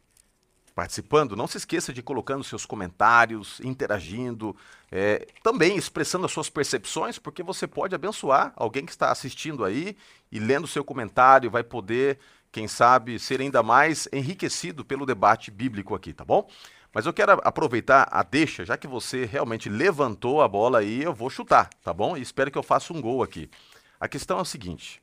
participando, 0.75 1.37
não 1.37 1.47
se 1.47 1.59
esqueça 1.59 1.93
de 1.93 2.03
colocando 2.03 2.43
seus 2.43 2.65
comentários, 2.65 3.61
interagindo, 3.61 4.57
é, 4.91 5.27
também 5.43 5.77
expressando 5.77 6.25
as 6.25 6.33
suas 6.33 6.49
percepções, 6.49 7.19
porque 7.19 7.43
você 7.43 7.67
pode 7.67 7.95
abençoar 7.95 8.53
alguém 8.57 8.85
que 8.85 8.93
está 8.93 9.11
assistindo 9.11 9.65
aí 9.65 9.97
e 10.31 10.39
lendo 10.39 10.67
seu 10.67 10.83
comentário 10.83 11.51
vai 11.51 11.63
poder, 11.63 12.19
quem 12.51 12.67
sabe, 12.67 13.19
ser 13.19 13.41
ainda 13.41 13.63
mais 13.63 14.09
enriquecido 14.13 14.85
pelo 14.85 15.07
debate 15.07 15.51
bíblico 15.51 15.95
aqui, 15.95 16.13
tá 16.13 16.25
bom? 16.25 16.49
Mas 16.95 17.07
eu 17.07 17.13
quero 17.13 17.41
aproveitar 17.43 18.07
a 18.11 18.23
deixa, 18.23 18.65
já 18.65 18.77
que 18.77 18.87
você 18.87 19.25
realmente 19.25 19.69
levantou 19.69 20.43
a 20.43 20.49
bola 20.49 20.81
aí, 20.81 21.03
eu 21.03 21.15
vou 21.15 21.31
chutar, 21.31 21.71
tá 21.83 21.93
bom? 21.93 22.17
E 22.17 22.21
espero 22.21 22.51
que 22.51 22.59
eu 22.59 22.63
faça 22.63 22.93
um 22.93 23.01
gol 23.01 23.23
aqui. 23.23 23.49
A 24.03 24.09
questão 24.09 24.39
é 24.39 24.41
a 24.41 24.45
seguinte: 24.45 25.01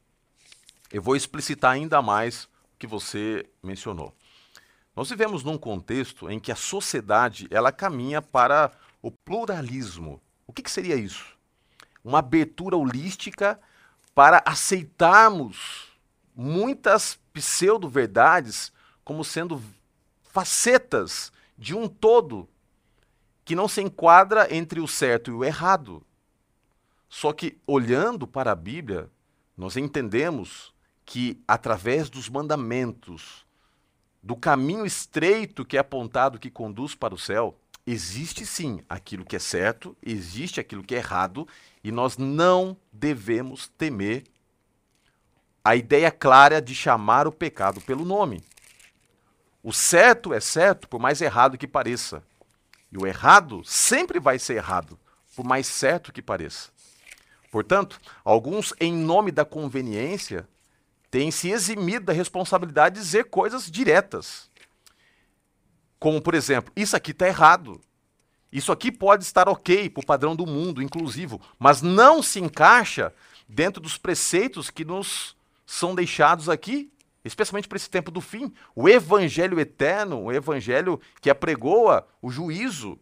eu 0.92 1.02
vou 1.02 1.16
explicitar 1.16 1.72
ainda 1.72 2.02
mais 2.02 2.44
o 2.44 2.50
que 2.78 2.86
você 2.86 3.50
mencionou. 3.64 4.14
Nós 4.94 5.10
vivemos 5.10 5.42
num 5.42 5.58
contexto 5.58 6.30
em 6.30 6.38
que 6.38 6.52
a 6.52 6.56
sociedade 6.56 7.48
ela 7.50 7.72
caminha 7.72 8.22
para 8.22 8.70
o 9.02 9.10
pluralismo. 9.10 10.22
O 10.46 10.52
que, 10.52 10.62
que 10.62 10.70
seria 10.70 10.98
isso? 10.98 11.38
Uma 12.04 12.20
abertura 12.20 12.76
holística 12.76 13.58
para 14.14 14.44
aceitarmos 14.46 15.94
muitas 16.36 17.18
pseudo-verdades 17.32 18.70
como 19.06 19.24
sendo 19.24 19.64
facetas 20.24 21.32
de 21.58 21.74
um 21.74 21.88
todo 21.88 22.50
que 23.46 23.56
não 23.56 23.70
se 23.70 23.82
enquadra 23.82 24.54
entre 24.54 24.82
o 24.82 24.88
certo 24.90 25.32
e 25.32 25.34
o 25.34 25.46
errado. 25.46 26.06
Só 27.10 27.34
que, 27.34 27.58
olhando 27.66 28.28
para 28.28 28.52
a 28.52 28.56
Bíblia, 28.56 29.10
nós 29.58 29.76
entendemos 29.76 30.74
que, 31.04 31.42
através 31.48 32.08
dos 32.08 32.30
mandamentos, 32.30 33.46
do 34.22 34.36
caminho 34.36 34.86
estreito 34.86 35.66
que 35.66 35.76
é 35.76 35.80
apontado 35.80 36.38
que 36.38 36.52
conduz 36.52 36.94
para 36.94 37.16
o 37.16 37.18
céu, 37.18 37.60
existe 37.86 38.46
sim 38.46 38.84
aquilo 38.88 39.26
que 39.26 39.36
é 39.36 39.40
certo, 39.40 39.98
existe 40.06 40.60
aquilo 40.60 40.84
que 40.84 40.94
é 40.94 41.00
errado, 41.00 41.48
e 41.84 41.92
nós 41.92 42.16
não 42.16 42.78
devemos 42.94 43.68
temer 43.70 44.26
a 45.64 45.76
ideia 45.76 46.12
clara 46.12 46.62
de 46.62 46.76
chamar 46.76 47.28
o 47.28 47.32
pecado 47.32 47.82
pelo 47.82 48.06
nome. 48.06 48.44
O 49.64 49.74
certo 49.74 50.34
é 50.34 50.40
certo, 50.40 50.88
por 50.88 51.00
mais 51.00 51.22
errado 51.22 51.58
que 51.58 51.68
pareça. 51.68 52.24
E 52.92 52.98
o 52.98 53.06
errado 53.06 53.64
sempre 53.66 54.20
vai 54.20 54.38
ser 54.38 54.56
errado, 54.56 54.98
por 55.36 55.44
mais 55.44 55.68
certo 55.68 56.14
que 56.14 56.22
pareça. 56.22 56.70
Portanto, 57.52 58.00
alguns, 58.24 58.74
em 58.80 58.94
nome 58.94 59.32
da 59.32 59.44
conveniência, 59.44 60.48
têm 61.10 61.32
se 61.32 61.50
eximido 61.50 62.06
da 62.06 62.14
responsabilidade 62.14 62.96
de 62.96 63.02
dizer 63.02 63.26
coisas 63.26 63.70
diretas. 63.70 64.50
Como, 66.00 66.22
por 66.22 66.34
exemplo, 66.34 66.72
isso 66.76 66.96
aqui 66.96 67.12
está 67.12 67.28
errado. 67.28 67.82
Isso 68.52 68.72
aqui 68.72 68.92
pode 68.92 69.24
estar 69.24 69.48
ok 69.48 69.90
para 69.90 70.02
o 70.02 70.06
padrão 70.06 70.36
do 70.36 70.46
mundo, 70.46 70.82
inclusivo, 70.82 71.40
mas 71.58 71.82
não 71.82 72.24
se 72.24 72.40
encaixa 72.40 73.14
dentro 73.48 73.82
dos 73.82 73.98
preceitos 73.98 74.70
que 74.70 74.86
nos 74.86 75.36
são 75.66 75.94
deixados 75.94 76.50
aqui, 76.50 76.92
especialmente 77.24 77.68
para 77.68 77.76
esse 77.76 77.90
tempo 77.90 78.10
do 78.10 78.22
fim. 78.22 78.52
O 78.76 78.90
evangelho 78.90 79.60
eterno, 79.60 80.24
o 80.24 80.32
evangelho 80.32 81.00
que 81.22 81.30
apregoa 81.30 82.08
o 82.22 82.32
juízo, 82.32 82.98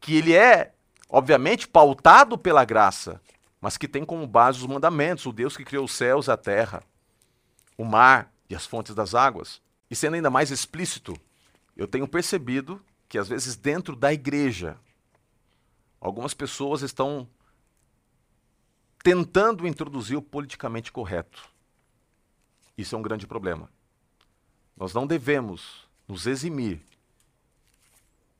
que 0.00 0.16
ele 0.16 0.34
é 0.34 0.73
obviamente 1.14 1.68
pautado 1.68 2.36
pela 2.36 2.64
graça, 2.64 3.20
mas 3.60 3.76
que 3.76 3.86
tem 3.86 4.04
como 4.04 4.26
base 4.26 4.58
os 4.58 4.66
mandamentos, 4.66 5.24
o 5.26 5.32
Deus 5.32 5.56
que 5.56 5.64
criou 5.64 5.84
os 5.84 5.92
céus 5.92 6.26
e 6.26 6.32
a 6.32 6.36
terra, 6.36 6.82
o 7.78 7.84
mar 7.84 8.32
e 8.50 8.54
as 8.54 8.66
fontes 8.66 8.96
das 8.96 9.14
águas. 9.14 9.62
E 9.88 9.94
sendo 9.94 10.14
ainda 10.14 10.28
mais 10.28 10.50
explícito, 10.50 11.16
eu 11.76 11.86
tenho 11.86 12.08
percebido 12.08 12.84
que 13.08 13.16
às 13.16 13.28
vezes 13.28 13.54
dentro 13.54 13.94
da 13.94 14.12
igreja, 14.12 14.76
algumas 16.00 16.34
pessoas 16.34 16.82
estão 16.82 17.28
tentando 19.00 19.68
introduzir 19.68 20.16
o 20.16 20.22
politicamente 20.22 20.90
correto. 20.90 21.48
Isso 22.76 22.96
é 22.96 22.98
um 22.98 23.02
grande 23.02 23.24
problema. 23.24 23.70
Nós 24.76 24.92
não 24.92 25.06
devemos 25.06 25.88
nos 26.08 26.26
eximir 26.26 26.82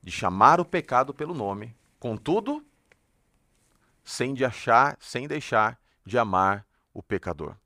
de 0.02 0.10
chamar 0.10 0.58
o 0.58 0.64
pecado 0.64 1.14
pelo 1.14 1.34
nome 1.34 1.72
Contudo, 2.04 2.62
sem 4.04 4.34
de 4.34 4.44
achar, 4.44 4.94
sem 5.00 5.26
deixar 5.26 5.80
de 6.04 6.18
amar 6.18 6.66
o 6.92 7.02
pecador. 7.02 7.56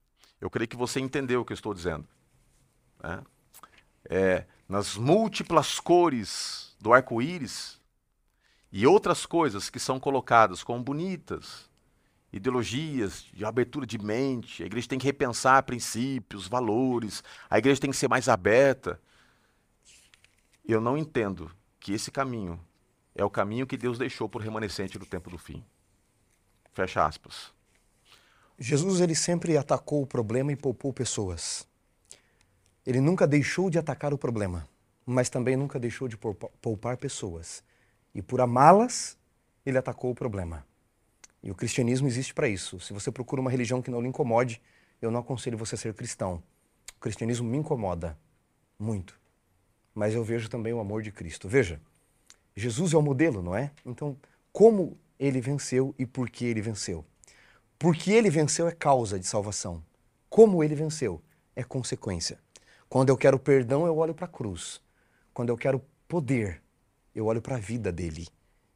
Eu 0.41 0.49
creio 0.49 0.68
que 0.68 0.76
você 0.76 1.01
entendeu 1.01 1.41
o 1.41 1.45
que 1.45 1.53
eu 1.53 1.57
estou 1.57 1.74
dizendo. 1.74 2.07
Né? 3.03 3.20
É, 4.05 4.47
nas 4.68 4.95
múltiplas 4.95 5.80
cores 5.80 6.76
do 6.78 6.93
arco-íris 6.93 7.80
e 8.70 8.86
outras 8.86 9.26
coisas 9.26 9.68
que 9.68 9.80
são 9.80 9.99
colocadas 9.99 10.62
como 10.62 10.84
bonitas, 10.84 11.68
ideologias 12.32 13.22
de 13.34 13.45
abertura 13.45 13.84
de 13.84 13.99
mente, 13.99 14.62
a 14.62 14.66
igreja 14.66 14.86
tem 14.86 15.01
que 15.01 15.07
repensar 15.07 15.64
princípios, 15.64 16.47
valores, 16.47 17.24
a 17.51 17.59
igreja 17.59 17.80
tem 17.80 17.91
que 17.91 17.97
ser 17.97 18.07
mais 18.07 18.28
aberta. 18.28 19.01
Eu 20.64 20.80
não 20.80 20.97
entendo 20.97 21.51
que 21.80 21.93
esse 21.93 22.12
caminho 22.12 22.67
é 23.18 23.24
o 23.24 23.28
caminho 23.28 23.66
que 23.66 23.76
Deus 23.76 23.98
deixou 23.98 24.28
por 24.28 24.40
remanescente 24.40 24.96
do 24.96 25.04
tempo 25.04 25.28
do 25.28 25.36
fim. 25.36 25.64
Fecha 26.72 27.04
aspas. 27.04 27.52
Jesus 28.56 29.00
ele 29.00 29.14
sempre 29.16 29.56
atacou 29.56 30.02
o 30.02 30.06
problema 30.06 30.52
e 30.52 30.56
poupou 30.56 30.92
pessoas. 30.92 31.66
Ele 32.86 33.00
nunca 33.00 33.26
deixou 33.26 33.68
de 33.68 33.76
atacar 33.76 34.14
o 34.14 34.18
problema, 34.18 34.68
mas 35.04 35.28
também 35.28 35.56
nunca 35.56 35.80
deixou 35.80 36.06
de 36.06 36.16
poupar 36.16 36.96
pessoas. 36.96 37.64
E 38.14 38.22
por 38.22 38.40
amá-las, 38.40 39.18
ele 39.66 39.78
atacou 39.78 40.12
o 40.12 40.14
problema. 40.14 40.64
E 41.42 41.50
o 41.50 41.56
cristianismo 41.56 42.06
existe 42.06 42.32
para 42.32 42.48
isso. 42.48 42.78
Se 42.78 42.92
você 42.92 43.10
procura 43.10 43.40
uma 43.40 43.50
religião 43.50 43.82
que 43.82 43.90
não 43.90 44.00
lhe 44.00 44.06
incomode, 44.06 44.62
eu 45.02 45.10
não 45.10 45.20
aconselho 45.20 45.58
você 45.58 45.74
a 45.74 45.78
ser 45.78 45.92
cristão. 45.92 46.40
O 46.96 47.00
cristianismo 47.00 47.48
me 47.48 47.58
incomoda 47.58 48.16
muito. 48.78 49.18
Mas 49.92 50.14
eu 50.14 50.22
vejo 50.22 50.48
também 50.48 50.72
o 50.72 50.78
amor 50.78 51.02
de 51.02 51.10
Cristo. 51.10 51.48
Veja, 51.48 51.80
Jesus 52.59 52.92
é 52.92 52.96
o 52.96 53.02
modelo, 53.02 53.42
não 53.42 53.54
é? 53.54 53.70
Então, 53.86 54.16
como 54.52 54.98
ele 55.18 55.40
venceu 55.40 55.94
e 55.98 56.04
por 56.04 56.28
que 56.28 56.44
ele 56.44 56.61
venceu? 56.61 57.04
Porque 57.78 58.11
ele 58.11 58.28
venceu 58.28 58.66
é 58.66 58.72
causa 58.72 59.18
de 59.18 59.26
salvação. 59.26 59.82
Como 60.28 60.62
ele 60.64 60.74
venceu 60.74 61.22
é 61.54 61.62
consequência. 61.62 62.38
Quando 62.88 63.11
eu 63.11 63.16
quero 63.16 63.38
perdão, 63.38 63.86
eu 63.86 63.96
olho 63.96 64.14
para 64.14 64.24
a 64.24 64.28
cruz. 64.28 64.80
Quando 65.32 65.50
eu 65.50 65.56
quero 65.56 65.80
poder, 66.09 66.61
eu 67.14 67.26
olho 67.26 67.40
para 67.40 67.56
a 67.56 67.61
vida 67.61 67.92
dele. 67.92 68.26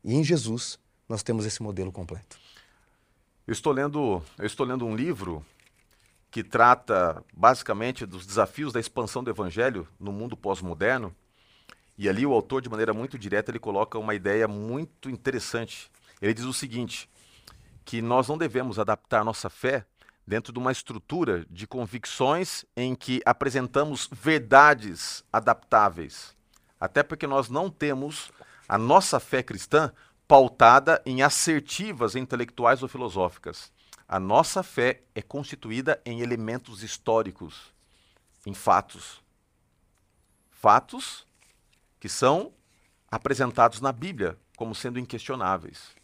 E 0.05 0.15
em 0.15 0.23
Jesus 0.23 0.79
nós 1.09 1.23
temos 1.23 1.45
esse 1.45 1.63
modelo 1.63 1.91
completo. 1.91 2.39
Eu 3.47 3.53
estou 3.53 3.73
lendo, 3.73 4.23
eu 4.39 4.47
estou 4.47 4.65
lendo 4.65 4.87
um 4.87 4.95
livro 4.95 5.45
que 6.31 6.45
trata 6.45 7.23
basicamente 7.35 8.07
dos 8.07 8.25
desafios 8.25 8.73
da 8.73 8.81
expansão 8.81 9.25
do 9.25 9.31
evangelho 9.31 9.89
no 9.99 10.13
mundo 10.13 10.37
pós-moderno 10.37 11.15
e 11.97 12.09
ali 12.09 12.25
o 12.25 12.33
autor, 12.33 12.63
de 12.63 12.69
maneira 12.69 12.95
muito 12.95 13.19
direta, 13.19 13.51
ele 13.51 13.59
coloca 13.59 13.99
uma 13.99 14.15
ideia 14.15 14.49
muito 14.49 15.11
interessante. 15.11 15.91
Ele 16.21 16.35
diz 16.35 16.45
o 16.45 16.53
seguinte, 16.53 17.09
que 17.85 18.01
nós 18.01 18.29
não 18.29 18.39
devemos 18.39 18.79
adaptar 18.79 19.25
nossa 19.25 19.51
fé 19.51 19.85
dentro 20.27 20.53
de 20.53 20.59
uma 20.59 20.73
estrutura 20.73 21.45
de 21.51 21.67
convicções 21.67 22.65
em 22.77 22.95
que 22.95 23.21
apresentamos 23.25 24.09
verdades 24.11 25.25
adaptáveis. 25.33 26.35
Até 26.81 27.03
porque 27.03 27.27
nós 27.27 27.49
não 27.49 27.69
temos 27.69 28.31
a 28.69 28.79
nossa 28.79 29.21
fé 29.21 29.43
cristã 29.43 29.93
pautada 30.27 31.03
em 31.05 31.23
assertivas 31.23 32.17
intelectuais 32.17 32.83
ou 32.83 32.89
filosóficas. 32.89 33.73
A 34.09 34.19
nossa 34.19 34.63
fé 34.63 35.03
é 35.15 35.23
constituída 35.23 36.01
em 36.05 36.21
elementos 36.21 36.83
históricos, 36.83 37.73
em 38.47 38.55
fatos. 38.55 39.23
Fatos 40.51 41.27
que 42.03 42.09
são 42.09 42.53
apresentados 43.09 43.81
na 43.81 43.93
Bíblia 43.93 44.37
como 44.57 44.75
sendo 44.75 44.99
inquestionáveis. 44.99 45.95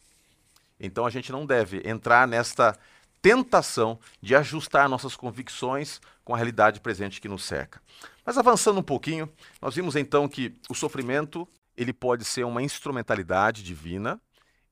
Então 0.79 1.05
a 1.05 1.11
gente 1.11 1.33
não 1.33 1.45
deve 1.45 1.83
entrar 1.85 2.29
nesta 2.29 2.79
tentação 3.21 3.99
de 4.23 4.37
ajustar 4.37 4.89
nossas 4.89 5.17
convicções 5.17 6.01
com 6.25 6.33
a 6.33 6.37
realidade 6.37 6.79
presente 6.79 7.21
que 7.21 7.29
nos 7.29 7.43
cerca. 7.43 7.83
Mas 8.25 8.39
avançando 8.39 8.79
um 8.79 8.83
pouquinho, 8.83 9.29
nós 9.61 9.75
vimos 9.75 9.97
então 9.97 10.29
que 10.29 10.57
o 10.71 10.75
sofrimento, 10.75 11.49
ele 11.77 11.93
pode 11.93 12.25
ser 12.25 12.45
uma 12.45 12.63
instrumentalidade 12.63 13.65
divina, 13.65 14.21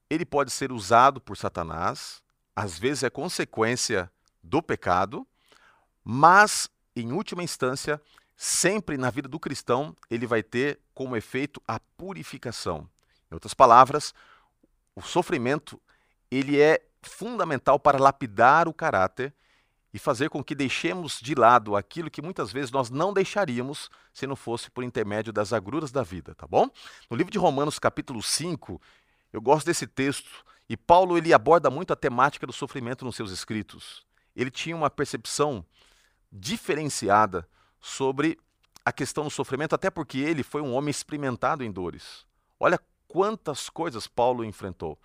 ele 0.09 0.25
pode 0.25 0.53
ser 0.53 0.71
usado 0.71 1.21
por 1.21 1.37
Satanás, 1.37 2.23
às 2.55 2.79
vezes 2.79 3.03
é 3.03 3.11
consequência 3.11 4.09
do 4.41 4.63
pecado, 4.63 5.27
mas 6.05 6.71
em 6.95 7.11
última 7.11 7.43
instância 7.43 8.01
sempre 8.37 8.99
na 8.99 9.11
vida 9.11 9.29
do 9.29 9.41
cristão 9.41 9.97
ele 10.11 10.27
vai 10.27 10.43
ter 10.43 10.79
como 10.95 11.17
efeito 11.17 11.61
a 11.67 11.81
purificação. 11.97 12.89
Em 13.31 13.35
outras 13.35 13.55
palavras, 13.55 14.15
o 14.95 15.03
sofrimento 15.03 15.81
ele 16.31 16.61
é 16.61 16.83
fundamental 17.03 17.79
para 17.79 17.99
lapidar 17.99 18.69
o 18.69 18.75
caráter 18.75 19.33
e 19.93 19.99
fazer 19.99 20.29
com 20.29 20.45
que 20.45 20.55
deixemos 20.55 21.19
de 21.21 21.35
lado 21.35 21.75
aquilo 21.75 22.11
que 22.11 22.21
muitas 22.21 22.53
vezes 22.53 22.71
nós 22.71 22.91
não 22.91 23.15
deixaríamos 23.15 23.89
se 24.13 24.27
não 24.27 24.37
fosse 24.37 24.71
por 24.71 24.85
intermédio 24.85 25.33
das 25.33 25.53
agruras 25.53 25.91
da 25.91 26.03
vida, 26.03 26.35
tá 26.35 26.47
bom? 26.47 26.69
No 27.09 27.17
livro 27.17 27.33
de 27.33 27.39
Romanos, 27.39 27.79
capítulo 27.79 28.23
5, 28.23 28.81
eu 29.33 29.41
gosto 29.41 29.67
desse 29.67 29.87
texto 29.87 30.45
e 30.69 30.77
Paulo 30.77 31.17
ele 31.17 31.33
aborda 31.33 31.71
muito 31.71 31.93
a 31.93 31.97
temática 31.97 32.47
do 32.47 32.53
sofrimento 32.53 33.05
nos 33.05 33.17
seus 33.17 33.31
escritos. 33.31 34.05
Ele 34.35 34.51
tinha 34.51 34.77
uma 34.77 34.91
percepção 34.91 35.65
diferenciada 36.31 37.49
sobre 37.81 38.39
a 38.85 38.93
questão 38.93 39.25
do 39.25 39.31
sofrimento, 39.31 39.75
até 39.75 39.91
porque 39.91 40.19
ele 40.19 40.43
foi 40.43 40.63
um 40.63 40.73
homem 40.73 40.91
experimentado 40.91 41.65
em 41.65 41.73
dores. 41.73 42.25
Olha 42.59 42.81
quantas 43.09 43.69
coisas 43.69 44.07
Paulo 44.07 44.45
enfrentou. 44.45 44.99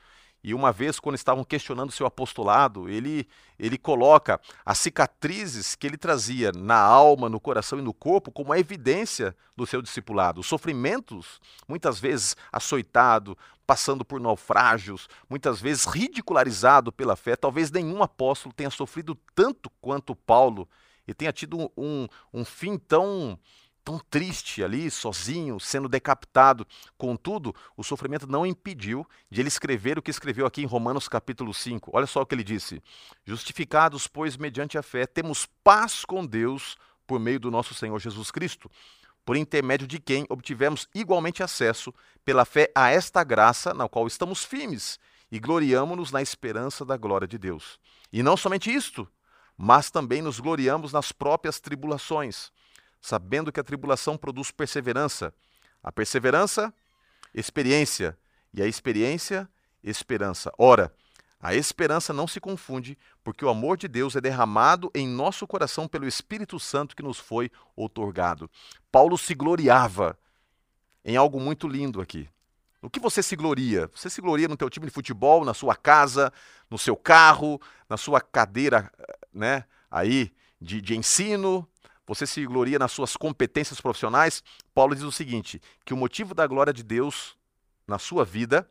E 0.44 0.56
uma 0.56 0.72
vez, 0.72 1.00
quando 1.00 1.16
estavam 1.16 1.44
questionando 1.44 1.92
seu 1.92 2.06
apostolado, 2.06 2.90
ele, 2.90 3.28
ele 3.60 3.78
coloca 3.78 4.42
as 4.66 4.80
cicatrizes 4.80 5.76
que 5.76 5.86
ele 5.86 5.98
trazia 5.98 6.52
na 6.52 6.80
alma, 6.80 7.30
no 7.30 7.40
coração 7.40 7.78
e 7.78 7.82
no 7.82 7.94
corpo 7.94 8.32
como 8.32 8.52
a 8.52 8.60
evidência 8.60 9.36
do 9.56 9.68
seu 9.68 9.84
discipulado. 9.84 10.42
Os 10.42 10.48
sofrimentos, 10.48 11.40
muitas 11.68 12.00
vezes 12.00 12.36
açoitado, 12.52 13.38
passando 13.68 14.04
por 14.04 14.20
naufrágios, 14.20 15.08
muitas 15.30 15.62
vezes 15.62 15.86
ridicularizado 15.86 16.92
pela 16.92 17.16
fé. 17.16 17.36
Talvez 17.36 17.70
nenhum 17.70 18.02
apóstolo 18.02 18.54
tenha 18.54 18.72
sofrido 18.72 19.16
tanto 19.36 19.70
quanto 19.80 20.16
Paulo 20.16 20.68
e 21.12 21.14
tenha 21.14 21.32
tido 21.32 21.72
um, 21.78 22.08
um 22.34 22.46
fim 22.46 22.78
tão 22.78 23.38
tão 23.84 24.00
triste 24.00 24.64
ali, 24.64 24.92
sozinho, 24.92 25.60
sendo 25.60 25.90
decapitado. 25.90 26.68
Contudo, 26.98 27.54
o 27.76 27.84
sofrimento 27.84 28.28
não 28.28 28.46
impediu 28.46 29.06
de 29.30 29.42
ele 29.42 29.48
escrever 29.48 29.98
o 29.98 30.02
que 30.02 30.12
escreveu 30.12 30.46
aqui 30.46 30.62
em 30.62 30.68
Romanos 30.68 31.08
capítulo 31.08 31.54
5. 31.54 31.90
Olha 31.94 32.06
só 32.06 32.22
o 32.22 32.26
que 32.26 32.36
ele 32.36 32.44
disse: 32.44 32.82
Justificados, 33.26 34.08
pois, 34.08 34.38
mediante 34.38 34.78
a 34.78 34.84
fé, 34.84 35.06
temos 35.06 35.48
paz 35.64 36.06
com 36.06 36.26
Deus 36.26 36.78
por 37.08 37.20
meio 37.20 37.40
do 37.40 37.52
nosso 37.52 37.74
Senhor 37.74 38.00
Jesus 38.00 38.32
Cristo, 38.32 38.70
por 39.26 39.36
intermédio 39.36 39.88
de 39.88 40.00
quem 40.00 40.26
obtivemos 40.30 40.88
igualmente 40.94 41.44
acesso 41.44 41.94
pela 42.24 42.46
fé 42.46 42.72
a 42.76 42.90
esta 42.90 43.24
graça 43.24 43.74
na 43.74 43.90
qual 43.90 44.08
estamos 44.08 44.44
firmes 44.44 45.00
e 45.32 45.40
gloriamo-nos 45.40 46.12
na 46.12 46.22
esperança 46.22 46.84
da 46.86 46.98
glória 46.98 47.28
de 47.28 47.38
Deus. 47.38 47.80
E 48.12 48.22
não 48.22 48.36
somente 48.36 48.74
isto, 48.74 49.08
mas 49.62 49.92
também 49.92 50.22
nos 50.22 50.40
gloriamos 50.40 50.92
nas 50.92 51.12
próprias 51.12 51.60
tribulações 51.60 52.52
sabendo 53.02 53.52
que 53.52 53.60
a 53.60 53.64
tribulação 53.64 54.16
produz 54.16 54.52
perseverança. 54.52 55.34
A 55.84 55.92
perseverança, 55.92 56.74
experiência. 57.34 58.18
E 58.54 58.62
a 58.62 58.68
experiência, 58.68 59.50
esperança. 59.84 60.54
Ora, 60.58 60.94
a 61.40 61.56
esperança 61.56 62.14
não 62.14 62.28
se 62.28 62.40
confunde, 62.40 62.98
porque 63.24 63.44
o 63.44 63.50
amor 63.50 63.78
de 63.78 63.88
Deus 63.88 64.16
é 64.16 64.22
derramado 64.22 64.92
em 64.94 65.08
nosso 65.08 65.48
coração 65.48 65.88
pelo 65.88 66.08
Espírito 66.08 66.60
Santo 66.60 66.96
que 66.96 67.02
nos 67.02 67.18
foi 67.18 67.50
outorgado. 67.76 68.50
Paulo 68.92 69.18
se 69.18 69.34
gloriava 69.34 70.18
em 71.04 71.16
algo 71.16 71.40
muito 71.40 71.68
lindo 71.68 72.00
aqui. 72.00 72.30
No 72.82 72.90
que 72.90 73.00
você 73.00 73.24
se 73.24 73.36
gloria? 73.36 73.90
Você 73.96 74.10
se 74.10 74.22
gloria 74.22 74.48
no 74.48 74.58
teu 74.58 74.70
time 74.70 74.88
de 74.88 74.92
futebol, 74.92 75.46
na 75.46 75.54
sua 75.54 75.76
casa, 75.76 76.32
no 76.70 76.78
seu 76.78 76.96
carro, 76.96 77.60
na 77.88 77.96
sua 77.96 78.20
cadeira, 78.20 78.92
né, 79.34 79.66
aí 79.90 80.32
de, 80.60 80.82
de 80.82 80.96
ensino, 80.98 81.68
você 82.06 82.28
se 82.28 82.46
gloria 82.46 82.78
nas 82.78 82.92
suas 82.92 83.16
competências 83.16 83.80
profissionais, 83.80 84.44
Paulo 84.74 84.94
diz 84.94 85.04
o 85.04 85.12
seguinte: 85.12 85.62
que 85.86 85.94
o 85.94 85.98
motivo 85.98 86.34
da 86.34 86.46
glória 86.46 86.74
de 86.74 86.84
Deus 86.84 87.38
na 87.88 87.98
sua 87.98 88.24
vida 88.26 88.70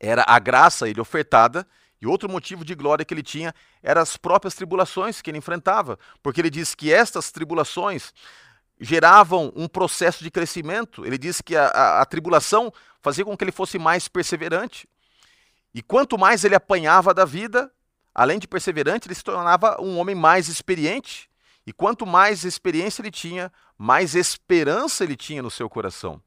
era 0.00 0.24
a 0.26 0.38
graça 0.38 0.84
a 0.84 0.88
ele 0.88 1.00
ofertada, 1.00 1.66
e 2.00 2.06
outro 2.06 2.28
motivo 2.28 2.64
de 2.64 2.74
glória 2.74 3.04
que 3.04 3.12
ele 3.12 3.22
tinha 3.22 3.52
eram 3.82 4.00
as 4.00 4.16
próprias 4.16 4.54
tribulações 4.54 5.20
que 5.20 5.30
ele 5.30 5.38
enfrentava, 5.38 5.98
porque 6.22 6.40
ele 6.40 6.50
diz 6.50 6.74
que 6.74 6.92
estas 6.92 7.32
tribulações 7.32 8.12
geravam 8.80 9.52
um 9.56 9.66
processo 9.66 10.22
de 10.22 10.30
crescimento. 10.30 11.04
Ele 11.04 11.18
diz 11.18 11.40
que 11.40 11.56
a, 11.56 11.66
a, 11.66 12.02
a 12.02 12.06
tribulação 12.06 12.72
fazia 13.00 13.24
com 13.24 13.36
que 13.36 13.42
ele 13.42 13.52
fosse 13.52 13.78
mais 13.78 14.06
perseverante. 14.06 14.88
E 15.74 15.82
quanto 15.82 16.16
mais 16.16 16.44
ele 16.44 16.54
apanhava 16.54 17.12
da 17.12 17.24
vida, 17.24 17.70
além 18.14 18.38
de 18.38 18.48
perseverante, 18.48 19.08
ele 19.08 19.14
se 19.14 19.24
tornava 19.24 19.80
um 19.80 19.98
homem 19.98 20.14
mais 20.14 20.48
experiente. 20.48 21.28
E 21.66 21.72
quanto 21.72 22.06
mais 22.06 22.44
experiência 22.44 23.02
ele 23.02 23.10
tinha, 23.10 23.52
mais 23.76 24.14
esperança 24.14 25.04
ele 25.04 25.16
tinha 25.16 25.42
no 25.42 25.50
seu 25.50 25.68
coração. 25.68 26.22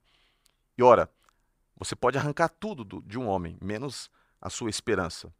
E 0.78 0.84
ora, 0.84 1.10
você 1.76 1.96
pode 1.96 2.18
arrancar 2.18 2.50
tudo 2.50 2.84
do, 2.84 3.02
de 3.02 3.18
um 3.18 3.28
homem, 3.28 3.58
menos 3.60 4.10
a 4.40 4.50
sua 4.50 4.70
esperança, 4.70 5.34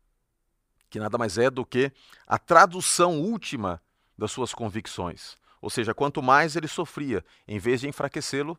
que 0.90 1.00
nada 1.00 1.18
mais 1.18 1.38
é 1.38 1.50
do 1.50 1.66
que 1.66 1.92
a 2.26 2.38
tradução 2.40 3.20
última 3.20 3.82
das 4.18 4.32
suas 4.32 4.54
convicções. 4.54 5.38
Ou 5.62 5.70
seja, 5.70 5.94
quanto 5.94 6.22
mais 6.22 6.56
ele 6.56 6.68
sofria, 6.68 7.24
em 7.48 7.60
vez 7.60 7.82
de 7.82 7.88
enfraquecê-lo, 7.88 8.58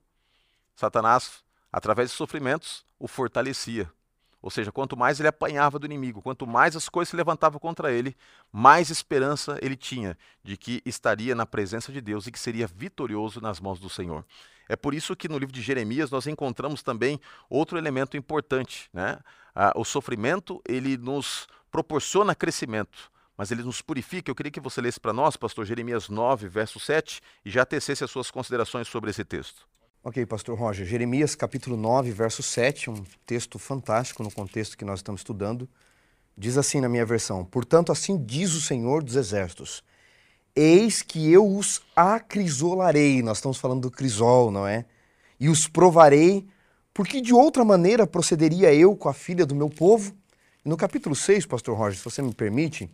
Satanás, 0.76 1.42
através 1.72 2.10
de 2.10 2.16
sofrimentos, 2.16 2.84
o 2.98 3.08
fortalecia. 3.08 3.92
Ou 4.42 4.50
seja, 4.50 4.72
quanto 4.72 4.96
mais 4.96 5.20
ele 5.20 5.28
apanhava 5.28 5.78
do 5.78 5.86
inimigo, 5.86 6.20
quanto 6.20 6.46
mais 6.46 6.74
as 6.74 6.88
coisas 6.88 7.10
se 7.10 7.16
levantavam 7.16 7.60
contra 7.60 7.92
ele, 7.92 8.16
mais 8.50 8.90
esperança 8.90 9.56
ele 9.62 9.76
tinha 9.76 10.18
de 10.42 10.56
que 10.56 10.82
estaria 10.84 11.34
na 11.34 11.46
presença 11.46 11.92
de 11.92 12.00
Deus 12.00 12.26
e 12.26 12.32
que 12.32 12.38
seria 12.38 12.66
vitorioso 12.66 13.40
nas 13.40 13.60
mãos 13.60 13.78
do 13.78 13.88
Senhor. 13.88 14.24
É 14.68 14.74
por 14.74 14.94
isso 14.94 15.14
que 15.14 15.28
no 15.28 15.38
livro 15.38 15.54
de 15.54 15.62
Jeremias 15.62 16.10
nós 16.10 16.26
encontramos 16.26 16.82
também 16.82 17.20
outro 17.48 17.78
elemento 17.78 18.16
importante. 18.16 18.90
Né? 18.92 19.18
Ah, 19.54 19.72
o 19.76 19.84
sofrimento 19.84 20.60
ele 20.68 20.96
nos 20.96 21.46
proporciona 21.70 22.34
crescimento, 22.34 23.10
mas 23.36 23.50
ele 23.50 23.62
nos 23.62 23.80
purifica. 23.80 24.30
Eu 24.30 24.34
queria 24.34 24.50
que 24.50 24.60
você 24.60 24.80
lesse 24.80 24.98
para 24.98 25.12
nós, 25.12 25.36
pastor 25.36 25.64
Jeremias 25.64 26.08
9, 26.08 26.48
verso 26.48 26.80
7, 26.80 27.20
e 27.44 27.50
já 27.50 27.64
tecesse 27.64 28.02
as 28.02 28.10
suas 28.10 28.30
considerações 28.30 28.88
sobre 28.88 29.10
esse 29.10 29.24
texto. 29.24 29.66
Ok, 30.04 30.26
pastor 30.26 30.58
Roger. 30.58 30.84
Jeremias 30.84 31.36
capítulo 31.36 31.76
9, 31.76 32.10
verso 32.10 32.42
7, 32.42 32.90
um 32.90 33.04
texto 33.24 33.56
fantástico 33.56 34.24
no 34.24 34.32
contexto 34.32 34.76
que 34.76 34.84
nós 34.84 34.98
estamos 34.98 35.20
estudando. 35.20 35.68
Diz 36.36 36.58
assim 36.58 36.80
na 36.80 36.88
minha 36.88 37.06
versão: 37.06 37.44
Portanto, 37.44 37.92
assim 37.92 38.18
diz 38.18 38.52
o 38.52 38.60
Senhor 38.60 39.04
dos 39.04 39.14
Exércitos: 39.14 39.84
Eis 40.56 41.02
que 41.02 41.30
eu 41.30 41.46
os 41.46 41.80
acrisolarei. 41.94 43.22
Nós 43.22 43.38
estamos 43.38 43.58
falando 43.58 43.82
do 43.82 43.92
crisol, 43.92 44.50
não 44.50 44.66
é? 44.66 44.86
E 45.38 45.48
os 45.48 45.68
provarei, 45.68 46.48
porque 46.92 47.20
de 47.20 47.32
outra 47.32 47.64
maneira 47.64 48.04
procederia 48.04 48.74
eu 48.74 48.96
com 48.96 49.08
a 49.08 49.14
filha 49.14 49.46
do 49.46 49.54
meu 49.54 49.70
povo? 49.70 50.12
No 50.64 50.76
capítulo 50.76 51.14
6, 51.14 51.46
pastor 51.46 51.78
Roger, 51.78 51.96
se 51.96 52.04
você 52.04 52.20
me 52.20 52.34
permite, 52.34 52.90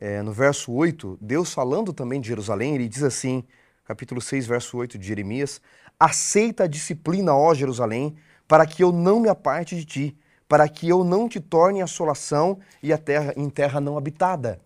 é, 0.00 0.22
no 0.22 0.32
verso 0.32 0.70
8, 0.70 1.18
Deus 1.20 1.52
falando 1.52 1.92
também 1.92 2.20
de 2.20 2.28
Jerusalém, 2.28 2.76
ele 2.76 2.88
diz 2.88 3.02
assim: 3.02 3.42
capítulo 3.84 4.20
6, 4.20 4.46
verso 4.46 4.76
8 4.76 4.96
de 4.96 5.08
Jeremias: 5.08 5.60
Aceita 6.00 6.64
a 6.64 6.66
disciplina, 6.66 7.36
ó 7.36 7.52
Jerusalém, 7.52 8.16
para 8.48 8.66
que 8.66 8.82
eu 8.82 8.90
não 8.90 9.20
me 9.20 9.28
aparte 9.28 9.76
de 9.76 9.84
ti, 9.84 10.18
para 10.48 10.66
que 10.66 10.88
eu 10.88 11.04
não 11.04 11.28
te 11.28 11.38
torne 11.38 11.82
assolação 11.82 12.58
e 12.82 12.92
a 12.92 12.96
terra 12.98 13.34
em 13.36 13.50
terra 13.50 13.80
não 13.80 13.98
habitada. 13.98 14.58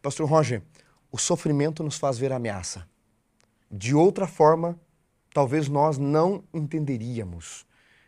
Pastor 0.00 0.26
Roger, 0.26 0.62
o 1.12 1.18
sofrimento 1.18 1.84
nos 1.84 1.98
faz 1.98 2.18
ver 2.18 2.32
ameaça. 2.32 2.88
De 3.70 3.94
outra 3.94 4.26
forma, 4.26 4.80
talvez 5.32 5.68
nós 5.68 5.98
não 5.98 6.42
entenderíamos. 6.52 7.66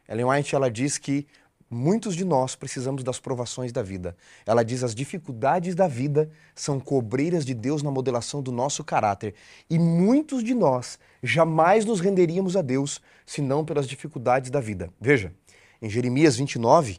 Ellen 0.09 0.25
White 0.25 0.55
ela 0.55 0.71
diz 0.71 0.97
que 0.97 1.27
Muitos 1.73 2.17
de 2.17 2.25
nós 2.25 2.57
precisamos 2.57 3.05
das 3.05 3.21
provações 3.21 3.71
da 3.71 3.81
vida. 3.81 4.17
Ela 4.45 4.65
diz 4.65 4.83
as 4.83 4.93
dificuldades 4.93 5.73
da 5.77 5.87
vida 5.87 6.29
são 6.53 6.81
cobreiras 6.81 7.45
de 7.45 7.55
Deus 7.55 7.81
na 7.81 7.93
modelação 7.93 8.43
do 8.43 8.51
nosso 8.51 8.83
caráter. 8.83 9.35
E 9.71 9.79
muitos 9.79 10.43
de 10.43 10.53
nós 10.53 10.99
jamais 11.23 11.85
nos 11.85 12.01
renderíamos 12.01 12.57
a 12.57 12.63
Deus 12.63 13.01
senão 13.25 13.65
pelas 13.65 13.87
dificuldades 13.87 14.51
da 14.51 14.61
vida. 14.61 14.93
Veja, 15.01 15.33
em 15.81 15.89
Jeremias 15.89 16.35
29, 16.35 16.99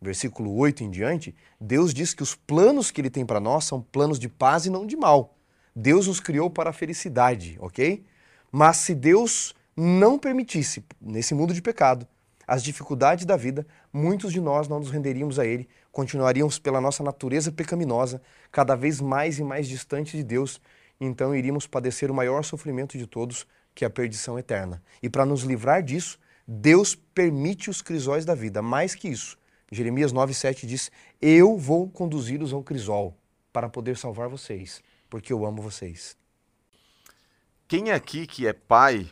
versículo 0.00 0.54
8 0.54 0.84
em 0.84 0.90
diante, 0.92 1.34
Deus 1.60 1.92
diz 1.92 2.14
que 2.14 2.22
os 2.22 2.36
planos 2.36 2.92
que 2.92 3.00
ele 3.00 3.10
tem 3.10 3.26
para 3.26 3.40
nós 3.40 3.64
são 3.64 3.82
planos 3.82 4.20
de 4.20 4.28
paz 4.28 4.64
e 4.64 4.70
não 4.70 4.86
de 4.86 4.96
mal. 4.96 5.36
Deus 5.74 6.06
nos 6.06 6.20
criou 6.20 6.48
para 6.48 6.70
a 6.70 6.72
felicidade, 6.72 7.56
ok? 7.60 8.04
Mas 8.52 8.76
se 8.76 8.94
Deus 8.94 9.56
não 9.76 10.20
permitisse, 10.20 10.84
nesse 11.00 11.34
mundo 11.34 11.52
de 11.52 11.60
pecado, 11.60 12.06
as 12.46 12.62
dificuldades 12.62 13.24
da 13.24 13.36
vida, 13.36 13.66
muitos 13.92 14.32
de 14.32 14.40
nós 14.40 14.68
não 14.68 14.78
nos 14.78 14.90
renderíamos 14.90 15.38
a 15.38 15.46
Ele, 15.46 15.68
continuaríamos 15.90 16.58
pela 16.58 16.80
nossa 16.80 17.02
natureza 17.02 17.52
pecaminosa, 17.52 18.20
cada 18.50 18.74
vez 18.74 19.00
mais 19.00 19.38
e 19.38 19.44
mais 19.44 19.68
distante 19.68 20.16
de 20.16 20.22
Deus, 20.22 20.60
então 21.00 21.34
iríamos 21.34 21.66
padecer 21.66 22.10
o 22.10 22.14
maior 22.14 22.44
sofrimento 22.44 22.96
de 22.96 23.06
todos, 23.06 23.46
que 23.74 23.84
é 23.84 23.86
a 23.86 23.90
perdição 23.90 24.38
eterna. 24.38 24.82
E 25.02 25.08
para 25.08 25.26
nos 25.26 25.42
livrar 25.42 25.82
disso, 25.82 26.18
Deus 26.46 26.94
permite 26.94 27.70
os 27.70 27.80
crisóis 27.80 28.24
da 28.24 28.34
vida. 28.34 28.60
Mais 28.62 28.94
que 28.94 29.08
isso, 29.08 29.38
Jeremias 29.70 30.12
9,7 30.12 30.66
diz: 30.66 30.90
Eu 31.20 31.56
vou 31.56 31.88
conduzi-los 31.88 32.52
ao 32.52 32.62
crisol 32.62 33.16
para 33.52 33.68
poder 33.68 33.96
salvar 33.96 34.28
vocês, 34.28 34.82
porque 35.08 35.32
eu 35.32 35.44
amo 35.44 35.62
vocês. 35.62 36.16
Quem 37.66 37.90
é 37.90 37.94
aqui 37.94 38.26
que 38.26 38.46
é 38.46 38.52
pai 38.52 39.10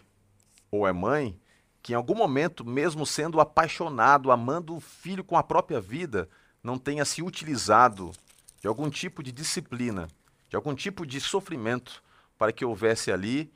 ou 0.70 0.86
é 0.86 0.92
mãe 0.92 1.38
que 1.82 1.92
em 1.92 1.96
algum 1.96 2.14
momento, 2.14 2.64
mesmo 2.64 3.04
sendo 3.04 3.40
apaixonado, 3.40 4.30
amando 4.30 4.76
o 4.76 4.80
filho 4.80 5.24
com 5.24 5.36
a 5.36 5.42
própria 5.42 5.80
vida, 5.80 6.28
não 6.62 6.78
tenha 6.78 7.04
se 7.04 7.22
utilizado 7.22 8.12
de 8.60 8.68
algum 8.68 8.88
tipo 8.88 9.22
de 9.22 9.32
disciplina, 9.32 10.08
de 10.48 10.54
algum 10.54 10.74
tipo 10.74 11.04
de 11.04 11.20
sofrimento, 11.20 12.02
para 12.38 12.52
que 12.52 12.64
houvesse 12.64 13.10
ali 13.10 13.52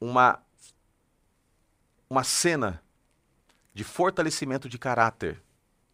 uma, 0.00 0.40
uma 2.08 2.24
cena 2.24 2.82
de 3.74 3.84
fortalecimento 3.84 4.68
de 4.68 4.78
caráter. 4.78 5.42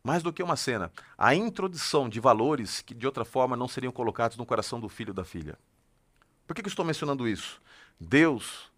Mais 0.04 0.22
do 0.22 0.32
que 0.32 0.42
uma 0.42 0.54
cena, 0.54 0.92
a 1.18 1.34
introdução 1.34 2.08
de 2.08 2.20
valores 2.20 2.80
que 2.80 2.94
de 2.94 3.04
outra 3.04 3.24
forma 3.24 3.56
não 3.56 3.66
seriam 3.66 3.92
colocados 3.92 4.36
no 4.36 4.46
coração 4.46 4.78
do 4.78 4.88
filho 4.88 5.10
ou 5.10 5.14
da 5.14 5.24
filha. 5.24 5.58
Por 6.46 6.54
que, 6.54 6.62
que 6.62 6.68
estou 6.68 6.84
mencionando 6.84 7.26
isso? 7.26 7.60
Deus 7.98 8.70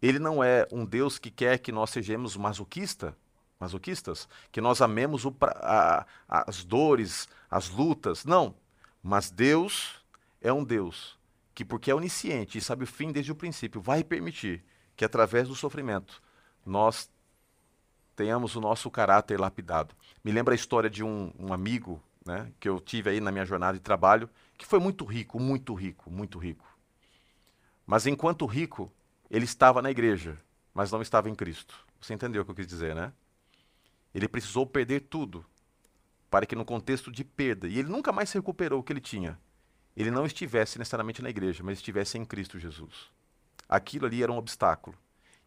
ele 0.00 0.18
não 0.18 0.42
é 0.42 0.66
um 0.70 0.84
Deus 0.84 1.18
que 1.18 1.30
quer 1.30 1.58
que 1.58 1.72
nós 1.72 1.90
sejamos 1.90 2.36
masoquista, 2.36 3.16
masoquistas, 3.58 4.28
que 4.52 4.60
nós 4.60 4.80
amemos 4.80 5.24
a, 5.40 6.06
as 6.28 6.64
dores, 6.64 7.28
as 7.50 7.68
lutas. 7.68 8.24
Não. 8.24 8.54
Mas 9.02 9.30
Deus 9.30 10.04
é 10.40 10.52
um 10.52 10.62
Deus 10.62 11.18
que, 11.54 11.64
porque 11.64 11.90
é 11.90 11.94
onisciente 11.94 12.58
e 12.58 12.60
sabe 12.60 12.84
o 12.84 12.86
fim 12.86 13.10
desde 13.10 13.32
o 13.32 13.34
princípio, 13.34 13.80
vai 13.80 14.04
permitir 14.04 14.64
que 14.96 15.04
através 15.04 15.48
do 15.48 15.56
sofrimento 15.56 16.22
nós 16.64 17.10
tenhamos 18.14 18.54
o 18.54 18.60
nosso 18.60 18.90
caráter 18.90 19.40
lapidado. 19.40 19.94
Me 20.22 20.30
lembra 20.30 20.54
a 20.54 20.56
história 20.56 20.88
de 20.88 21.02
um, 21.02 21.32
um 21.38 21.52
amigo 21.52 22.00
né, 22.24 22.52
que 22.60 22.68
eu 22.68 22.78
tive 22.78 23.10
aí 23.10 23.20
na 23.20 23.32
minha 23.32 23.44
jornada 23.44 23.78
de 23.78 23.82
trabalho, 23.82 24.28
que 24.56 24.66
foi 24.66 24.78
muito 24.78 25.04
rico, 25.04 25.40
muito 25.40 25.74
rico, 25.74 26.10
muito 26.10 26.38
rico. 26.38 26.66
Mas 27.86 28.06
enquanto 28.06 28.44
rico, 28.44 28.92
ele 29.30 29.44
estava 29.44 29.82
na 29.82 29.90
igreja, 29.90 30.38
mas 30.72 30.90
não 30.90 31.02
estava 31.02 31.28
em 31.28 31.34
Cristo. 31.34 31.74
Você 32.00 32.14
entendeu 32.14 32.42
o 32.42 32.44
que 32.44 32.50
eu 32.50 32.54
quis 32.54 32.66
dizer, 32.66 32.94
né? 32.94 33.12
Ele 34.14 34.28
precisou 34.28 34.66
perder 34.66 35.00
tudo 35.00 35.44
para 36.30 36.46
que, 36.46 36.56
no 36.56 36.64
contexto 36.64 37.10
de 37.10 37.24
perda, 37.24 37.68
e 37.68 37.78
ele 37.78 37.88
nunca 37.88 38.12
mais 38.12 38.32
recuperou 38.32 38.80
o 38.80 38.82
que 38.82 38.92
ele 38.92 39.00
tinha, 39.00 39.38
ele 39.96 40.10
não 40.10 40.24
estivesse 40.24 40.78
necessariamente 40.78 41.22
na 41.22 41.30
igreja, 41.30 41.62
mas 41.62 41.78
estivesse 41.78 42.16
em 42.16 42.24
Cristo 42.24 42.58
Jesus. 42.58 43.10
Aquilo 43.68 44.06
ali 44.06 44.22
era 44.22 44.32
um 44.32 44.36
obstáculo. 44.36 44.96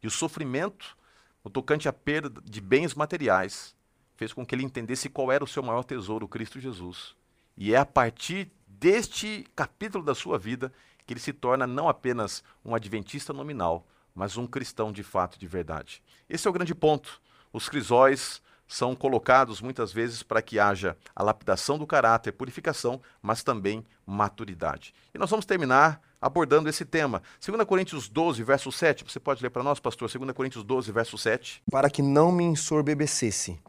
E 0.04 0.08
o 0.08 0.12
sofrimento, 0.12 0.98
no 1.44 1.50
tocante 1.50 1.88
à 1.88 1.94
perda 1.94 2.42
de 2.44 2.60
bens 2.60 2.94
materiais, 2.94 3.76
fez 4.16 4.34
com 4.34 4.46
que 4.46 4.54
ele 4.54 4.64
entendesse 4.64 5.10
qual 5.10 5.32
era 5.32 5.44
o 5.44 5.48
seu 5.48 5.64
maior 5.64 5.84
tesouro, 5.84 6.28
Cristo 6.28 6.60
Jesus. 6.60 7.16
E 7.58 7.74
é 7.74 7.78
a 7.78 7.86
partir 7.86 8.52
deste 8.68 9.48
capítulo 9.56 10.04
da 10.04 10.14
sua 10.14 10.38
vida 10.38 10.72
que 11.12 11.14
ele 11.14 11.20
se 11.20 11.34
torna 11.34 11.68
não 11.68 11.90
apenas 11.90 12.42
um 12.64 12.74
adventista 12.74 13.34
nominal, 13.34 13.86
mas 14.16 14.38
um 14.38 14.48
cristão 14.48 14.94
de 14.94 15.04
fato 15.04 15.38
de 15.38 15.46
verdade. 15.46 16.02
Esse 16.30 16.48
é 16.48 16.50
o 16.50 16.54
grande 16.54 16.74
ponto. 16.74 17.22
Os 17.52 17.68
crisóis 17.68 18.42
são 18.66 18.96
colocados 18.96 19.60
muitas 19.60 19.92
vezes 19.92 20.24
para 20.24 20.42
que 20.42 20.58
haja 20.58 20.96
a 21.14 21.22
lapidação 21.22 21.78
do 21.78 21.86
caráter, 21.86 22.32
purificação, 22.32 23.02
mas 23.22 23.44
também 23.44 23.86
maturidade. 24.06 24.94
E 25.14 25.18
nós 25.18 25.30
vamos 25.30 25.46
terminar 25.46 26.02
abordando 26.22 26.70
esse 26.70 26.86
tema. 26.86 27.22
2 27.46 27.66
Coríntios 27.66 28.08
12, 28.08 28.42
verso 28.42 28.72
7. 28.72 29.04
Você 29.04 29.20
pode 29.20 29.44
ler 29.44 29.50
para 29.50 29.64
nós, 29.64 29.82
pastor? 29.82 30.10
2 30.10 30.32
Coríntios 30.32 30.64
12, 30.64 30.94
verso 30.94 31.18
7. 31.18 31.62
Para 31.70 31.90
que 31.90 32.02
não 32.02 32.32
me 32.32 32.46
ensorbebecesse 32.46 33.60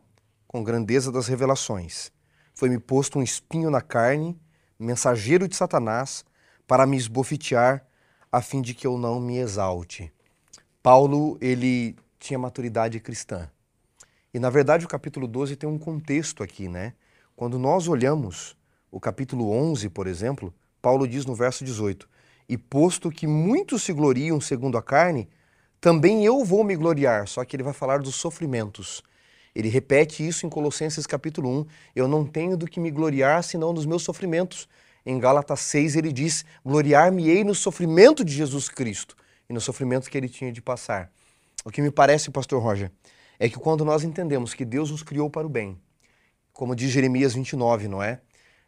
com 0.46 0.62
grandeza 0.62 1.10
das 1.10 1.26
revelações, 1.26 2.12
foi-me 2.54 2.78
posto 2.78 3.18
um 3.18 3.22
espinho 3.22 3.68
na 3.68 3.80
carne, 3.80 4.40
mensageiro 4.78 5.48
de 5.48 5.56
Satanás, 5.56 6.24
para 6.66 6.86
me 6.86 6.96
esbofetear, 6.96 7.86
a 8.30 8.40
fim 8.40 8.62
de 8.62 8.74
que 8.74 8.86
eu 8.86 8.96
não 8.96 9.20
me 9.20 9.36
exalte. 9.38 10.12
Paulo, 10.82 11.36
ele 11.40 11.96
tinha 12.18 12.38
maturidade 12.38 12.98
cristã. 12.98 13.50
E 14.32 14.38
na 14.38 14.48
verdade 14.48 14.84
o 14.86 14.88
capítulo 14.88 15.28
12 15.28 15.56
tem 15.56 15.68
um 15.68 15.78
contexto 15.78 16.42
aqui, 16.42 16.66
né? 16.66 16.94
Quando 17.36 17.58
nós 17.58 17.86
olhamos 17.88 18.56
o 18.90 18.98
capítulo 18.98 19.50
11, 19.50 19.90
por 19.90 20.06
exemplo, 20.06 20.54
Paulo 20.80 21.06
diz 21.06 21.26
no 21.26 21.34
verso 21.34 21.64
18: 21.64 22.08
E 22.48 22.56
posto 22.56 23.10
que 23.10 23.26
muitos 23.26 23.82
se 23.82 23.92
gloriam 23.92 24.40
segundo 24.40 24.78
a 24.78 24.82
carne, 24.82 25.28
também 25.80 26.24
eu 26.24 26.44
vou 26.44 26.64
me 26.64 26.74
gloriar. 26.76 27.28
Só 27.28 27.44
que 27.44 27.56
ele 27.56 27.62
vai 27.62 27.72
falar 27.72 27.98
dos 27.98 28.14
sofrimentos. 28.14 29.02
Ele 29.54 29.68
repete 29.68 30.26
isso 30.26 30.46
em 30.46 30.48
Colossenses 30.48 31.06
capítulo 31.06 31.50
1. 31.60 31.66
Eu 31.94 32.08
não 32.08 32.24
tenho 32.24 32.56
do 32.56 32.66
que 32.66 32.80
me 32.80 32.90
gloriar 32.90 33.42
senão 33.42 33.74
dos 33.74 33.84
meus 33.84 34.02
sofrimentos. 34.02 34.68
Em 35.04 35.18
Gálatas 35.18 35.60
6 35.60 35.96
ele 35.96 36.12
diz: 36.12 36.44
Gloriar-me-ei 36.64 37.44
no 37.44 37.54
sofrimento 37.54 38.24
de 38.24 38.32
Jesus 38.32 38.68
Cristo 38.68 39.16
e 39.48 39.52
no 39.52 39.60
sofrimento 39.60 40.08
que 40.08 40.16
ele 40.16 40.28
tinha 40.28 40.52
de 40.52 40.62
passar. 40.62 41.10
O 41.64 41.70
que 41.70 41.82
me 41.82 41.90
parece, 41.90 42.30
pastor 42.30 42.62
Roger, 42.62 42.90
é 43.38 43.48
que 43.48 43.56
quando 43.56 43.84
nós 43.84 44.04
entendemos 44.04 44.54
que 44.54 44.64
Deus 44.64 44.90
nos 44.90 45.02
criou 45.02 45.28
para 45.28 45.46
o 45.46 45.50
bem, 45.50 45.80
como 46.52 46.76
diz 46.76 46.90
Jeremias 46.90 47.34
29, 47.34 47.88
não 47.88 48.02
é? 48.02 48.20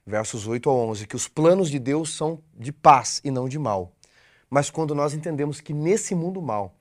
Versos 0.07 0.47
8 0.47 0.69
a 0.69 0.73
11, 0.73 1.07
que 1.07 1.17
os 1.17 1.29
planos 1.29 1.71
de 1.71 1.79
Deus 1.79 2.15
são 2.15 2.43
de 2.55 2.73
paz 2.73 3.21
e 3.25 3.31
não 3.31 3.49
de 3.49 3.59
mal. 3.59 3.93
Mas 4.51 4.71
quando 4.71 4.95
nós 4.95 5.15
entendemos 5.15 5.61
que 5.61 5.73
nesse 5.73 6.15
mundo 6.15 6.43
mal, 6.43 6.77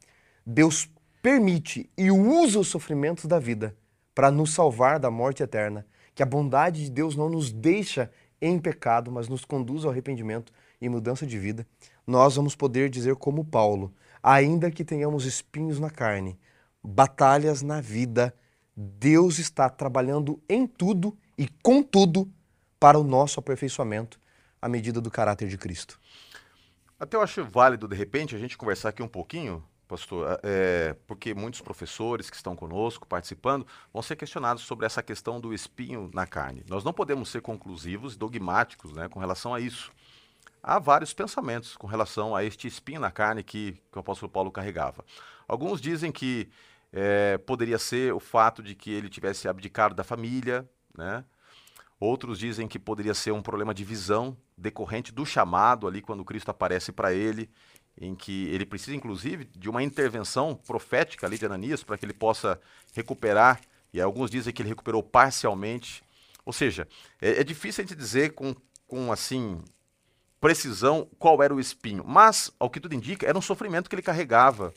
Deus 0.45 0.89
permite 1.21 1.89
e 1.97 2.11
usa 2.11 2.59
os 2.59 2.67
sofrimentos 2.67 3.25
da 3.25 3.39
vida 3.39 3.75
para 4.13 4.29
nos 4.29 4.53
salvar 4.53 4.99
da 4.99 5.09
morte 5.09 5.41
eterna, 5.41 5.85
que 6.13 6.21
a 6.21 6.25
bondade 6.25 6.83
de 6.83 6.91
Deus 6.91 7.15
não 7.15 7.29
nos 7.29 7.51
deixa 7.51 8.11
em 8.43 8.59
pecado, 8.59 9.09
mas 9.09 9.29
nos 9.29 9.45
conduz 9.45 9.85
ao 9.85 9.91
arrependimento 9.91 10.51
e 10.81 10.89
mudança 10.89 11.25
de 11.25 11.39
vida, 11.39 11.65
nós 12.05 12.35
vamos 12.35 12.55
poder 12.55 12.89
dizer 12.89 13.15
como 13.15 13.45
Paulo, 13.45 13.93
ainda 14.21 14.69
que 14.69 14.83
tenhamos 14.83 15.25
espinhos 15.25 15.79
na 15.79 15.89
carne, 15.89 16.37
batalhas 16.83 17.61
na 17.61 17.79
vida, 17.79 18.35
Deus 18.75 19.39
está 19.39 19.69
trabalhando 19.69 20.41
em 20.49 20.67
tudo 20.67 21.17
e 21.37 21.47
com 21.63 21.81
tudo 21.81 22.29
para 22.77 22.99
o 22.99 23.03
nosso 23.03 23.39
aperfeiçoamento 23.39 24.19
à 24.61 24.67
medida 24.67 24.99
do 24.99 25.09
caráter 25.09 25.47
de 25.47 25.57
Cristo. 25.57 25.97
Até 26.99 27.15
eu 27.15 27.21
acho 27.21 27.45
válido, 27.45 27.87
de 27.87 27.95
repente, 27.95 28.35
a 28.35 28.39
gente 28.39 28.57
conversar 28.57 28.89
aqui 28.89 29.01
um 29.01 29.07
pouquinho, 29.07 29.63
pastor, 29.93 30.39
é, 30.41 30.95
porque 31.05 31.35
muitos 31.35 31.61
professores 31.61 32.27
que 32.27 32.35
estão 32.35 32.55
conosco, 32.55 33.07
participando, 33.07 33.65
vão 33.93 34.01
ser 34.01 34.15
questionados 34.15 34.63
sobre 34.63 34.87
essa 34.87 35.03
questão 35.03 35.39
do 35.39 35.53
espinho 35.53 36.09
na 36.11 36.25
carne. 36.25 36.63
Nós 36.67 36.83
não 36.83 36.91
podemos 36.91 37.29
ser 37.29 37.41
conclusivos, 37.41 38.17
dogmáticos 38.17 38.91
né, 38.91 39.07
com 39.07 39.19
relação 39.19 39.53
a 39.53 39.59
isso. 39.59 39.91
Há 40.63 40.79
vários 40.79 41.13
pensamentos 41.13 41.77
com 41.77 41.85
relação 41.85 42.35
a 42.35 42.43
este 42.43 42.67
espinho 42.67 42.99
na 42.99 43.11
carne 43.11 43.43
que, 43.43 43.73
que 43.91 43.97
o 43.97 43.99
apóstolo 43.99 44.31
Paulo 44.31 44.51
carregava. 44.51 45.05
Alguns 45.47 45.79
dizem 45.79 46.11
que 46.11 46.49
é, 46.91 47.37
poderia 47.37 47.77
ser 47.77 48.13
o 48.13 48.19
fato 48.19 48.63
de 48.63 48.73
que 48.73 48.89
ele 48.89 49.09
tivesse 49.09 49.47
abdicado 49.47 49.93
da 49.93 50.03
família, 50.03 50.67
né? 50.97 51.23
Outros 51.99 52.39
dizem 52.39 52.67
que 52.67 52.77
poderia 52.77 53.13
ser 53.13 53.31
um 53.31 53.41
problema 53.41 53.73
de 53.73 53.83
visão 53.85 54.35
decorrente 54.57 55.13
do 55.13 55.25
chamado 55.25 55.87
ali 55.87 56.01
quando 56.01 56.25
Cristo 56.25 56.49
aparece 56.49 56.91
para 56.91 57.13
ele, 57.13 57.49
em 57.99 58.15
que 58.15 58.47
ele 58.49 58.65
precisa 58.65 58.95
inclusive 58.95 59.45
de 59.45 59.69
uma 59.69 59.83
intervenção 59.83 60.55
profética 60.55 61.25
ali 61.25 61.37
de 61.37 61.45
Ananias 61.45 61.83
para 61.83 61.97
que 61.97 62.05
ele 62.05 62.13
possa 62.13 62.59
recuperar. 62.93 63.61
E 63.93 64.01
alguns 64.01 64.29
dizem 64.29 64.53
que 64.53 64.61
ele 64.61 64.69
recuperou 64.69 65.03
parcialmente. 65.03 66.03
Ou 66.45 66.51
seja, 66.51 66.87
é, 67.21 67.41
é 67.41 67.43
difícil 67.43 67.83
a 67.83 67.87
gente 67.87 67.97
dizer 67.97 68.33
com, 68.33 68.55
com 68.87 69.11
assim 69.11 69.61
precisão 70.41 71.07
qual 71.17 71.41
era 71.41 71.53
o 71.53 71.59
espinho, 71.59 72.03
mas 72.05 72.51
ao 72.59 72.69
que 72.69 72.79
tudo 72.79 72.93
indica 72.93 73.25
era 73.25 73.37
um 73.37 73.41
sofrimento 73.41 73.89
que 73.89 73.95
ele 73.95 74.01
carregava 74.01 74.73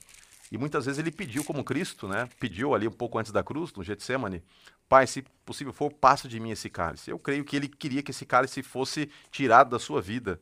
e 0.51 0.57
muitas 0.57 0.87
vezes 0.87 0.99
ele 0.99 1.11
pediu, 1.11 1.43
como 1.43 1.65
Cristo, 1.65 2.07
né? 2.07 2.29
Pediu 2.39 2.75
ali 2.75 2.87
um 2.87 2.93
pouco 2.93 3.19
antes 3.19 3.33
da 3.33 3.43
cruz, 3.43 3.73
no 3.73 3.83
Getsemane, 3.83 4.43
Pai, 4.89 5.07
se 5.07 5.23
possível 5.45 5.73
for, 5.73 5.93
passa 5.93 6.29
de 6.29 6.39
mim 6.39 6.51
esse 6.51 6.71
cálice. 6.71 7.11
Eu 7.11 7.19
creio 7.19 7.45
que 7.45 7.57
ele 7.57 7.67
queria 7.67 8.03
que 8.03 8.13
esse 8.13 8.25
cálice 8.25 8.63
fosse 8.63 9.11
tirado 9.33 9.71
da 9.71 9.81
sua 9.81 10.01
vida, 10.01 10.41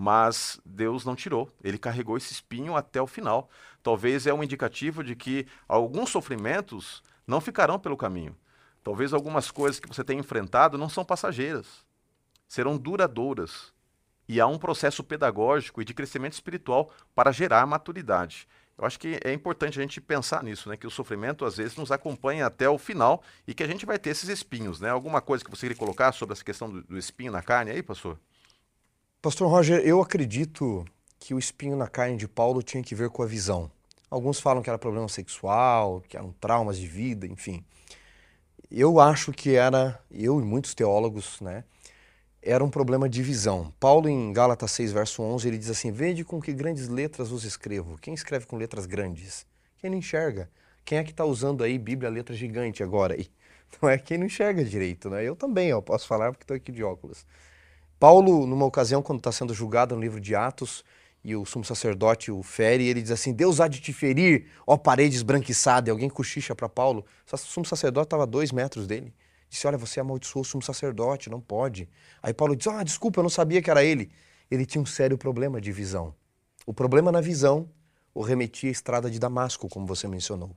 mas 0.00 0.60
Deus 0.64 1.04
não 1.04 1.16
tirou. 1.16 1.50
Ele 1.60 1.76
carregou 1.76 2.16
esse 2.16 2.32
espinho 2.32 2.76
até 2.76 3.02
o 3.02 3.06
final. 3.08 3.50
Talvez 3.82 4.28
é 4.28 4.32
um 4.32 4.44
indicativo 4.44 5.02
de 5.02 5.16
que 5.16 5.44
alguns 5.66 6.10
sofrimentos 6.10 7.02
não 7.26 7.40
ficarão 7.40 7.80
pelo 7.80 7.96
caminho. 7.96 8.36
Talvez 8.84 9.12
algumas 9.12 9.50
coisas 9.50 9.80
que 9.80 9.88
você 9.88 10.04
tem 10.04 10.20
enfrentado 10.20 10.78
não 10.78 10.88
são 10.88 11.04
passageiras, 11.04 11.84
serão 12.46 12.78
duradouras. 12.78 13.72
E 14.28 14.40
há 14.40 14.46
um 14.46 14.56
processo 14.56 15.02
pedagógico 15.02 15.82
e 15.82 15.84
de 15.84 15.92
crescimento 15.92 16.34
espiritual 16.34 16.92
para 17.12 17.32
gerar 17.32 17.66
maturidade. 17.66 18.46
Eu 18.78 18.84
acho 18.84 19.00
que 19.00 19.18
é 19.24 19.32
importante 19.32 19.80
a 19.80 19.82
gente 19.82 20.00
pensar 20.00 20.44
nisso, 20.44 20.68
né? 20.68 20.76
Que 20.76 20.86
o 20.86 20.90
sofrimento 20.92 21.44
às 21.44 21.56
vezes 21.56 21.76
nos 21.76 21.90
acompanha 21.90 22.46
até 22.46 22.68
o 22.70 22.78
final 22.78 23.20
e 23.48 23.52
que 23.52 23.64
a 23.64 23.66
gente 23.66 23.84
vai 23.84 23.98
ter 23.98 24.10
esses 24.10 24.28
espinhos, 24.28 24.78
né? 24.78 24.90
Alguma 24.90 25.20
coisa 25.20 25.44
que 25.44 25.50
você 25.50 25.62
queria 25.62 25.76
colocar 25.76 26.12
sobre 26.12 26.34
essa 26.34 26.44
questão 26.44 26.70
do, 26.70 26.84
do 26.84 26.96
espinho 26.96 27.32
na 27.32 27.42
carne 27.42 27.72
aí, 27.72 27.82
pastor? 27.82 28.16
Pastor 29.20 29.50
Roger, 29.50 29.80
eu 29.80 30.00
acredito 30.00 30.84
que 31.18 31.34
o 31.34 31.38
espinho 31.38 31.76
na 31.76 31.88
carne 31.88 32.16
de 32.16 32.28
Paulo 32.28 32.62
tinha 32.62 32.82
que 32.82 32.94
ver 32.94 33.10
com 33.10 33.22
a 33.22 33.26
visão. 33.26 33.70
Alguns 34.10 34.40
falam 34.40 34.62
que 34.62 34.70
era 34.70 34.78
problema 34.78 35.08
sexual, 35.08 36.00
que 36.08 36.16
eram 36.16 36.32
traumas 36.40 36.78
de 36.78 36.86
vida, 36.86 37.26
enfim. 37.26 37.64
Eu 38.70 39.00
acho 39.00 39.32
que 39.32 39.54
era, 39.54 40.00
eu 40.10 40.40
e 40.40 40.44
muitos 40.44 40.74
teólogos, 40.74 41.40
né? 41.40 41.64
era 42.42 42.64
um 42.64 42.70
problema 42.70 43.08
de 43.08 43.22
visão. 43.22 43.72
Paulo, 43.80 44.08
em 44.08 44.32
Gálatas 44.32 44.70
6, 44.72 44.92
verso 44.92 45.22
11, 45.22 45.48
ele 45.48 45.58
diz 45.58 45.70
assim: 45.70 45.90
Vede 45.90 46.24
com 46.24 46.40
que 46.40 46.52
grandes 46.52 46.88
letras 46.88 47.30
os 47.30 47.44
escrevo. 47.44 47.98
Quem 48.00 48.14
escreve 48.14 48.46
com 48.46 48.56
letras 48.56 48.86
grandes? 48.86 49.46
Quem 49.78 49.90
não 49.90 49.98
enxerga. 49.98 50.50
Quem 50.84 50.98
é 50.98 51.04
que 51.04 51.10
está 51.10 51.24
usando 51.24 51.62
aí 51.62 51.78
Bíblia, 51.78 52.08
letra 52.08 52.34
gigante 52.34 52.82
agora? 52.82 53.14
Aí? 53.14 53.28
Não 53.82 53.90
é 53.90 53.98
quem 53.98 54.16
não 54.16 54.24
enxerga 54.24 54.64
direito, 54.64 55.10
né? 55.10 55.22
Eu 55.22 55.36
também, 55.36 55.68
eu 55.68 55.82
posso 55.82 56.06
falar 56.06 56.32
porque 56.32 56.42
estou 56.42 56.56
aqui 56.56 56.72
de 56.72 56.82
óculos. 56.82 57.26
Paulo, 57.98 58.46
numa 58.46 58.64
ocasião, 58.64 59.02
quando 59.02 59.18
está 59.18 59.32
sendo 59.32 59.52
julgado 59.52 59.94
no 59.94 60.00
livro 60.00 60.20
de 60.20 60.34
Atos, 60.34 60.84
e 61.24 61.34
o 61.34 61.44
sumo 61.44 61.64
sacerdote 61.64 62.30
o 62.30 62.42
fere, 62.42 62.86
ele 62.86 63.02
diz 63.02 63.10
assim: 63.10 63.32
Deus 63.32 63.60
há 63.60 63.68
de 63.68 63.80
te 63.80 63.92
ferir, 63.92 64.46
ó 64.66 64.76
parede 64.76 65.16
esbranquiçada. 65.16 65.88
E 65.88 65.90
alguém 65.90 66.08
cochicha 66.08 66.54
para 66.54 66.68
Paulo. 66.68 67.04
O 67.30 67.36
sumo 67.36 67.66
sacerdote 67.66 68.06
estava 68.06 68.22
a 68.22 68.26
dois 68.26 68.52
metros 68.52 68.86
dele. 68.86 69.12
Disse: 69.48 69.66
Olha, 69.66 69.76
você 69.76 70.00
amaldiçoou 70.00 70.42
o 70.42 70.44
sumo 70.44 70.62
sacerdote, 70.62 71.28
não 71.28 71.40
pode. 71.40 71.88
Aí 72.22 72.32
Paulo 72.32 72.54
diz: 72.54 72.66
Ah, 72.68 72.82
desculpa, 72.82 73.18
eu 73.18 73.22
não 73.22 73.30
sabia 73.30 73.60
que 73.60 73.70
era 73.70 73.84
ele. 73.84 74.10
Ele 74.50 74.64
tinha 74.64 74.80
um 74.80 74.86
sério 74.86 75.18
problema 75.18 75.60
de 75.60 75.72
visão. 75.72 76.14
O 76.64 76.72
problema 76.72 77.10
na 77.10 77.20
visão 77.20 77.68
o 78.14 78.22
remetia 78.22 78.70
à 78.70 78.72
estrada 78.72 79.10
de 79.10 79.18
Damasco, 79.18 79.68
como 79.68 79.86
você 79.86 80.08
mencionou. 80.08 80.56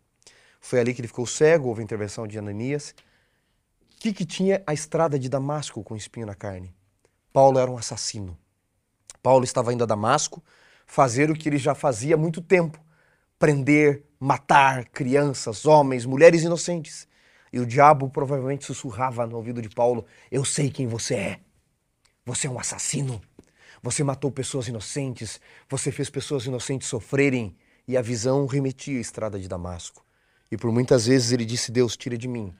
Foi 0.59 0.79
ali 0.79 0.93
que 0.93 1.01
ele 1.01 1.07
ficou 1.07 1.25
cego, 1.25 1.67
houve 1.67 1.81
a 1.81 1.83
intervenção 1.83 2.27
de 2.27 2.37
Ananias. 2.37 2.95
O 3.81 3.99
que, 3.99 4.13
que 4.13 4.25
tinha 4.25 4.63
a 4.65 4.73
estrada 4.73 5.19
de 5.19 5.27
Damasco 5.29 5.83
com 5.83 5.95
espinho 5.95 6.25
na 6.25 6.33
carne? 6.33 6.73
Paulo 7.33 7.59
era 7.59 7.69
um 7.69 7.77
assassino. 7.77 8.37
Paulo 9.21 9.43
estava 9.43 9.73
indo 9.73 9.83
a 9.83 9.87
Damasco 9.87 10.43
fazer 10.85 11.31
o 11.31 11.33
que 11.33 11.47
ele 11.47 11.57
já 11.57 11.73
fazia 11.73 12.15
há 12.15 12.17
muito 12.17 12.41
tempo: 12.41 12.83
prender, 13.39 14.03
matar 14.19 14.85
crianças, 14.89 15.65
homens, 15.65 16.05
mulheres 16.05 16.43
inocentes. 16.43 17.07
E 17.53 17.59
o 17.59 17.65
diabo 17.65 18.09
provavelmente 18.09 18.65
sussurrava 18.65 19.25
no 19.25 19.35
ouvido 19.37 19.61
de 19.61 19.69
Paulo: 19.69 20.05
Eu 20.31 20.43
sei 20.43 20.69
quem 20.69 20.87
você 20.87 21.15
é. 21.15 21.39
Você 22.25 22.47
é 22.47 22.49
um 22.49 22.59
assassino. 22.59 23.21
Você 23.81 24.03
matou 24.03 24.31
pessoas 24.31 24.67
inocentes. 24.67 25.39
Você 25.69 25.91
fez 25.91 26.09
pessoas 26.09 26.45
inocentes 26.45 26.87
sofrerem. 26.87 27.55
E 27.87 27.97
a 27.97 28.01
visão 28.01 28.45
remetia 28.45 28.97
à 28.97 29.01
estrada 29.01 29.39
de 29.39 29.47
Damasco. 29.47 30.05
E 30.51 30.57
por 30.57 30.71
muitas 30.71 31.07
vezes 31.07 31.31
ele 31.31 31.45
disse: 31.45 31.71
Deus, 31.71 31.97
tira 31.97 32.17
de 32.17 32.27
mim 32.27 32.53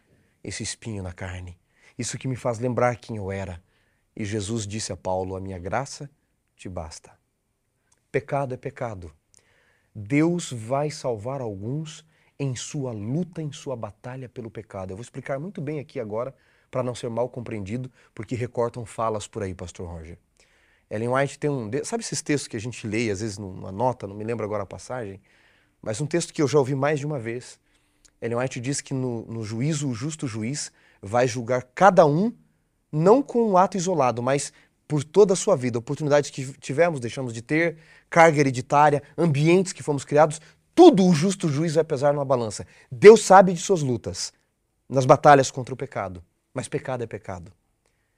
esse 0.43 0.63
espinho 0.63 1.03
na 1.03 1.13
carne. 1.13 1.57
Isso 1.97 2.17
que 2.17 2.28
me 2.28 2.36
faz 2.36 2.59
lembrar 2.59 2.95
quem 2.95 3.17
eu 3.17 3.32
era. 3.32 3.61
E 4.16 4.26
Jesus 4.26 4.68
disse 4.68 4.91
a 4.91 4.97
Paulo: 4.97 5.36
A 5.36 5.41
minha 5.41 5.59
graça 5.59 6.09
te 6.55 6.68
basta. 6.68 7.12
Pecado 8.12 8.53
é 8.53 8.57
pecado. 8.57 9.12
Deus 9.93 10.51
vai 10.51 10.89
salvar 10.89 11.41
alguns 11.41 12.05
em 12.39 12.55
sua 12.55 12.91
luta, 12.91 13.41
em 13.41 13.51
sua 13.51 13.76
batalha 13.76 14.28
pelo 14.28 14.49
pecado. 14.49 14.91
Eu 14.91 14.97
vou 14.97 15.03
explicar 15.03 15.39
muito 15.39 15.62
bem 15.62 15.80
aqui 15.80 15.99
agora, 15.99 16.34
para 16.70 16.82
não 16.82 16.95
ser 16.95 17.09
mal 17.09 17.30
compreendido, 17.30 17.91
porque 18.16 18.36
recortam 18.36 18.86
falas 18.86 19.28
por 19.28 19.43
aí, 19.43 19.53
Pastor 19.53 19.88
Roger. 19.88 20.18
Ellen 20.89 21.09
White 21.09 21.39
tem 21.39 21.49
um. 21.49 21.70
Sabe 21.84 22.03
esses 22.03 22.22
textos 22.22 22.47
que 22.47 22.57
a 22.57 22.59
gente 22.59 22.86
lê, 22.88 23.12
às 23.12 23.22
vezes 23.22 23.38
numa 23.38 23.72
nota, 23.72 24.07
não 24.07 24.16
me 24.16 24.24
lembro 24.24 24.45
agora 24.45 24.64
a 24.64 24.66
passagem, 24.66 25.22
mas 25.82 26.01
um 26.01 26.05
texto 26.05 26.34
que 26.34 26.41
eu 26.41 26.47
já 26.47 26.59
ouvi 26.59 26.76
mais 26.76 26.99
de 26.99 27.05
uma 27.05 27.20
vez. 27.20 27.59
Ellen 28.22 28.38
White 28.38 28.59
diz 28.59 28.82
que 28.82 28.93
no, 28.93 29.26
no 29.26 29.43
juízo, 29.43 29.89
o 29.89 29.93
justo 29.93 30.28
juiz 30.28 30.72
vai 31.01 31.28
julgar 31.28 31.64
cada 31.74 32.05
um, 32.05 32.36
não 32.92 33.24
com 33.24 33.50
um 33.50 33.58
ato 33.58 33.78
isolado, 33.78 34.22
mas 34.22 34.52
por 34.88 35.04
toda 35.04 35.34
a 35.34 35.38
sua 35.38 35.56
vida, 35.56 35.80
oportunidades 35.80 36.30
que 36.30 36.52
tivemos, 36.60 37.00
deixamos 37.00 37.34
de 37.34 37.42
ter, 37.42 37.78
carga 38.10 38.39
hereditária, 38.39 39.02
ambientes 39.18 39.72
que 39.72 39.82
fomos 39.82 40.04
criados, 40.04 40.42
tudo 40.76 41.06
o 41.06 41.14
justo 41.14 41.48
juiz 41.48 41.76
vai 41.76 41.84
pesar 41.84 42.14
numa 42.14 42.26
balança. 42.26 42.68
Deus 42.92 43.22
sabe 43.24 43.54
de 43.54 43.60
suas 43.60 43.82
lutas 43.82 44.34
nas 44.89 45.06
batalhas 45.06 45.50
contra 45.50 45.74
o 45.74 45.78
pecado, 45.78 46.22
mas 46.54 46.68
pecado 46.68 47.04
é 47.04 47.08
pecado. 47.08 47.54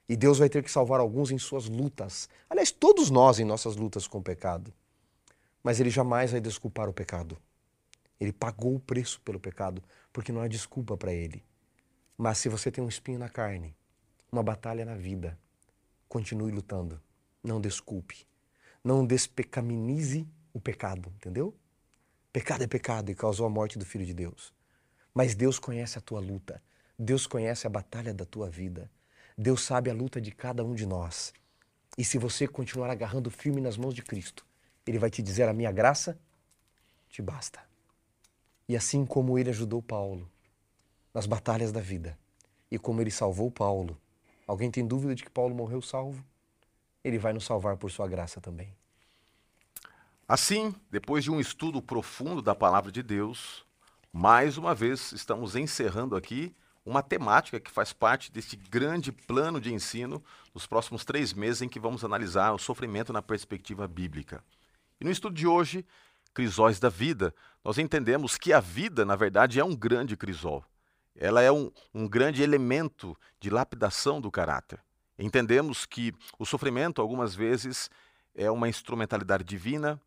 E 0.08 0.16
Deus 0.16 0.38
vai 0.38 0.48
ter 0.48 0.62
que 0.62 0.70
salvar 0.70 0.98
alguns 1.00 1.30
em 1.30 1.38
suas 1.38 1.68
lutas. 1.68 2.28
Aliás, 2.50 2.70
todos 2.70 3.10
nós 3.10 3.38
em 3.38 3.44
nossas 3.44 3.76
lutas 3.76 4.06
com 4.06 4.18
o 4.18 4.22
pecado. 4.22 4.72
Mas 5.62 5.80
Ele 5.80 5.88
jamais 5.88 6.32
vai 6.32 6.40
desculpar 6.40 6.88
o 6.88 6.92
pecado. 6.92 7.38
Ele 8.20 8.32
pagou 8.32 8.74
o 8.74 8.80
preço 8.80 9.20
pelo 9.20 9.40
pecado, 9.40 9.82
porque 10.12 10.32
não 10.32 10.40
há 10.40 10.48
desculpa 10.48 10.96
para 10.96 11.12
Ele. 11.12 11.42
Mas 12.18 12.38
se 12.38 12.48
você 12.48 12.70
tem 12.70 12.84
um 12.84 12.88
espinho 12.88 13.18
na 13.18 13.28
carne, 13.28 13.74
uma 14.34 14.42
batalha 14.42 14.84
na 14.84 14.96
vida, 14.96 15.38
continue 16.08 16.50
lutando. 16.50 17.00
Não 17.42 17.60
desculpe. 17.60 18.26
Não 18.82 19.06
despecaminize 19.06 20.26
o 20.52 20.60
pecado, 20.60 21.12
entendeu? 21.16 21.54
Pecado 22.32 22.64
é 22.64 22.66
pecado 22.66 23.10
e 23.10 23.14
causou 23.14 23.46
a 23.46 23.50
morte 23.50 23.78
do 23.78 23.84
Filho 23.84 24.04
de 24.04 24.12
Deus. 24.12 24.52
Mas 25.14 25.36
Deus 25.36 25.58
conhece 25.60 25.98
a 25.98 26.00
tua 26.00 26.18
luta. 26.18 26.60
Deus 26.98 27.28
conhece 27.28 27.64
a 27.64 27.70
batalha 27.70 28.12
da 28.12 28.24
tua 28.24 28.50
vida. 28.50 28.90
Deus 29.38 29.62
sabe 29.62 29.88
a 29.88 29.94
luta 29.94 30.20
de 30.20 30.32
cada 30.32 30.64
um 30.64 30.74
de 30.74 30.84
nós. 30.84 31.32
E 31.96 32.04
se 32.04 32.18
você 32.18 32.48
continuar 32.48 32.90
agarrando 32.90 33.30
firme 33.30 33.60
nas 33.60 33.76
mãos 33.76 33.94
de 33.94 34.02
Cristo, 34.02 34.44
Ele 34.84 34.98
vai 34.98 35.10
te 35.10 35.22
dizer: 35.22 35.48
A 35.48 35.52
minha 35.52 35.70
graça 35.70 36.18
te 37.08 37.22
basta. 37.22 37.60
E 38.68 38.76
assim 38.76 39.06
como 39.06 39.38
Ele 39.38 39.50
ajudou 39.50 39.80
Paulo 39.80 40.28
nas 41.12 41.26
batalhas 41.26 41.70
da 41.70 41.80
vida, 41.80 42.18
e 42.68 42.76
como 42.76 43.00
Ele 43.00 43.12
salvou 43.12 43.48
Paulo, 43.48 43.96
alguém 44.46 44.70
tem 44.70 44.86
dúvida 44.86 45.14
de 45.14 45.24
que 45.24 45.30
Paulo 45.30 45.54
morreu 45.54 45.80
salvo? 45.80 46.24
Ele 47.02 47.18
vai 47.18 47.32
nos 47.32 47.44
salvar 47.44 47.76
por 47.76 47.90
Sua 47.90 48.08
graça 48.08 48.40
também. 48.40 48.74
Assim, 50.26 50.74
depois 50.90 51.22
de 51.22 51.30
um 51.30 51.38
estudo 51.38 51.82
profundo 51.82 52.40
da 52.40 52.54
palavra 52.54 52.90
de 52.90 53.02
Deus, 53.02 53.64
mais 54.12 54.56
uma 54.56 54.74
vez 54.74 55.12
estamos 55.12 55.54
encerrando 55.54 56.16
aqui 56.16 56.54
uma 56.84 57.02
temática 57.02 57.58
que 57.58 57.70
faz 57.70 57.92
parte 57.92 58.30
deste 58.30 58.56
grande 58.56 59.10
plano 59.10 59.60
de 59.60 59.72
ensino 59.72 60.22
nos 60.54 60.66
próximos 60.66 61.04
três 61.04 61.32
meses 61.32 61.62
em 61.62 61.68
que 61.68 61.80
vamos 61.80 62.04
analisar 62.04 62.52
o 62.52 62.58
sofrimento 62.58 63.12
na 63.12 63.22
perspectiva 63.22 63.88
bíblica. 63.88 64.42
E 65.00 65.04
no 65.04 65.10
estudo 65.10 65.34
de 65.34 65.46
hoje, 65.46 65.84
Crisóis 66.32 66.80
da 66.80 66.88
Vida, 66.88 67.34
nós 67.64 67.78
entendemos 67.78 68.36
que 68.36 68.52
a 68.52 68.60
vida, 68.60 69.04
na 69.04 69.16
verdade, 69.16 69.60
é 69.60 69.64
um 69.64 69.74
grande 69.74 70.16
crisol. 70.16 70.64
Ela 71.16 71.42
é 71.42 71.50
um, 71.50 71.70
um 71.92 72.08
grande 72.08 72.42
elemento 72.42 73.16
de 73.38 73.50
lapidação 73.50 74.20
do 74.20 74.30
caráter. 74.30 74.80
Entendemos 75.18 75.86
que 75.86 76.12
o 76.38 76.44
sofrimento, 76.44 77.00
algumas 77.00 77.34
vezes, 77.34 77.88
é 78.34 78.50
uma 78.50 78.68
instrumentalidade 78.68 79.44
divina, 79.44 80.00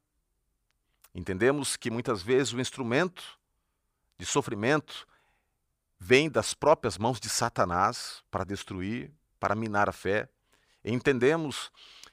Entendemos 1.17 1.75
que 1.75 1.89
muitas 1.89 2.21
vezes 2.21 2.53
o 2.53 2.61
instrumento 2.61 3.39
de 4.19 4.23
sofrimento 4.23 5.07
vem 5.99 6.29
das 6.29 6.53
próprias 6.53 6.95
mãos 6.95 7.19
de 7.19 7.27
Satanás 7.27 8.23
para 8.29 8.43
destruir, 8.43 9.11
para 9.39 9.55
minar 9.55 9.89
a 9.89 9.91
fé. 9.91 10.29
Entendemos 10.85 11.71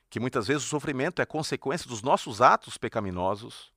que 0.08 0.18
muitas 0.18 0.46
vezes 0.46 0.64
o 0.64 0.68
sofrimento 0.68 1.20
é 1.20 1.26
consequência 1.26 1.86
dos 1.86 2.00
nossos 2.00 2.40
atos 2.40 2.78
pecaminosos, 2.78 3.70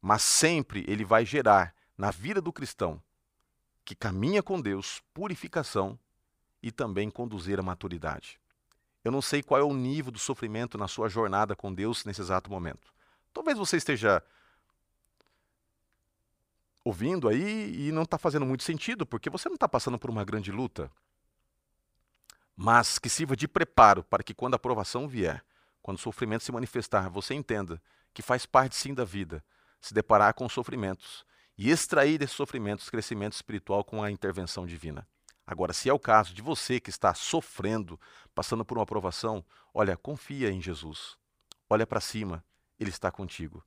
mas 0.00 0.22
sempre 0.22 0.82
ele 0.88 1.04
vai 1.04 1.26
gerar 1.26 1.74
na 1.94 2.10
vida 2.10 2.40
do 2.40 2.50
cristão 2.50 3.02
que 3.90 3.94
caminha 3.96 4.40
com 4.40 4.60
Deus 4.60 5.02
purificação 5.12 5.98
e 6.62 6.70
também 6.70 7.10
conduzir 7.10 7.58
a 7.58 7.62
maturidade. 7.62 8.38
Eu 9.02 9.10
não 9.10 9.20
sei 9.20 9.42
qual 9.42 9.60
é 9.60 9.64
o 9.64 9.74
nível 9.74 10.12
do 10.12 10.18
sofrimento 10.20 10.78
na 10.78 10.86
sua 10.86 11.08
jornada 11.08 11.56
com 11.56 11.74
Deus 11.74 12.04
nesse 12.04 12.20
exato 12.20 12.48
momento. 12.48 12.94
Talvez 13.34 13.58
você 13.58 13.78
esteja 13.78 14.22
ouvindo 16.84 17.28
aí 17.28 17.88
e 17.88 17.90
não 17.90 18.04
está 18.04 18.16
fazendo 18.16 18.46
muito 18.46 18.62
sentido, 18.62 19.04
porque 19.04 19.28
você 19.28 19.48
não 19.48 19.56
está 19.56 19.68
passando 19.68 19.98
por 19.98 20.08
uma 20.08 20.22
grande 20.22 20.52
luta. 20.52 20.88
Mas 22.54 22.96
que 22.96 23.08
sirva 23.08 23.34
de 23.34 23.48
preparo 23.48 24.04
para 24.04 24.22
que 24.22 24.32
quando 24.32 24.54
a 24.54 24.56
aprovação 24.56 25.08
vier, 25.08 25.44
quando 25.82 25.96
o 25.96 26.00
sofrimento 26.00 26.44
se 26.44 26.52
manifestar, 26.52 27.10
você 27.10 27.34
entenda 27.34 27.82
que 28.14 28.22
faz 28.22 28.46
parte 28.46 28.76
sim 28.76 28.94
da 28.94 29.04
vida 29.04 29.44
se 29.80 29.92
deparar 29.92 30.32
com 30.34 30.48
sofrimentos 30.48 31.28
e 31.60 31.70
extrair 31.70 32.16
desses 32.16 32.34
sofrimentos 32.34 32.88
crescimento 32.88 33.34
espiritual 33.34 33.84
com 33.84 34.02
a 34.02 34.10
intervenção 34.10 34.64
divina. 34.64 35.06
Agora, 35.46 35.74
se 35.74 35.90
é 35.90 35.92
o 35.92 35.98
caso 35.98 36.32
de 36.32 36.40
você 36.40 36.80
que 36.80 36.88
está 36.88 37.12
sofrendo, 37.12 38.00
passando 38.34 38.64
por 38.64 38.78
uma 38.78 38.84
aprovação, 38.84 39.44
olha, 39.74 39.94
confia 39.94 40.50
em 40.50 40.58
Jesus. 40.58 41.18
Olha 41.68 41.86
para 41.86 42.00
cima, 42.00 42.42
ele 42.78 42.88
está 42.88 43.10
contigo. 43.10 43.62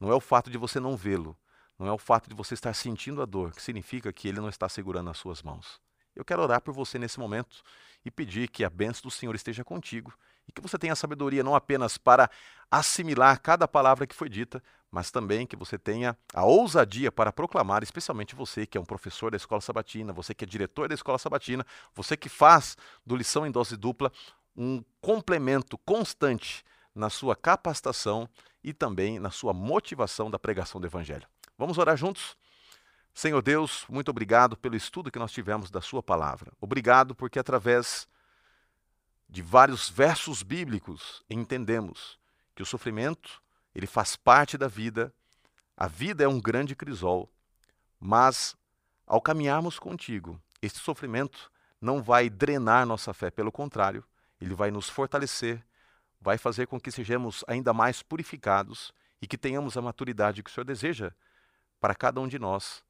Não 0.00 0.10
é 0.10 0.14
o 0.14 0.20
fato 0.20 0.48
de 0.48 0.56
você 0.56 0.80
não 0.80 0.96
vê-lo, 0.96 1.36
não 1.78 1.86
é 1.86 1.92
o 1.92 1.98
fato 1.98 2.30
de 2.30 2.34
você 2.34 2.54
estar 2.54 2.72
sentindo 2.72 3.20
a 3.20 3.26
dor 3.26 3.52
que 3.52 3.60
significa 3.60 4.10
que 4.10 4.26
ele 4.26 4.40
não 4.40 4.48
está 4.48 4.66
segurando 4.66 5.10
as 5.10 5.18
suas 5.18 5.42
mãos. 5.42 5.82
Eu 6.16 6.24
quero 6.24 6.40
orar 6.40 6.62
por 6.62 6.72
você 6.72 6.98
nesse 6.98 7.20
momento 7.20 7.62
e 8.06 8.10
pedir 8.10 8.48
que 8.48 8.64
a 8.64 8.70
bênção 8.70 9.02
do 9.02 9.10
Senhor 9.10 9.34
esteja 9.34 9.62
contigo 9.62 10.14
e 10.48 10.52
que 10.52 10.62
você 10.62 10.78
tenha 10.78 10.96
sabedoria 10.96 11.44
não 11.44 11.54
apenas 11.54 11.98
para 11.98 12.30
assimilar 12.70 13.38
cada 13.40 13.68
palavra 13.68 14.06
que 14.06 14.14
foi 14.14 14.30
dita, 14.30 14.62
mas 14.94 15.10
também 15.10 15.44
que 15.44 15.56
você 15.56 15.76
tenha 15.76 16.16
a 16.32 16.44
ousadia 16.44 17.10
para 17.10 17.32
proclamar, 17.32 17.82
especialmente 17.82 18.32
você 18.36 18.64
que 18.64 18.78
é 18.78 18.80
um 18.80 18.84
professor 18.84 19.32
da 19.32 19.36
escola 19.36 19.60
sabatina, 19.60 20.12
você 20.12 20.32
que 20.32 20.44
é 20.44 20.46
diretor 20.46 20.88
da 20.88 20.94
escola 20.94 21.18
sabatina, 21.18 21.66
você 21.92 22.16
que 22.16 22.28
faz 22.28 22.76
do 23.04 23.16
lição 23.16 23.44
em 23.44 23.50
dose 23.50 23.76
dupla 23.76 24.12
um 24.56 24.84
complemento 25.00 25.76
constante 25.78 26.64
na 26.94 27.10
sua 27.10 27.34
capacitação 27.34 28.28
e 28.62 28.72
também 28.72 29.18
na 29.18 29.32
sua 29.32 29.52
motivação 29.52 30.30
da 30.30 30.38
pregação 30.38 30.80
do 30.80 30.86
evangelho. 30.86 31.26
Vamos 31.58 31.76
orar 31.76 31.96
juntos? 31.96 32.36
Senhor 33.12 33.42
Deus, 33.42 33.84
muito 33.88 34.12
obrigado 34.12 34.56
pelo 34.56 34.76
estudo 34.76 35.10
que 35.10 35.18
nós 35.18 35.32
tivemos 35.32 35.72
da 35.72 35.80
Sua 35.80 36.04
palavra. 36.04 36.52
Obrigado 36.60 37.16
porque, 37.16 37.38
através 37.38 38.08
de 39.28 39.42
vários 39.42 39.90
versos 39.90 40.44
bíblicos, 40.44 41.24
entendemos 41.28 42.18
que 42.54 42.62
o 42.62 42.66
sofrimento 42.66 43.43
ele 43.74 43.86
faz 43.86 44.16
parte 44.16 44.56
da 44.56 44.68
vida, 44.68 45.12
a 45.76 45.86
vida 45.88 46.24
é 46.24 46.28
um 46.28 46.40
grande 46.40 46.76
crisol, 46.76 47.30
mas 47.98 48.56
ao 49.06 49.20
caminharmos 49.20 49.78
contigo, 49.78 50.40
este 50.62 50.78
sofrimento 50.78 51.50
não 51.80 52.02
vai 52.02 52.30
drenar 52.30 52.86
nossa 52.86 53.12
fé, 53.12 53.30
pelo 53.30 53.52
contrário, 53.52 54.04
ele 54.40 54.54
vai 54.54 54.70
nos 54.70 54.88
fortalecer, 54.88 55.64
vai 56.20 56.38
fazer 56.38 56.66
com 56.66 56.80
que 56.80 56.90
sejamos 56.90 57.44
ainda 57.46 57.72
mais 57.72 58.02
purificados 58.02 58.92
e 59.20 59.26
que 59.26 59.36
tenhamos 59.36 59.76
a 59.76 59.82
maturidade 59.82 60.42
que 60.42 60.50
o 60.50 60.52
Senhor 60.52 60.64
deseja 60.64 61.12
para 61.80 61.94
cada 61.94 62.20
um 62.20 62.28
de 62.28 62.38
nós 62.38 62.82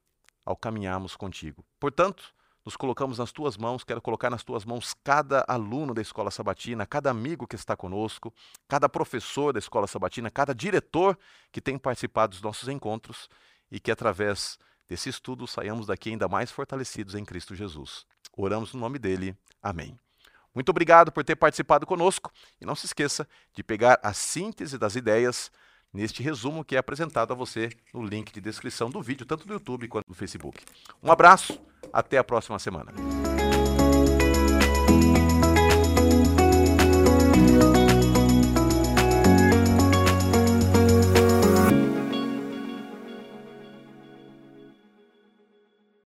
ao 0.45 0.57
caminharmos 0.57 1.17
contigo. 1.17 1.65
Portanto, 1.81 2.35
nos 2.65 2.77
colocamos 2.77 3.19
nas 3.19 3.31
tuas 3.31 3.57
mãos, 3.57 3.85
quero 3.85 4.01
colocar 4.01 4.31
nas 4.31 4.43
tuas 4.43 4.65
mãos 4.65 4.95
cada 5.05 5.45
aluno 5.47 5.93
da 5.93 6.01
escola 6.01 6.31
sabatina, 6.31 6.87
cada 6.87 7.11
amigo 7.11 7.47
que 7.47 7.57
está 7.57 7.77
conosco, 7.77 8.33
cada 8.67 8.89
professor 8.89 9.53
da 9.53 9.59
escola 9.59 9.87
sabatina, 9.87 10.31
cada 10.31 10.55
diretor 10.55 11.19
que 11.53 11.61
tem 11.61 11.77
participado 11.77 12.31
dos 12.31 12.43
nossos 12.43 12.69
encontros 12.69 13.29
e 13.71 13.79
que 13.79 13.91
através 13.91 14.59
desse 14.89 15.09
estudo 15.09 15.47
saiamos 15.47 15.87
daqui 15.87 16.11
ainda 16.11 16.29
mais 16.29 16.51
fortalecidos 16.51 17.15
em 17.15 17.25
Cristo 17.25 17.55
Jesus. 17.55 18.07
Oramos 18.37 18.73
no 18.73 18.81
nome 18.81 18.99
dele. 18.99 19.37
Amém. 19.63 19.99
Muito 20.55 20.69
obrigado 20.71 21.11
por 21.11 21.25
ter 21.25 21.37
participado 21.37 21.85
conosco 21.85 22.31
e 22.61 22.65
não 22.65 22.75
se 22.75 22.87
esqueça 22.87 23.29
de 23.53 23.63
pegar 23.63 23.99
a 24.03 24.13
síntese 24.13 24.79
das 24.79 24.95
ideias 24.95 25.51
neste 25.95 26.23
resumo 26.23 26.65
que 26.65 26.75
é 26.75 26.79
apresentado 26.79 27.33
a 27.33 27.37
você 27.37 27.71
no 27.95 28.05
link 28.05 28.33
de 28.33 28.41
descrição 28.41 28.91
do 28.91 29.01
vídeo, 29.01 29.25
tanto 29.25 29.47
do 29.47 29.55
YouTube 29.55 29.87
quanto 29.87 30.09
do 30.09 30.15
Facebook. 30.15 30.61
Um 31.01 31.13
abraço, 31.13 31.59
até 31.93 32.19
a 32.19 32.25
próxima 32.25 32.59
semana. 32.59 32.93